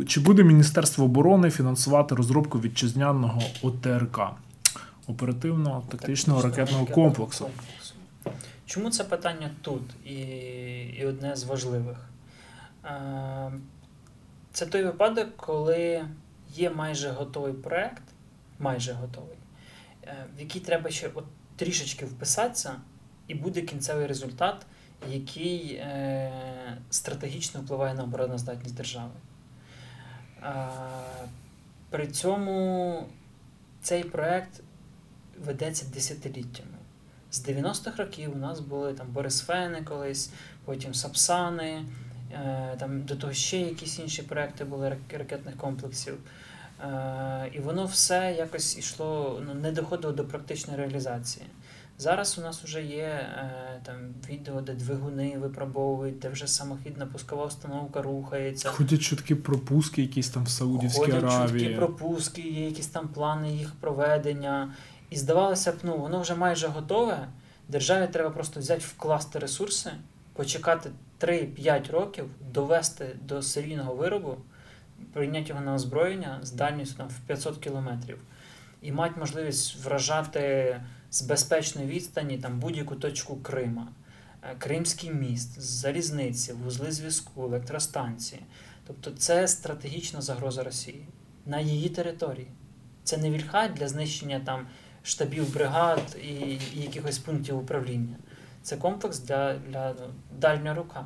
Чи 0.07 0.19
буде 0.19 0.43
Міністерство 0.43 1.05
оборони 1.05 1.51
фінансувати 1.51 2.15
розробку 2.15 2.59
вітчизняного 2.59 3.41
ОТРК 3.61 4.19
оперативного 5.07 5.83
тактичного 5.89 6.41
ракетного 6.41 6.85
комплексу? 6.85 7.49
Чому 8.65 8.89
це 8.89 9.03
питання 9.03 9.49
тут 9.61 9.81
і, 10.05 10.13
і 10.99 11.05
одне 11.05 11.35
з 11.35 11.43
важливих? 11.43 11.97
Е, 12.85 13.51
Це 14.51 14.65
той 14.65 14.83
випадок, 14.83 15.37
коли 15.37 16.05
є 16.55 16.69
майже 16.69 17.09
готовий 17.09 17.53
проект, 17.53 18.03
майже 18.59 18.93
готовий, 18.93 19.37
е, 20.03 20.15
в 20.37 20.39
який 20.39 20.61
треба 20.61 20.89
ще 20.89 21.09
от 21.13 21.25
трішечки 21.55 22.05
вписатися, 22.05 22.75
і 23.27 23.35
буде 23.35 23.61
кінцевий 23.61 24.07
результат, 24.07 24.65
який 25.11 25.73
е, 25.73 26.31
стратегічно 26.89 27.61
впливає 27.61 27.93
на 27.93 28.03
обороноздатність 28.03 28.75
держави. 28.75 29.11
При 31.89 32.07
цьому 32.07 33.05
цей 33.81 34.03
проект 34.03 34.61
ведеться 35.45 35.85
десятиліттями. 35.93 36.77
З 37.31 37.47
90-х 37.47 37.97
років 37.97 38.31
у 38.35 38.37
нас 38.37 38.59
були 38.59 38.93
там 38.93 39.07
Борисфени 39.07 39.81
колись, 39.81 40.31
потім 40.65 40.93
Сапсани, 40.93 41.85
е, 42.33 42.75
там 42.79 43.01
до 43.01 43.15
того 43.15 43.33
ще 43.33 43.57
якісь 43.57 43.99
інші 43.99 44.23
проекти 44.23 44.65
були 44.65 44.97
ракетних 45.11 45.57
комплексів. 45.57 46.17
Е, 46.83 47.49
і 47.53 47.59
воно 47.59 47.85
все 47.85 48.35
якось 48.37 48.77
йшло, 48.77 49.41
ну, 49.47 49.53
не 49.53 49.71
доходило 49.71 50.13
до 50.13 50.25
практичної 50.25 50.79
реалізації. 50.79 51.45
Зараз 51.99 52.37
у 52.37 52.41
нас 52.41 52.63
вже 52.63 52.83
є 52.83 53.03
е, 53.03 53.79
там 53.83 53.95
відео, 54.29 54.61
де 54.61 54.73
двигуни 54.73 55.37
випробовують, 55.37 56.19
де 56.19 56.29
вже 56.29 56.47
самохідна 56.47 57.05
пускова 57.05 57.45
установка 57.45 58.01
рухається. 58.01 58.69
Ходять 58.69 59.01
чутки 59.01 59.35
про 59.35 59.59
пуски 59.59 60.01
якісь 60.01 60.29
там 60.29 60.43
в 60.43 60.49
Саудівській 60.49 60.99
Ходять 60.99 61.21
чутки 61.21 61.35
Аравії. 61.35 61.75
пропуски, 61.75 62.41
є 62.41 62.65
якісь 62.65 62.87
там 62.87 63.07
плани 63.07 63.51
їх 63.51 63.71
проведення. 63.79 64.73
І 65.09 65.15
здавалося 65.15 65.71
б, 65.71 65.75
ну 65.83 65.97
воно 65.97 66.21
вже 66.21 66.35
майже 66.35 66.67
готове. 66.67 67.27
Державі 67.67 68.07
треба 68.11 68.29
просто 68.29 68.59
взяти, 68.59 68.81
вкласти 68.87 69.39
ресурси, 69.39 69.91
почекати 70.33 70.89
3-5 71.19 71.91
років, 71.91 72.25
довести 72.53 73.15
до 73.21 73.41
серійного 73.41 73.95
виробу, 73.95 74.37
прийняти 75.13 75.49
його 75.49 75.61
на 75.61 75.73
озброєння 75.73 76.39
з 76.43 76.51
дальністю 76.51 76.97
там, 76.97 77.07
в 77.07 77.27
500 77.27 77.57
кілометрів. 77.57 78.17
І 78.81 78.91
мати 78.91 79.19
можливість 79.19 79.83
вражати 79.85 80.75
з 81.11 81.21
безпечної 81.21 81.87
відстані 81.87 82.37
там, 82.37 82.59
будь-яку 82.59 82.95
точку 82.95 83.35
Крима, 83.35 83.87
Е, 84.41 84.55
Кримський 84.57 85.11
міст, 85.11 85.61
залізниці, 85.61 86.53
вузли 86.53 86.91
зв'язку, 86.91 87.43
електростанції. 87.43 88.41
Тобто 88.87 89.11
це 89.11 89.47
стратегічна 89.47 90.21
загроза 90.21 90.63
Росії 90.63 91.07
на 91.45 91.59
її 91.59 91.89
території. 91.89 92.47
Це 93.03 93.17
не 93.17 93.31
вільха 93.31 93.67
для 93.67 93.87
знищення 93.87 94.39
там 94.39 94.67
штабів 95.03 95.53
бригад 95.53 96.17
і, 96.23 96.27
і 96.29 96.81
якихось 96.81 97.19
пунктів 97.19 97.57
управління. 97.57 98.15
Це 98.61 98.77
комплекс 98.77 99.19
для, 99.19 99.53
для 99.53 99.93
ну, 99.99 100.05
дальня 100.39 100.73
рука. 100.73 101.05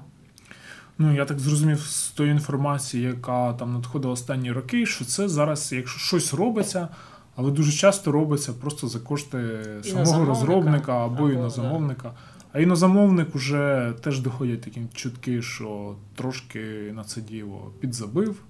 Ну, 0.97 1.15
я 1.15 1.25
так 1.25 1.39
зрозумів 1.39 1.79
з 1.79 2.11
тої 2.11 2.31
інформації, 2.31 3.03
яка 3.03 3.53
там 3.53 3.73
надходила 3.73 4.13
останні 4.13 4.51
роки, 4.51 4.85
що 4.85 5.05
це 5.05 5.29
зараз, 5.29 5.71
якщо 5.71 5.99
щось 5.99 6.33
робиться, 6.33 6.87
але 7.35 7.51
дуже 7.51 7.71
часто 7.71 8.11
робиться 8.11 8.53
просто 8.53 8.87
за 8.87 8.99
кошти 8.99 9.59
самого 9.83 10.25
розробника 10.25 11.05
або 11.05 11.15
або, 11.15 11.31
інозамовника. 11.31 12.11
А 12.53 12.59
інозамовник 12.59 13.35
вже 13.35 13.93
теж 14.01 14.19
доходять 14.19 14.61
такі 14.61 14.81
чутки, 14.93 15.41
що 15.41 15.95
трошки 16.15 16.59
на 16.95 17.03
це 17.03 17.21
діло 17.21 17.71
підзабив, 17.79 18.41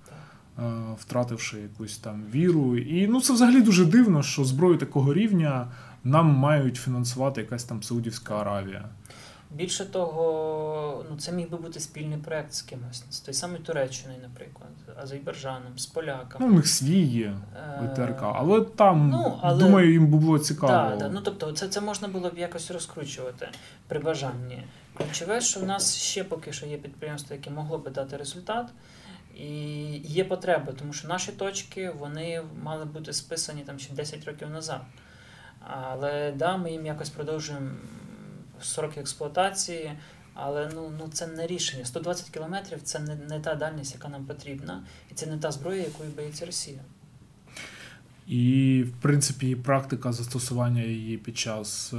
е, 0.59 0.61
втративши 0.99 1.59
якусь 1.59 1.97
там 1.97 2.23
віру. 2.33 2.77
І 2.77 3.07
ну 3.07 3.21
це 3.21 3.33
взагалі 3.33 3.61
дуже 3.61 3.85
дивно, 3.85 4.23
що 4.23 4.45
зброю 4.45 4.77
такого 4.77 5.13
рівня 5.13 5.67
нам 6.03 6.25
мають 6.25 6.75
фінансувати 6.75 7.41
якась 7.41 7.63
там 7.63 7.83
Саудівська 7.83 8.35
Аравія. 8.35 8.85
Більше 9.53 9.85
того, 9.85 11.05
ну 11.11 11.17
це 11.17 11.31
міг 11.31 11.49
би 11.49 11.57
бути 11.57 11.79
спільний 11.79 12.17
проект 12.17 12.53
з 12.53 12.61
кимось, 12.61 13.03
з 13.09 13.19
той 13.19 13.33
самою 13.33 13.59
Туреччиною, 13.63 14.19
наприклад, 14.21 14.69
Азербайджаном, 15.03 15.77
з 15.77 15.85
поляками. 15.85 16.45
Ну, 16.45 16.47
у 16.47 16.55
них 16.55 16.67
свій 16.67 17.01
є 17.01 17.37
Е, 17.55 17.87
ВТРК, 17.93 18.19
але 18.21 18.61
там, 18.61 19.09
ну, 19.09 19.39
але- 19.41 19.59
думаю, 19.63 19.91
їм 19.91 20.07
би 20.07 20.17
було 20.17 20.39
цікаво. 20.39 20.89
Да, 20.89 20.95
да. 20.95 21.09
Ну 21.09 21.21
тобто, 21.21 21.51
це, 21.51 21.67
це 21.67 21.81
можна 21.81 22.07
було 22.07 22.29
б 22.29 22.37
якось 22.37 22.71
розкручувати 22.71 23.49
при 23.87 23.99
бажанні. 23.99 24.63
Ключове, 24.97 25.41
що 25.41 25.59
в 25.59 25.63
нас 25.63 25.95
ще 25.97 26.23
поки 26.23 26.53
що 26.53 26.65
є 26.65 26.77
підприємство, 26.77 27.35
яке 27.35 27.49
могло 27.49 27.77
би 27.77 27.91
дати 27.91 28.17
результат, 28.17 28.67
і 29.35 29.47
є 29.97 30.23
потреба, 30.23 30.73
тому 30.79 30.93
що 30.93 31.07
наші 31.07 31.31
точки 31.31 31.91
вони 31.99 32.41
мали 32.63 32.85
бути 32.85 33.13
списані 33.13 33.61
там 33.61 33.79
ще 33.79 33.93
10 33.93 34.25
років 34.25 34.49
назад. 34.49 34.81
Але 35.67 36.31
да, 36.31 36.57
ми 36.57 36.71
їм 36.71 36.85
якось 36.85 37.09
продовжуємо 37.09 37.69
срок 38.61 38.97
експлуатації. 38.97 39.91
Але 40.33 40.71
ну, 40.75 40.91
ну 40.99 41.07
це 41.13 41.27
не 41.27 41.47
рішення. 41.47 41.85
120 41.85 42.29
кілометрів 42.29 42.81
це 42.83 42.99
не, 42.99 43.15
не 43.15 43.39
та 43.39 43.55
дальність, 43.55 43.93
яка 43.93 44.07
нам 44.07 44.25
потрібна, 44.25 44.83
і 45.11 45.13
це 45.13 45.25
не 45.25 45.37
та 45.37 45.51
зброя, 45.51 45.83
якою 45.83 46.09
боїться 46.09 46.45
Росія. 46.45 46.79
І, 48.27 48.83
в 48.87 49.01
принципі, 49.01 49.55
практика 49.55 50.11
застосування 50.11 50.81
її 50.81 51.17
під 51.17 51.37
час 51.37 51.93
е, 51.93 51.97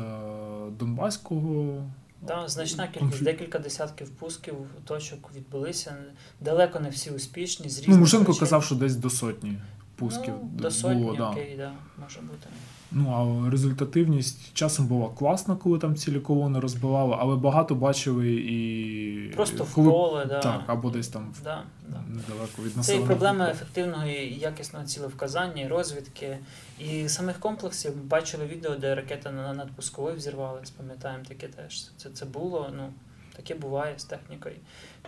Донбаського. 0.79 1.83
Так, 2.27 2.49
значна 2.49 2.89
кількість, 2.89 3.25
декілька 3.25 3.59
десятків 3.59 4.11
пусків, 4.11 4.55
точок 4.85 5.31
відбулися. 5.37 5.97
Далеко 6.41 6.81
не 6.81 6.89
всі 6.89 7.11
успішні. 7.11 7.69
З 7.69 7.89
Ну, 7.89 7.97
Мушенко 7.97 8.35
казав, 8.35 8.65
що 8.65 8.75
десь 8.75 8.97
до 8.97 9.11
сотні 9.11 9.59
пусків 9.97 10.35
ну, 10.43 10.51
до 10.53 10.71
сотні, 10.71 11.17
да. 11.17 11.31
окей, 11.31 11.55
да, 11.57 11.73
може 12.03 12.21
бути. 12.21 12.49
Ну, 12.97 13.11
а 13.47 13.51
результативність 13.51 14.55
часом 14.55 14.87
була 14.87 15.09
класна, 15.09 15.57
коли 15.57 15.79
там 15.79 15.95
цілі 15.97 16.21
колони 16.21 16.61
розбивали, 16.61 17.17
але 17.19 17.37
багато 17.37 17.75
бачили 17.75 18.29
і. 18.35 19.33
Просто 19.35 19.65
в 19.65 19.75
поле, 19.75 20.25
да. 20.27 20.41
Так, 20.41 20.63
або 20.67 20.91
десь 20.91 21.09
там 21.09 21.35
Да, 21.45 21.63
да. 21.89 22.01
недалеко 22.09 22.63
від 22.63 22.85
Це 22.85 22.97
і 22.97 23.01
проблема 23.01 23.49
ефективного 23.51 24.07
і 24.07 24.35
якісного 24.39 24.85
цілевказання, 24.85 25.63
і 25.63 25.69
розвідки, 25.69 26.39
і 26.79 27.09
самих 27.09 27.39
комплексів. 27.39 28.05
Бачили 28.05 28.47
відео, 28.47 28.77
де 28.77 28.95
ракета 28.95 29.31
на- 29.33 29.55
над 29.55 29.71
Пусковою 29.71 30.17
взірвалась, 30.17 30.71
пам'ятаємо 30.71 31.25
таке 31.29 31.49
теж. 31.49 31.91
Це, 31.97 32.11
це 32.11 32.25
було, 32.25 32.71
ну, 32.77 32.93
таке 33.37 33.55
буває 33.55 33.95
з 33.99 34.05
технікою. 34.05 34.55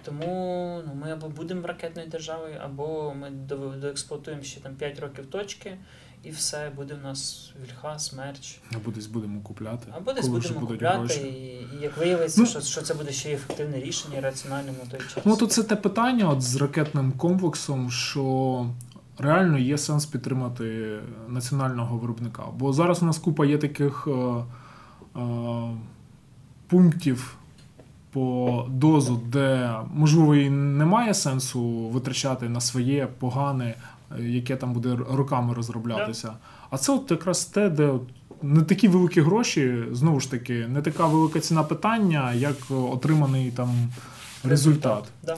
Тому 0.05 0.25
ну, 0.87 0.95
ми 0.95 1.13
або 1.13 1.29
будемо 1.29 1.67
ракетною 1.67 2.09
державою, 2.09 2.61
або 2.65 3.15
ми 3.21 3.31
до- 3.31 3.75
доексплуатуємо 3.81 4.43
ще 4.43 4.61
там 4.61 4.75
5 4.75 5.01
років 5.01 5.27
точки, 5.27 5.77
і 6.23 6.31
все, 6.31 6.73
буде 6.77 6.95
в 6.95 7.05
нас 7.05 7.53
вільха, 7.63 7.99
смерч. 7.99 8.59
Або 8.75 8.91
десь 8.91 9.07
будемо 9.07 9.41
купляти. 9.41 9.87
Або 9.97 10.13
десь 10.13 10.27
коли 10.27 10.41
будемо 10.41 10.67
купляти, 10.67 11.15
і, 11.15 11.77
і 11.79 11.83
як 11.83 11.97
виявиться, 11.97 12.41
Ну, 12.41 12.47
що, 12.47 12.61
що 12.61 12.83
це 12.83 12.95
буде 12.95 13.13
ще 13.13 13.33
ефективне 13.33 13.81
рішення, 13.81 14.21
раціональне 14.21 14.73
на 14.85 14.91
той 14.91 15.01
час. 15.01 15.25
Ну, 15.25 15.37
то 15.37 15.47
це 15.47 15.63
те 15.63 15.77
питання 15.77 16.29
от 16.29 16.43
з 16.43 16.57
ракетним 16.57 17.13
комплексом, 17.13 17.91
що 17.91 18.67
реально 19.19 19.59
є 19.59 19.79
сенс 19.79 20.07
підтримати 20.07 20.99
національного 21.29 21.99
виробника. 21.99 22.43
Бо 22.59 22.73
зараз 22.73 23.03
у 23.03 23.07
нас 23.07 23.19
купа 23.19 23.47
є 23.47 23.59
таких 23.59 24.09
е, 24.09 24.45
е, 25.21 25.71
пунктів 26.67 27.37
по 28.13 28.67
дозу, 28.71 29.21
де, 29.27 29.75
можливо, 29.95 30.35
і 30.35 30.51
немає 30.51 31.15
сенсу 31.15 31.63
витрачати 31.89 32.49
на 32.49 32.61
своє 32.61 33.09
погане, 33.19 33.75
яке 34.19 34.57
там 34.57 34.73
буде 34.73 34.99
роками 35.11 35.55
розроблятися. 35.55 36.33
А 36.71 36.79
це 36.79 36.93
от 36.93 37.11
якраз 37.11 37.45
те, 37.45 37.71
де 37.71 37.93
не 38.43 38.63
такі 38.63 38.89
великі 38.89 39.21
гроші, 39.21 39.85
знову 39.93 40.21
ж 40.21 40.31
таки, 40.31 40.67
не 40.69 40.83
така 40.83 41.07
велика 41.07 41.41
ціна 41.41 41.63
питання, 41.63 42.33
як 42.33 42.57
отриманий 42.71 43.51
там 43.51 43.71
результат. 44.45 45.05
Да. 45.23 45.37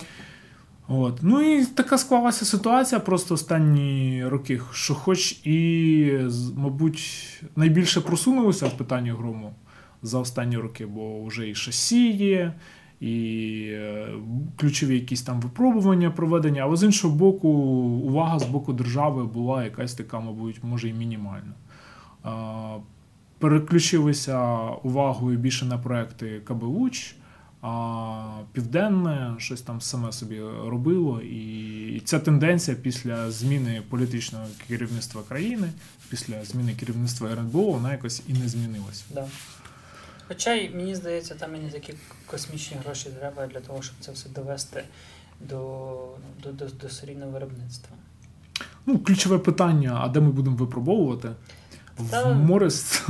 От. 0.89 1.19
Ну 1.23 1.41
і 1.41 1.67
така 1.67 1.99
склалася 1.99 2.45
ситуація 2.45 3.01
просто 3.01 3.35
останні 3.35 4.25
роки, 4.27 4.61
що 4.73 4.95
хоч 4.95 5.33
і, 5.47 6.13
мабуть, 6.57 7.23
найбільше 7.57 8.01
просунулося 8.01 8.67
в 8.67 8.77
питанні 8.77 9.11
грому 9.11 9.55
за 10.03 10.19
останні 10.19 10.57
роки, 10.59 10.87
бо 10.87 11.25
вже 11.25 11.49
і 11.49 11.55
шасі 11.55 12.11
є, 12.11 12.53
і 13.01 13.65
е, 13.71 14.09
ключові 14.57 14.95
якісь 14.95 15.23
там 15.23 15.41
випробування 15.41 16.11
проведення, 16.11 16.63
але 16.63 16.77
з 16.77 16.83
іншого 16.83 17.15
боку, 17.15 17.49
увага 17.49 18.39
з 18.39 18.47
боку 18.47 18.73
держави 18.73 19.25
була 19.25 19.65
якась 19.65 19.95
така, 19.95 20.21
мабуть, 20.21 20.65
може 20.65 20.89
і 20.89 20.93
мінімальна. 20.93 21.53
Переключилися 23.39 24.59
увагою 24.83 25.39
більше 25.39 25.65
на 25.65 25.79
проекти 25.79 26.41
КБ 26.45 26.63
«Луч», 26.63 27.15
а 27.63 28.41
південне 28.53 29.35
щось 29.39 29.63
там 29.63 29.81
саме 29.81 30.13
собі 30.13 30.41
робило. 30.67 31.21
І 31.21 32.03
ця 32.05 32.19
тенденція 32.19 32.77
після 32.83 33.31
зміни 33.31 33.83
політичного 33.89 34.45
керівництва 34.69 35.23
країни, 35.29 35.69
після 36.11 36.45
зміни 36.45 36.75
керівництва 36.75 37.31
РНБО, 37.31 37.73
вона 37.73 37.93
якось 37.93 38.23
і 38.29 38.33
не 38.33 38.49
змінилася. 38.49 39.05
Да. 39.15 39.27
Хоча 40.29 40.53
й 40.55 40.71
мені 40.75 40.95
здається, 40.95 41.35
там 41.35 41.57
і 41.57 41.59
не 41.59 41.71
такі 41.71 41.95
космічні 42.27 42.77
гроші 42.85 43.11
треба 43.19 43.47
для 43.47 43.61
того, 43.61 43.83
щоб 43.83 43.95
це 44.01 44.13
все 44.13 44.29
довести 44.29 44.85
до, 45.41 45.97
до, 46.43 46.53
до, 46.53 46.67
до 46.67 46.89
серійного 46.89 47.31
виробництва. 47.31 47.97
Ну, 48.87 48.99
ключове 48.99 49.39
питання: 49.39 49.99
а 50.03 50.09
де 50.09 50.21
ми 50.21 50.31
будемо 50.31 50.57
випробовувати? 50.57 51.29
Та- 52.11 52.25
В 52.33 52.37
море 52.37 52.71
з- 52.71 53.03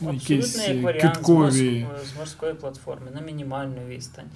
ну, 0.00 0.12
якісь 0.12 0.68
як 0.68 0.82
варіант 0.82 1.16
киткові. 1.16 1.86
з 2.14 2.18
морської 2.18 2.54
платформи 2.54 3.10
на 3.14 3.20
мінімальну 3.20 3.84
відстань. 3.86 4.30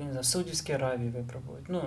Він 0.00 0.20
в 0.20 0.24
Саудівській 0.24 0.72
Аравії 0.72 1.10
випробують. 1.10 1.64
Ну, 1.68 1.82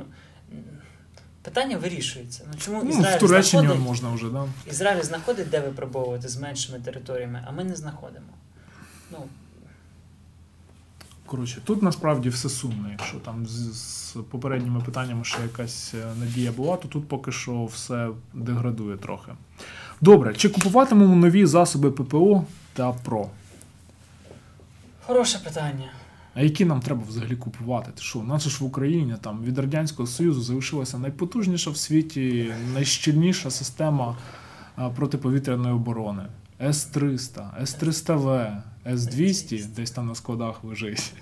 питання 1.41 1.77
вирішується. 1.77 2.43
Ну, 2.47 2.59
чому 2.59 2.81
Ну, 2.83 2.89
Ізраїль 2.89 3.17
в 3.17 3.19
Туреччині 3.19 3.61
знаходить, 3.63 3.87
можна 3.87 4.13
вже, 4.13 4.29
да? 4.29 4.45
Ізраїль 4.71 5.03
знаходить, 5.03 5.49
де 5.49 5.59
випробовувати 5.59 6.27
з 6.27 6.37
меншими 6.37 6.79
територіями, 6.79 7.43
а 7.47 7.51
ми 7.51 7.63
не 7.63 7.75
знаходимо. 7.75 8.25
Ну, 9.11 9.17
Коротше, 11.25 11.61
тут 11.63 11.81
насправді 11.81 12.29
все 12.29 12.49
сумно. 12.49 12.89
Якщо 12.91 13.17
там 13.17 13.47
з, 13.47 13.73
з 13.73 14.17
попередніми 14.29 14.81
питаннями 14.85 15.23
ще 15.23 15.41
якась 15.41 15.93
е, 15.93 16.05
надія 16.19 16.51
була, 16.51 16.77
то 16.77 16.87
тут 16.87 17.07
поки 17.07 17.31
що 17.31 17.65
все 17.65 18.09
деградує 18.33 18.97
трохи. 18.97 19.31
Добре, 20.01 20.35
чи 20.35 20.49
купуватимемо 20.49 21.15
нові 21.15 21.45
засоби 21.45 21.91
ППО 21.91 22.45
та 22.73 22.91
ПРО? 22.91 23.29
хороше 25.11 25.39
питання. 25.39 25.91
А 26.33 26.41
які 26.41 26.65
нам 26.65 26.81
треба 26.81 27.01
взагалі 27.07 27.35
купувати? 27.35 27.91
Ти 27.95 28.01
що, 28.01 28.19
у 28.19 28.23
нас 28.23 28.47
ж 28.47 28.63
в 28.63 28.67
Україні 28.67 29.15
там 29.21 29.43
від 29.43 29.57
Радянського 29.57 30.07
Союзу 30.07 30.41
залишилася 30.41 30.97
найпотужніша 30.97 31.69
в 31.69 31.77
світі, 31.77 32.53
найщільніша 32.73 33.51
система 33.51 34.17
протиповітряної 34.95 35.73
оборони. 35.75 36.23
С-300, 36.61 37.61
С-300В, 37.61 38.61
С-200, 38.85 39.65
десь 39.75 39.91
там 39.91 40.07
на 40.07 40.15
складах 40.15 40.63
лежить. 40.63 41.13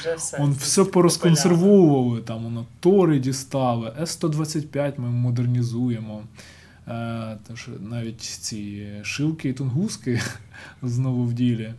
Вже 0.00 0.16
все. 0.16 0.36
Он 0.42 0.54
все 0.54 0.84
порозконсервовували, 0.84 2.20
там 2.20 2.44
воно 2.44 2.66
тори 2.80 3.18
дістали, 3.18 3.92
С-125 4.00 5.00
ми 5.00 5.08
модернізуємо. 5.08 6.22
Е, 6.88 7.38
що 7.54 7.72
навіть 7.80 8.20
ці 8.20 8.88
шилки 9.02 9.48
і 9.48 9.52
тунгуски 9.52 10.20
знову 10.82 11.24
в 11.24 11.32
ділі. 11.32 11.74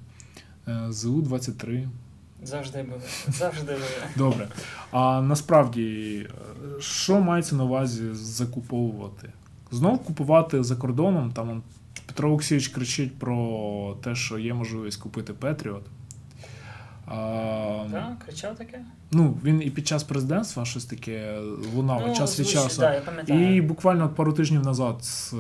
Е, 0.68 0.92
ЗУ-23. 0.92 1.88
Завжди 2.44 2.84
буде. 2.84 3.06
Завжди 3.28 3.74
буде. 3.74 4.10
Добре. 4.16 4.48
А 4.92 5.22
насправді, 5.22 6.28
е, 6.78 6.82
що 6.82 7.22
мається 7.22 7.56
на 7.56 7.64
увазі 7.64 8.04
закуповувати? 8.14 9.30
Знову 9.72 9.98
купувати 9.98 10.64
за 10.64 10.76
кордоном. 10.76 11.32
Там 11.32 11.64
Петро 12.06 12.30
Олексійович 12.30 12.68
кричить 12.68 13.20
про 13.20 13.98
те, 14.04 14.16
що 14.16 14.40
є 14.40 14.54
можливість 14.54 15.02
купити 15.02 15.34
Петріот. 15.34 15.84
А, 17.08 17.86
Так, 17.92 18.20
кричав 18.26 18.56
таке? 18.56 18.82
Ну, 19.12 19.38
він 19.44 19.62
і 19.62 19.70
під 19.70 19.88
час 19.88 20.04
президентства 20.04 20.66
щось 20.66 20.86
таке 20.86 21.40
лунав 21.76 22.04
ну, 22.08 22.16
час 22.16 22.40
від 22.40 22.48
часу. 22.48 22.82
Да, 22.82 23.04
я. 23.28 23.52
І 23.52 23.62
буквально 23.62 24.10
пару 24.10 24.34
тижнів 24.34 24.64
назад 24.64 25.02
е, 25.34 25.38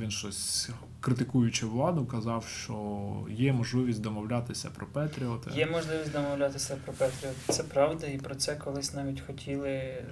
він 0.00 0.10
щось 0.10 0.70
критикуючи 1.00 1.66
владу, 1.66 2.06
казав, 2.06 2.44
що 2.44 3.12
є 3.30 3.52
можливість 3.52 4.00
домовлятися 4.00 4.68
про 4.76 4.86
Петріоти. 4.86 5.50
Є 5.54 5.66
можливість 5.66 6.12
домовлятися 6.12 6.76
про 6.84 6.92
Петріот. 6.92 7.36
Це 7.48 7.62
правда, 7.62 8.06
і 8.06 8.18
про 8.18 8.34
це 8.34 8.54
колись 8.54 8.94
навіть 8.94 9.20
хотіли, 9.20 9.68
е, 9.68 10.04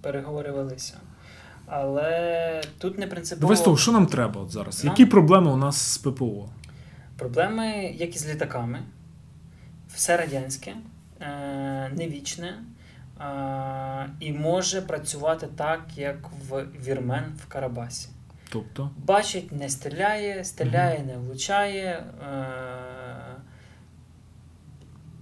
переговори 0.00 0.52
велися. 0.52 0.96
Але 1.70 2.62
тут 2.78 2.98
не 2.98 3.06
принципово. 3.06 3.40
Давай 3.40 3.56
з 3.56 3.60
того, 3.60 3.76
що 3.76 3.92
нам 3.92 4.06
треба 4.06 4.40
от 4.40 4.50
зараз? 4.50 4.84
Нам- 4.84 4.92
Які 4.92 5.06
проблеми 5.06 5.50
у 5.50 5.56
нас 5.56 5.76
з 5.76 5.98
ППО? 5.98 6.48
Проблеми, 7.16 7.94
як 7.98 8.16
і 8.16 8.18
з 8.18 8.28
літаками, 8.28 8.78
все 9.94 10.16
радянське, 10.16 10.74
е, 11.20 11.90
не 11.96 12.08
вічне, 12.08 12.54
е, 13.20 14.10
і 14.20 14.32
може 14.32 14.82
працювати 14.82 15.48
так, 15.56 15.80
як 15.96 16.16
в 16.48 16.64
Вірмен 16.86 17.24
в 17.44 17.46
Карабасі. 17.46 18.08
Тобто, 18.52 18.90
Бачить, 19.04 19.52
не 19.52 19.68
стріляє, 19.68 20.44
стріляє, 20.44 20.98
не 21.06 21.16
влучає, 21.16 21.84
е, 21.84 22.46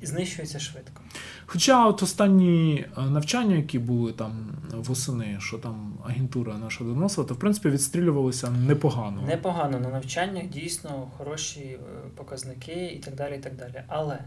знищується 0.03 0.59
швидко. 0.59 1.01
хоча 1.47 1.87
от 1.87 2.03
останні 2.03 2.85
е, 2.99 3.01
навчання, 3.03 3.57
які 3.57 3.79
були 3.79 4.13
там 4.13 4.57
восени, 4.75 5.37
що 5.41 5.59
там 5.59 5.99
агентура 6.05 6.59
наша 6.59 6.85
доносила, 6.85 7.27
то 7.27 7.35
в 7.35 7.39
принципі 7.39 7.69
відстрілювалися 7.71 8.51
непогано. 8.51 9.23
Непогано 9.23 9.81
на 9.81 9.89
навчаннях, 9.89 10.47
дійсно 10.47 11.09
хороші 11.17 11.61
е, 11.61 11.79
показники 12.17 12.87
і 12.87 12.99
так 12.99 13.15
далі. 13.15 13.37
і 13.37 13.39
так 13.39 13.57
далі. 13.57 13.83
Але 13.89 14.19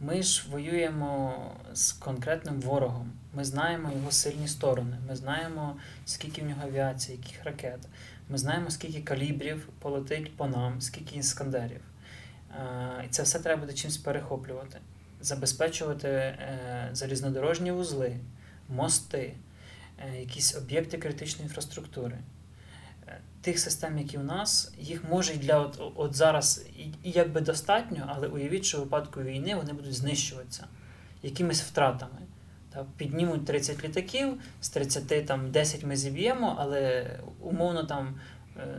ми 0.00 0.22
ж 0.22 0.46
воюємо 0.50 1.34
з 1.74 1.92
конкретним 1.92 2.60
ворогом. 2.60 3.12
Ми 3.34 3.44
знаємо 3.44 3.90
його 3.96 4.10
сильні 4.10 4.48
сторони. 4.48 4.96
Ми 5.08 5.16
знаємо, 5.16 5.76
скільки 6.04 6.42
в 6.42 6.44
нього 6.44 6.60
авіації, 6.64 7.18
яких 7.22 7.44
ракет. 7.44 7.78
Ми 8.30 8.38
знаємо, 8.38 8.70
скільки 8.70 9.00
калібрів 9.02 9.68
полетить 9.78 10.36
по 10.36 10.46
нам, 10.46 10.80
скільки 10.80 11.18
іскандерів. 11.18 11.80
Е, 12.50 13.04
І 13.06 13.08
це 13.08 13.22
все 13.22 13.38
треба 13.38 13.60
буде 13.60 13.72
чимось 13.72 13.96
перехоплювати, 13.96 14.78
забезпечувати 15.26 16.08
е, 16.08 16.88
залізнодорожні 16.92 17.72
вузли, 17.72 18.16
мости, 18.68 19.34
е, 19.98 20.20
якісь 20.20 20.56
об'єкти 20.56 20.98
критичної 20.98 21.48
інфраструктури. 21.48 22.18
Е, 23.08 23.20
Тих 23.40 23.58
систем, 23.58 23.98
які 23.98 24.18
в 24.18 24.24
нас, 24.24 24.72
їх 24.78 25.04
може 25.10 25.34
і 25.34 25.36
для 25.36 25.58
от, 25.58 25.92
от 25.96 26.14
зараз 26.14 26.66
і, 26.78 26.82
і 26.82 27.10
якби 27.10 27.40
достатньо, 27.40 28.12
але 28.16 28.28
уявіть, 28.28 28.64
що 28.64 28.78
в 28.78 28.80
випадку 28.80 29.22
війни 29.22 29.54
вони 29.54 29.72
будуть 29.72 29.94
знищуватися 29.94 30.66
якимись 31.22 31.62
втратами. 31.62 32.18
Та, 32.72 32.86
піднімуть 32.96 33.44
30 33.44 33.84
літаків, 33.84 34.40
з 34.60 34.68
30 34.68 35.26
там 35.26 35.50
10 35.50 35.84
ми 35.84 35.96
зіб'ємо, 35.96 36.56
але 36.58 37.10
умовно 37.40 37.84
там 37.84 38.20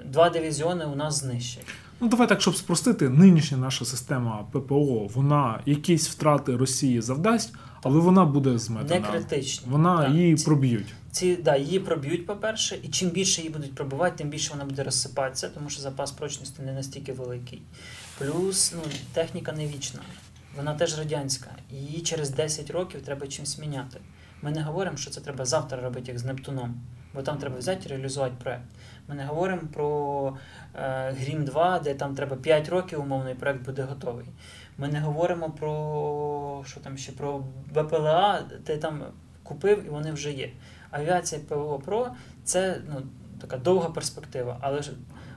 два 0.06 0.30
дивізіони 0.30 0.86
у 0.86 0.96
нас 0.96 1.16
знищать. 1.16 1.66
Ну, 2.00 2.08
давай 2.08 2.28
так, 2.30 2.42
щоб 2.42 2.56
спростити, 2.56 3.10
нинішня 3.10 3.58
наша 3.58 3.86
система 3.86 4.48
ППО, 4.52 5.08
вона 5.14 5.62
якісь 5.66 6.10
втрати 6.10 6.56
Росії 6.56 7.02
завдасть, 7.02 7.54
але 7.84 8.00
вона 8.00 8.26
буде 8.26 8.50
Не 8.50 8.58
зметена. 8.58 9.08
критичні. 9.08 9.68
Вона 9.72 9.98
Так, 10.04 10.14
її 10.14 10.36
ці- 10.36 10.46
проб'ють. 10.46 10.94
Ці 11.12 11.36
да, 11.36 11.56
її 11.58 11.80
проб'ють, 11.80 12.26
по-перше, 12.26 12.78
і 12.84 12.88
чим 12.88 13.10
більше 13.10 13.42
її 13.42 13.54
будуть 13.54 13.76
пробивати, 13.76 14.16
тим 14.18 14.30
більше 14.30 14.52
вона 14.54 14.66
буде 14.66 14.84
розсипатися, 14.84 15.50
тому 15.50 15.70
що 15.70 15.82
запас 15.82 16.12
прочності 16.12 16.62
не 16.62 16.74
настільки 16.74 17.14
великий. 17.14 17.62
Плюс 18.18 18.74
ну, 18.76 18.82
техніка 19.14 19.52
не 19.52 19.68
вічна, 19.68 20.00
вона 20.58 20.74
теж 20.74 20.98
радянська. 20.98 21.50
Її 21.72 22.02
через 22.02 22.30
10 22.30 22.70
років 22.72 23.02
треба 23.02 23.28
чимось 23.28 23.58
міняти. 23.60 24.00
Ми 24.42 24.52
не 24.52 24.62
говоримо, 24.62 24.98
що 24.98 25.12
це 25.12 25.22
треба 25.22 25.46
завтра 25.46 25.82
робити, 25.82 26.12
як 26.12 26.20
з 26.20 26.26
Нептуном, 26.26 26.82
бо 27.14 27.22
там 27.22 27.38
треба 27.38 27.58
взяти 27.58 27.82
і 27.86 27.90
реалізувати 27.90 28.34
проект. 28.44 28.66
Ми 29.08 29.16
не 29.16 29.26
говоримо 29.26 29.62
про 29.74 30.38
е, 30.76 31.12
Грім 31.12 31.46
2, 31.46 31.80
де 31.80 31.94
там 31.94 32.16
треба 32.16 32.36
5 32.36 32.70
років, 32.70 33.02
умовно, 33.02 33.30
і 33.30 33.36
проект 33.36 33.66
буде 33.66 33.84
готовий. 33.84 34.26
Ми 34.78 34.88
не 34.88 35.00
говоримо 35.00 35.50
про 35.50 36.64
що 36.68 36.80
там 36.80 36.98
ще 36.98 37.12
про 37.12 37.44
БПЛА, 37.76 38.44
де 38.66 38.78
там 38.78 39.02
купив 39.44 39.86
і 39.86 39.90
вони 39.90 40.12
вже 40.12 40.32
є. 40.32 40.50
Авіація 40.92 41.42
ПВО 41.48 41.80
Про 41.86 42.08
це 42.44 42.82
ну, 42.90 43.02
така 43.42 43.58
довга 43.58 43.90
перспектива, 43.90 44.58
але 44.62 44.82
ж 44.82 44.92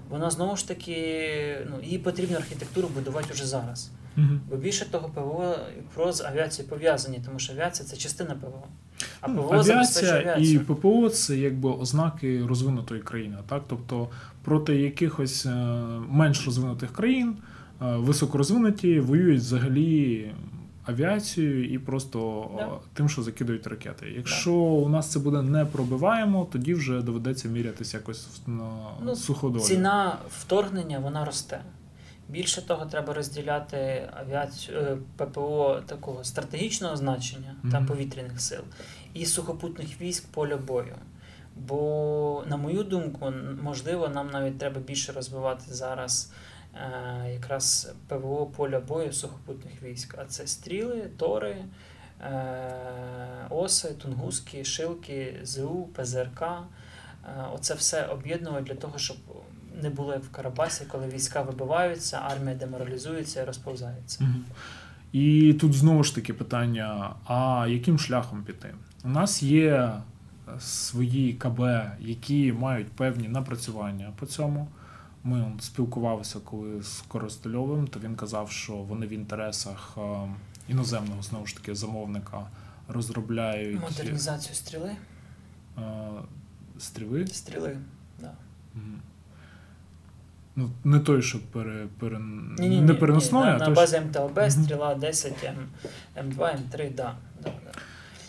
вона 0.08 0.30
знову 0.30 0.56
ж 0.56 0.68
таки, 0.68 1.66
ну, 1.70 1.82
її 1.82 1.98
потрібно 1.98 2.36
архітектуру 2.36 2.88
будувати 2.88 3.32
вже 3.32 3.46
зараз. 3.46 3.90
Бо 4.50 4.56
більше 4.56 4.90
того, 4.90 5.08
ПВО 5.08 5.54
і 5.78 5.82
ПРО 5.94 6.12
з 6.12 6.20
авіацією 6.20 6.70
пов'язані, 6.70 7.22
тому 7.24 7.38
що 7.38 7.52
авіація 7.52 7.88
це 7.88 7.96
частина 7.96 8.34
ПВО. 8.34 8.66
А 9.20 9.28
Ну, 9.28 9.48
Авіація 9.52 10.36
і. 10.38 10.58
ППО 10.58 11.08
це 11.10 11.36
якби 11.36 11.70
ознаки 11.70 12.46
розвинутої 12.46 13.00
країни. 13.00 13.36
Так? 13.48 13.62
Тобто 13.68 14.08
проти 14.44 14.76
якихось 14.76 15.46
е, 15.46 15.50
менш 16.08 16.46
розвинутих 16.46 16.92
країн 16.92 17.36
е, 17.82 17.96
високорозвинуті 17.96 19.00
воюють 19.00 19.40
взагалі 19.40 20.30
авіацією 20.84 21.70
і 21.72 21.78
просто 21.78 22.50
Да. 22.56 22.62
е, 22.62 22.68
тим, 22.94 23.08
що 23.08 23.22
закидують 23.22 23.66
ракети. 23.66 24.06
Якщо 24.16 24.52
у 24.54 24.88
нас 24.88 25.10
це 25.10 25.18
буде 25.18 25.42
не 25.42 25.64
пробиваємо, 25.64 26.48
тоді 26.52 26.74
вже 26.74 27.02
доведеться 27.02 27.48
мірятися 27.48 27.96
якось 27.96 28.28
на 28.46 28.70
Ну, 29.04 29.16
суходолі. 29.16 29.62
Ціна 29.62 30.16
вторгнення 30.38 30.98
вона 30.98 31.24
росте. 31.24 31.60
Більше 32.28 32.66
того, 32.66 32.86
треба 32.86 33.14
розділяти 33.14 34.08
авіацію 34.20 34.98
ППО 35.16 35.80
такого 35.86 36.24
стратегічного 36.24 36.96
значення 36.96 37.54
та 37.72 37.80
повітряних 37.80 38.40
сил 38.40 38.60
і 39.14 39.26
сухопутних 39.26 40.00
військ 40.00 40.26
поля 40.28 40.56
бою. 40.56 40.96
Бо, 41.56 42.44
на 42.48 42.56
мою 42.56 42.82
думку, 42.82 43.32
можливо, 43.62 44.08
нам 44.08 44.30
навіть 44.30 44.58
треба 44.58 44.80
більше 44.80 45.12
розвивати 45.12 45.64
зараз 45.68 46.32
е, 46.74 47.32
якраз 47.32 47.92
ПВО 48.08 48.46
поля 48.46 48.80
бою 48.80 49.12
сухопутних 49.12 49.82
військ. 49.82 50.14
А 50.18 50.24
це 50.24 50.46
стріли, 50.46 51.10
тори, 51.16 51.56
е, 52.20 53.46
оси, 53.50 53.88
тунгуски, 53.88 54.64
шилки, 54.64 55.40
ЗУ, 55.42 55.88
ПЗРК. 55.96 56.42
Е, 56.42 57.44
Оце 57.54 57.74
все 57.74 58.04
об'єднувати 58.06 58.64
для 58.64 58.74
того, 58.74 58.98
щоб 58.98 59.16
не 59.82 59.90
було 59.90 60.16
в 60.18 60.28
Карабасі, 60.30 60.84
коли 60.84 61.08
війська 61.08 61.42
вибиваються, 61.42 62.20
армія 62.24 62.56
деморалізується 62.56 63.42
і 63.42 63.44
розповзається. 63.44 64.24
І 65.12 65.54
тут 65.60 65.74
знову 65.74 66.04
ж 66.04 66.14
таки 66.14 66.34
питання: 66.34 67.14
а 67.24 67.66
яким 67.68 67.98
шляхом 67.98 68.42
піти? 68.42 68.74
У 69.04 69.08
нас 69.08 69.42
є 69.42 69.66
е, 69.74 70.00
свої 70.60 71.32
КБ, 71.32 71.60
які 72.00 72.52
мають 72.52 72.92
певні 72.92 73.28
напрацювання 73.28 74.12
по 74.16 74.26
цьому. 74.26 74.68
Ми 75.24 75.52
спілкувалися 75.60 76.38
коли 76.44 76.82
з 76.82 77.00
Коростельовим, 77.08 77.86
то 77.86 78.00
він 78.00 78.14
казав, 78.16 78.50
що 78.50 78.72
вони 78.72 79.06
в 79.06 79.10
інтересах 79.12 79.94
е, 79.98 80.28
іноземного 80.68 81.22
знову 81.22 81.46
ж 81.46 81.56
таки 81.56 81.74
замовника 81.74 82.46
розробляють 82.88 83.80
Модернізацію 83.80 84.54
стріли. 84.54 84.96
е, 85.78 85.82
стріли. 86.78 87.26
Стріли. 87.26 87.76
Да. 88.20 88.32
Ну, 90.56 90.70
не 90.84 90.98
той, 91.00 91.22
що 91.22 91.38
пере, 91.52 91.86
пере... 91.98 92.18
Ні, 92.58 92.68
ні, 92.68 92.80
не 92.80 92.94
переносною, 92.94 93.46
на, 93.46 93.54
а 93.56 93.58
на 93.58 93.64
той, 93.64 93.74
базі 93.74 94.00
МТЛБ 94.00 94.50
стріла 94.50 94.94
10, 94.94 95.44
М, 95.44 95.68
М2, 96.16 96.36
М3, 96.38 96.94
да. 96.94 97.14
да, 97.42 97.50
да. 97.64 97.70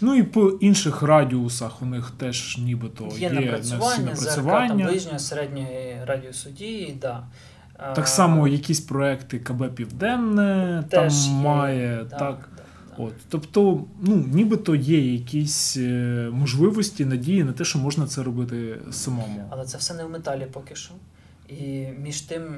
Ну 0.02 0.16
і 0.16 0.24
по 0.24 0.50
інших 0.50 1.02
радіусах 1.02 1.82
у 1.82 1.86
них 1.86 2.12
теж 2.18 2.58
нібито 2.58 3.10
є, 3.18 3.20
Є 3.20 3.30
на 3.30 3.58
всі 3.58 3.74
напрацювання, 4.02 4.16
ЗРК 4.16 4.68
там 4.68 4.78
ближнього 4.78 5.20
середньої 5.20 5.98
радіусу 6.06 6.50
дії, 6.50 6.98
да. 7.02 7.24
Так 7.96 8.08
само 8.08 8.48
якісь 8.48 8.80
проекти 8.80 9.40
КБ 9.40 9.76
Південне 9.76 10.84
теж 10.90 11.14
там 11.24 11.34
є, 11.36 11.42
має. 11.42 12.06
да, 12.10 12.18
так. 12.18 12.50
да, 12.58 12.64
да. 12.98 13.04
От, 13.04 13.14
тобто, 13.30 13.84
ну, 14.02 14.16
нібито 14.16 14.76
є 14.76 15.14
якісь 15.14 15.78
е, 15.78 16.30
можливості, 16.34 17.06
надії 17.06 17.44
на 17.44 17.54
те, 17.54 17.66
що 17.66 17.80
можна 17.80 18.08
це 18.08 18.24
робити 18.24 18.80
самому. 18.92 19.48
Але 19.50 19.66
це 19.66 19.78
все 19.78 19.94
не 19.94 20.04
в 20.04 20.10
металі 20.10 20.48
поки 20.52 20.76
що. 20.76 20.94
І 21.50 21.88
між 22.04 22.22
тим, 22.22 22.56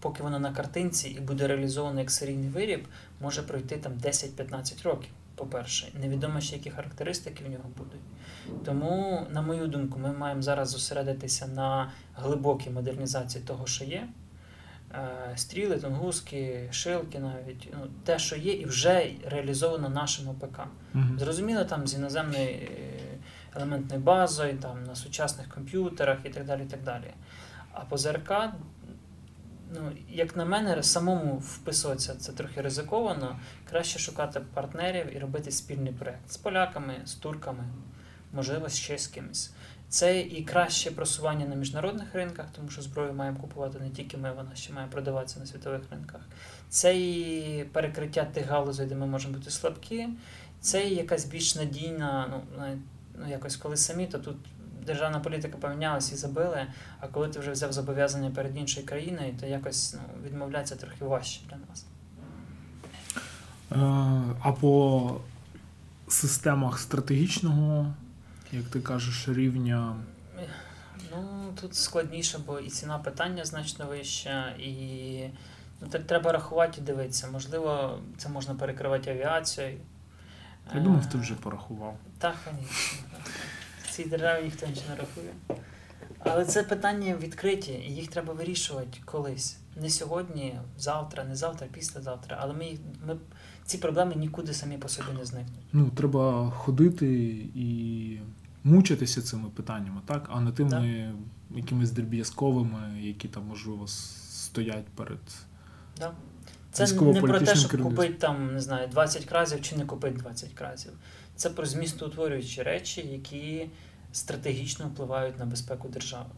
поки 0.00 0.22
воно 0.22 0.38
на 0.38 0.52
картинці 0.52 1.08
і 1.08 1.20
буде 1.20 1.46
реалізовано 1.46 2.00
як 2.00 2.10
серійний 2.10 2.48
виріб, 2.48 2.84
може 3.20 3.42
пройти 3.42 3.76
там 3.76 3.92
10-15 3.92 4.82
років. 4.84 5.10
По-перше, 5.40 5.88
невідомо 6.00 6.40
ще 6.40 6.56
які 6.56 6.70
характеристики 6.70 7.44
в 7.44 7.50
нього 7.50 7.64
будуть. 7.76 8.00
Тому, 8.64 9.26
на 9.30 9.42
мою 9.42 9.66
думку, 9.66 9.98
ми 9.98 10.12
маємо 10.12 10.42
зараз 10.42 10.68
зосередитися 10.68 11.46
на 11.46 11.92
глибокій 12.14 12.70
модернізації 12.70 13.44
того, 13.44 13.66
що 13.66 13.84
є. 13.84 14.08
Е, 14.94 15.32
Стріли, 15.36 15.76
тунгуски, 15.76 16.68
шилки 16.70 17.18
навіть, 17.18 17.68
ну, 17.72 17.86
те, 18.04 18.18
що 18.18 18.36
є, 18.36 18.52
і 18.52 18.64
вже 18.64 19.10
реалізовано 19.26 19.88
нашим 19.88 20.28
ОПК. 20.28 20.60
Мгм. 20.94 21.18
Зрозуміло, 21.18 21.64
там 21.64 21.86
з 21.86 21.94
іноземною 21.94 22.48
е, 22.48 22.68
елементною 23.56 24.02
базою, 24.02 24.58
там 24.58 24.84
на 24.84 24.94
сучасних 24.94 25.48
комп'ютерах 25.48 26.18
і 26.24 26.28
так 26.28 26.44
далі. 26.44 26.62
і 26.62 26.70
так 26.70 26.82
далі. 26.82 27.14
А 27.72 27.80
по 27.80 27.98
ЗРК, 27.98 28.32
ну, 29.74 29.92
як 30.08 30.36
на 30.36 30.44
мене, 30.44 30.82
самому 30.82 31.34
вписуватися 31.34 32.14
це 32.14 32.32
трохи 32.32 32.60
ризиковано. 32.60 33.38
Краще 33.70 33.98
шукати 33.98 34.40
партнерів 34.54 35.16
і 35.16 35.18
робити 35.18 35.50
спільний 35.50 35.92
проєкт 35.92 36.30
з 36.30 36.36
поляками, 36.36 36.94
з 37.04 37.14
турками, 37.14 37.64
можливо, 38.32 38.68
ще 38.68 38.98
з 38.98 39.06
кимось. 39.06 39.50
Це 39.88 40.20
і 40.20 40.44
краще 40.44 40.90
просування 40.90 41.46
на 41.46 41.54
міжнародних 41.54 42.14
ринках, 42.14 42.46
тому 42.56 42.68
що 42.68 42.82
зброю 42.82 43.12
маємо 43.12 43.40
купувати 43.40 43.78
не 43.78 43.90
тільки 43.90 44.16
ми, 44.16 44.32
вона 44.32 44.54
ще 44.54 44.72
має 44.72 44.86
продаватися 44.86 45.40
на 45.40 45.46
світових 45.46 45.82
ринках. 45.90 46.20
Це 46.68 46.98
і 46.98 47.64
перекриття 47.72 48.24
тих 48.24 48.46
галузей, 48.46 48.86
де 48.86 48.94
ми 48.94 49.06
можемо 49.06 49.34
бути 49.34 49.50
слабкі. 49.50 50.08
Це 50.60 50.88
і 50.88 50.94
якась 50.94 51.24
більш 51.24 51.54
надійна, 51.56 52.26
ну, 52.30 52.66
ну 53.18 53.30
якось 53.30 53.56
коли 53.56 53.76
самі, 53.76 54.06
то 54.06 54.18
тут 54.18 54.36
державна 54.86 55.20
політика 55.20 55.58
помінялась 55.58 56.12
і 56.12 56.16
забили, 56.16 56.66
а 57.00 57.06
коли 57.08 57.28
ти 57.28 57.38
вже 57.40 57.50
взяв 57.50 57.72
зобов'язання 57.72 58.30
перед 58.30 58.56
іншою 58.56 58.86
країною, 58.86 59.34
то 59.40 59.46
якось 59.46 59.94
ну, 59.94 60.00
відмовлятися 60.24 60.76
трохи 60.76 61.04
важче 61.04 61.40
для 61.48 61.56
нас. 61.70 61.86
Е, 63.72 64.34
А 64.42 64.52
по 64.52 65.20
системах 66.08 66.78
стратегічного, 66.78 67.94
як 68.52 68.64
ти 68.64 68.80
кажеш, 68.80 69.28
рівня. 69.28 69.96
Ну, 71.12 71.52
тут 71.60 71.74
складніше, 71.74 72.38
бо 72.46 72.58
і 72.60 72.68
ціна 72.68 72.98
питання 72.98 73.44
значно 73.44 73.86
вища, 73.86 74.48
і 74.58 75.24
ну, 75.80 75.88
так 75.88 76.06
треба 76.06 76.32
рахувати 76.32 76.80
і 76.80 76.84
дивитися. 76.84 77.28
Можливо, 77.32 77.98
це 78.18 78.28
можна 78.28 78.54
перекривати 78.54 79.10
авіацією. 79.10 79.78
Я 80.74 80.80
думав, 80.80 81.00
Е, 81.06 81.12
ти 81.12 81.18
вже 81.18 81.34
порахував. 81.34 81.96
Так, 82.18 82.34
звісно. 82.44 83.06
Цій 84.02 84.08
державі 84.08 84.44
ніхто 84.44 84.66
нічого 84.66 84.86
не 84.90 84.96
рахує. 84.96 85.62
Але 86.18 86.44
це 86.44 86.62
питання 86.62 87.16
відкриті, 87.16 87.84
і 87.88 87.94
їх 87.94 88.08
треба 88.08 88.32
вирішувати 88.32 88.98
колись. 89.04 89.56
Не 89.82 89.90
сьогодні, 89.90 90.58
завтра, 90.78 91.24
не 91.24 91.36
завтра, 91.36 91.66
післязавтра. 91.72 92.38
Але 92.40 92.54
ми, 92.54 92.78
ми 93.06 93.16
ці 93.64 93.78
проблеми 93.78 94.14
нікуди 94.16 94.54
самі 94.54 94.78
по 94.78 94.88
собі 94.88 95.08
не 95.18 95.24
зникнуть. 95.24 95.60
Ну, 95.72 95.90
треба 95.90 96.50
ходити 96.50 97.06
і 97.54 98.18
мучитися 98.64 99.22
цими 99.22 99.48
питаннями, 99.48 100.00
так? 100.06 100.28
А 100.32 100.40
не 100.40 100.52
тими 100.52 101.12
якимись 101.50 101.90
дріб'язковими, 101.90 103.00
які 103.00 103.28
там, 103.28 103.46
можливо, 103.46 103.86
стоять 103.86 104.86
перед. 104.86 105.20
Да? 105.98 106.12
Це 106.72 106.92
не 106.92 107.20
про 107.20 107.40
те, 107.40 107.54
щоб 107.54 107.82
купити 107.82 108.14
там, 108.14 108.54
не 108.54 108.60
знаю, 108.60 108.88
20 108.88 109.24
кразів 109.24 109.62
чи 109.62 109.76
не 109.76 109.84
купити 109.84 110.18
20 110.18 110.52
кразів. 110.52 110.92
Це 111.36 111.50
про 111.50 111.66
змістоутворюючі 111.66 112.62
речі, 112.62 113.08
які 113.12 113.66
стратегічно 114.12 114.86
впливають 114.86 115.38
на 115.38 115.46
безпеку 115.46 115.88
держави. 115.88 116.30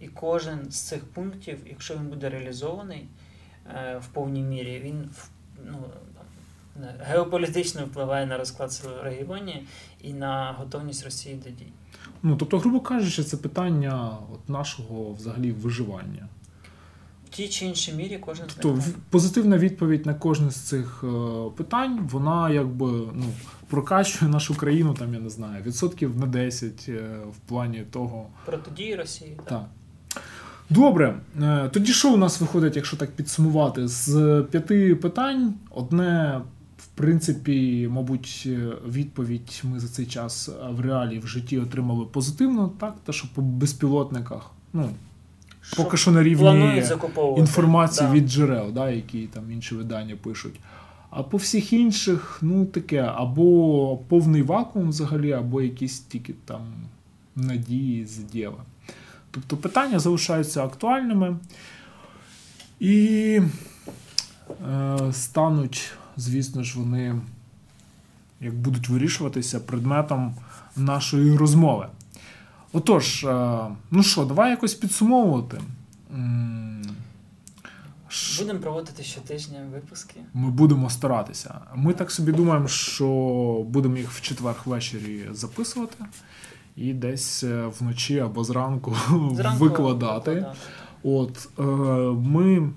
І 0.00 0.08
кожен 0.08 0.70
з 0.70 0.80
цих 0.80 1.04
пунктів, 1.04 1.58
якщо 1.66 1.94
він 1.94 2.06
буде 2.06 2.28
реалізований 2.28 3.08
е, 3.74 3.98
в 3.98 4.06
повній 4.06 4.42
мірі, 4.42 4.80
він 4.84 5.10
ну, 5.64 5.78
геополітично 7.00 7.84
впливає 7.84 8.26
на 8.26 8.38
розклад 8.38 8.72
сил 8.72 8.90
в 9.00 9.04
регіоні 9.04 9.66
і 10.02 10.12
на 10.12 10.54
готовність 10.58 11.04
Росії 11.04 11.34
до 11.34 11.50
дій. 11.50 11.72
Ну, 12.22 12.36
тобто, 12.36 12.58
грубо 12.58 12.80
кажучи, 12.80 13.24
це 13.24 13.36
питання 13.36 14.16
от 14.32 14.48
нашого 14.48 15.12
взагалі 15.12 15.52
виживання. 15.52 16.28
В 17.26 17.28
тій 17.28 17.48
чи 17.48 17.66
іншій 17.66 17.92
мірі 17.92 18.18
кожен 18.18 18.50
з 18.50 18.54
Тобто 18.54 18.72
них 18.72 18.94
позитивна 19.10 19.58
відповідь 19.58 20.06
на 20.06 20.14
кожне 20.14 20.50
з 20.50 20.56
цих 20.56 21.04
е, 21.04 21.50
питань, 21.56 22.08
вона 22.12 22.50
якби 22.50 22.86
ну, 22.90 23.24
прокачує 23.68 24.30
нашу 24.30 24.54
країну, 24.56 24.94
там, 24.94 25.14
я 25.14 25.20
не 25.20 25.30
знаю, 25.30 25.62
відсотків 25.62 26.18
на 26.18 26.26
10 26.26 26.86
е, 26.88 26.92
в 27.32 27.48
плані 27.48 27.84
того. 27.90 28.26
протидії 28.46 28.94
Росії. 28.96 29.32
Так. 29.36 29.46
Так. 29.48 29.64
Добре, 30.70 31.14
Е, 31.42 31.68
тоді 31.72 31.92
що 31.92 32.12
у 32.14 32.16
нас 32.16 32.40
виходить, 32.40 32.76
якщо 32.76 32.96
так 32.96 33.10
підсумувати? 33.10 33.88
З 33.88 34.42
п'яти 34.50 34.94
питань 34.94 35.54
одне, 35.70 36.40
в 36.78 36.86
принципі, 36.86 37.88
мабуть, 37.90 38.42
е, 38.46 38.68
відповідь 38.88 39.62
ми 39.64 39.80
за 39.80 39.88
цей 39.88 40.06
час 40.06 40.50
в 40.70 40.80
реалії 40.80 41.18
в 41.20 41.26
житті 41.26 41.58
отримали 41.58 42.04
позитивно, 42.04 42.72
так? 42.80 42.94
Те, 43.06 43.12
що 43.12 43.28
по 43.34 43.42
безпілотниках, 43.42 44.50
ну, 44.72 44.90
що 45.60 45.76
поки 45.76 45.96
що 45.96 46.10
на 46.10 46.22
рівні 46.22 46.82
інформації 47.36 48.08
Да. 48.08 48.14
від 48.14 48.28
джерел, 48.28 48.72
да, 48.72 48.90
які 48.90 49.26
там 49.26 49.52
інші 49.52 49.74
видання 49.74 50.16
пишуть. 50.22 50.54
А 51.16 51.22
по 51.22 51.36
всіх 51.36 51.72
інших, 51.72 52.38
ну 52.42 52.66
таке, 52.66 53.00
або 53.16 53.96
повний 53.96 54.42
вакуум 54.42 54.88
взагалі, 54.88 55.32
або 55.32 55.62
якісь 55.62 56.00
тільки 56.00 56.34
там 56.44 56.60
надії 57.36 58.06
з 58.06 58.16
діла. 58.16 58.62
Тобто 59.30 59.56
питання 59.56 59.98
залишаються 59.98 60.64
актуальними 60.64 61.36
і 62.80 63.40
е, 64.68 64.98
стануть, 65.12 65.90
звісно 66.16 66.62
ж, 66.62 66.78
вони, 66.78 67.14
як 68.40 68.54
будуть 68.54 68.88
вирішуватися, 68.88 69.60
предметом 69.60 70.34
нашої 70.76 71.36
розмови. 71.36 71.86
Отож, 72.72 73.24
е, 73.24 73.58
ну 73.90 74.02
що, 74.02 74.24
давай 74.24 74.50
якось 74.50 74.74
підсумовувати. 74.74 75.60
Будемо 78.38 78.60
проводити 78.60 79.02
щотижня 79.02 79.58
випуски. 79.72 80.20
Ми 80.34 80.50
будемо 80.50 80.90
старатися. 80.90 81.60
Ми 81.74 81.92
так 81.92 82.10
собі 82.10 82.32
думаємо, 82.32 82.68
що 82.68 83.06
будемо 83.68 83.96
їх 83.96 84.10
в 84.10 84.20
четвер 84.20 84.54
ввечері 84.64 85.24
записувати 85.32 86.04
і 86.76 86.92
десь 86.92 87.42
е, 87.44 87.70
вночі 87.80 88.18
або 88.18 88.44
зранку, 88.44 88.96
Зранку 89.32 89.64
викладати. 89.64 90.46
От 91.02 91.48
е, 91.58 91.62
ми 92.28 92.56
е, 92.56 92.68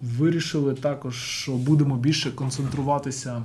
вирішили 0.00 0.74
також, 0.74 1.16
що 1.16 1.52
будемо 1.52 1.96
більше 1.96 2.30
концентруватися. 2.30 3.44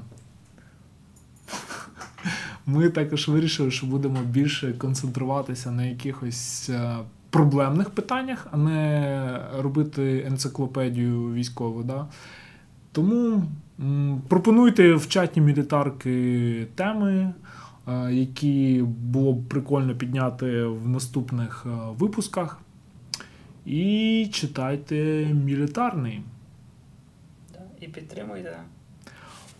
Ми 2.65 2.89
також 2.89 3.27
вирішили, 3.27 3.71
що 3.71 3.85
будемо 3.85 4.19
більше 4.21 4.73
концентруватися 4.73 5.71
на 5.71 5.85
якихось 5.85 6.69
е, 6.69 6.97
проблемних 7.35 7.89
питаннях, 7.89 8.47
а 8.51 8.57
не 8.57 9.39
робити 9.57 10.23
енциклопедію 10.27 11.33
військову. 11.33 11.83
Да? 11.83 12.07
Тому 12.91 13.43
м, 13.79 14.21
пропонуйте 14.27 14.93
в 14.93 15.07
чаті 15.07 15.41
мілітарки 15.41 16.67
теми, 16.75 17.33
е, 17.87 18.13
які 18.13 18.83
було 18.87 19.33
б 19.33 19.47
прикольно 19.47 19.95
підняти 19.95 20.65
в 20.65 20.87
наступних 20.87 21.65
е, 21.65 21.69
випусках. 21.99 22.59
І 23.65 24.29
читайте 24.33 25.25
мілітарний. 25.45 26.21
Да. 27.53 27.59
І 27.81 27.87
підтримуйте. 27.87 28.57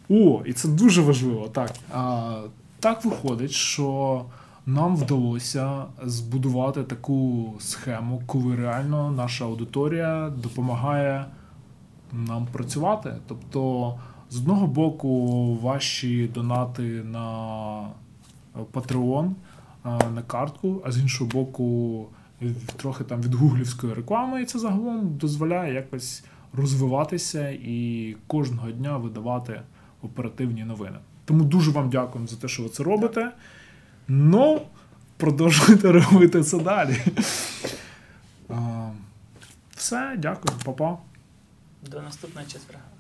О, 0.10 0.44
і 0.46 0.54
це 0.54 0.68
дуже 0.68 1.02
важливо. 1.02 1.48
Так, 1.48 1.72
а, 1.94 2.42
так 2.80 3.06
виходить, 3.06 3.52
що 3.52 4.26
нам 4.66 4.96
вдалося 4.96 5.86
збудувати 6.04 6.84
таку 6.84 7.54
схему, 7.60 8.24
коли 8.26 8.56
реально 8.56 9.12
наша 9.12 9.46
аудиторія 9.46 10.30
допомагає 10.30 11.26
нам 12.14 12.48
працювати. 12.52 13.16
Тобто, 13.28 13.94
з 14.30 14.38
одного 14.38 14.68
боку, 14.68 15.56
ваші 15.56 16.28
донати 16.28 16.84
на 17.04 17.88
Patreon, 18.74 19.32
на 19.86 20.22
картку, 20.28 20.82
а 20.86 20.92
з 20.92 21.00
іншого 21.00 21.30
боку, 21.30 22.06
трохи 22.78 23.04
там 23.04 23.22
від 23.22 23.34
гуглівської 23.34 23.94
реклами, 23.94 24.42
і 24.42 24.46
це 24.46 24.60
загалом 24.60 25.18
дозволяє 25.18 25.74
якось 25.74 26.24
розвиватися 26.54 27.50
і 27.50 28.16
кожного 28.28 28.72
дня 28.72 28.98
видавати 28.98 29.62
оперативні 30.02 30.64
новини. 30.64 30.98
Тому 31.26 31.44
дуже 31.44 31.72
вам 31.72 31.90
дякуємо 31.90 32.28
за 32.28 32.36
те, 32.36 32.48
що 32.48 32.64
ви 32.64 32.70
це 32.70 32.84
робите. 32.84 33.32
Ну, 34.08 34.62
продовжуйте 35.18 35.92
робити 35.92 36.44
це 36.44 36.60
далі. 36.60 36.98
Все, 39.76 40.16
дякую, 40.18 40.58
па-па. 40.66 40.98
До 41.82 42.02
наступного 42.02 42.48
четверга. 42.48 42.95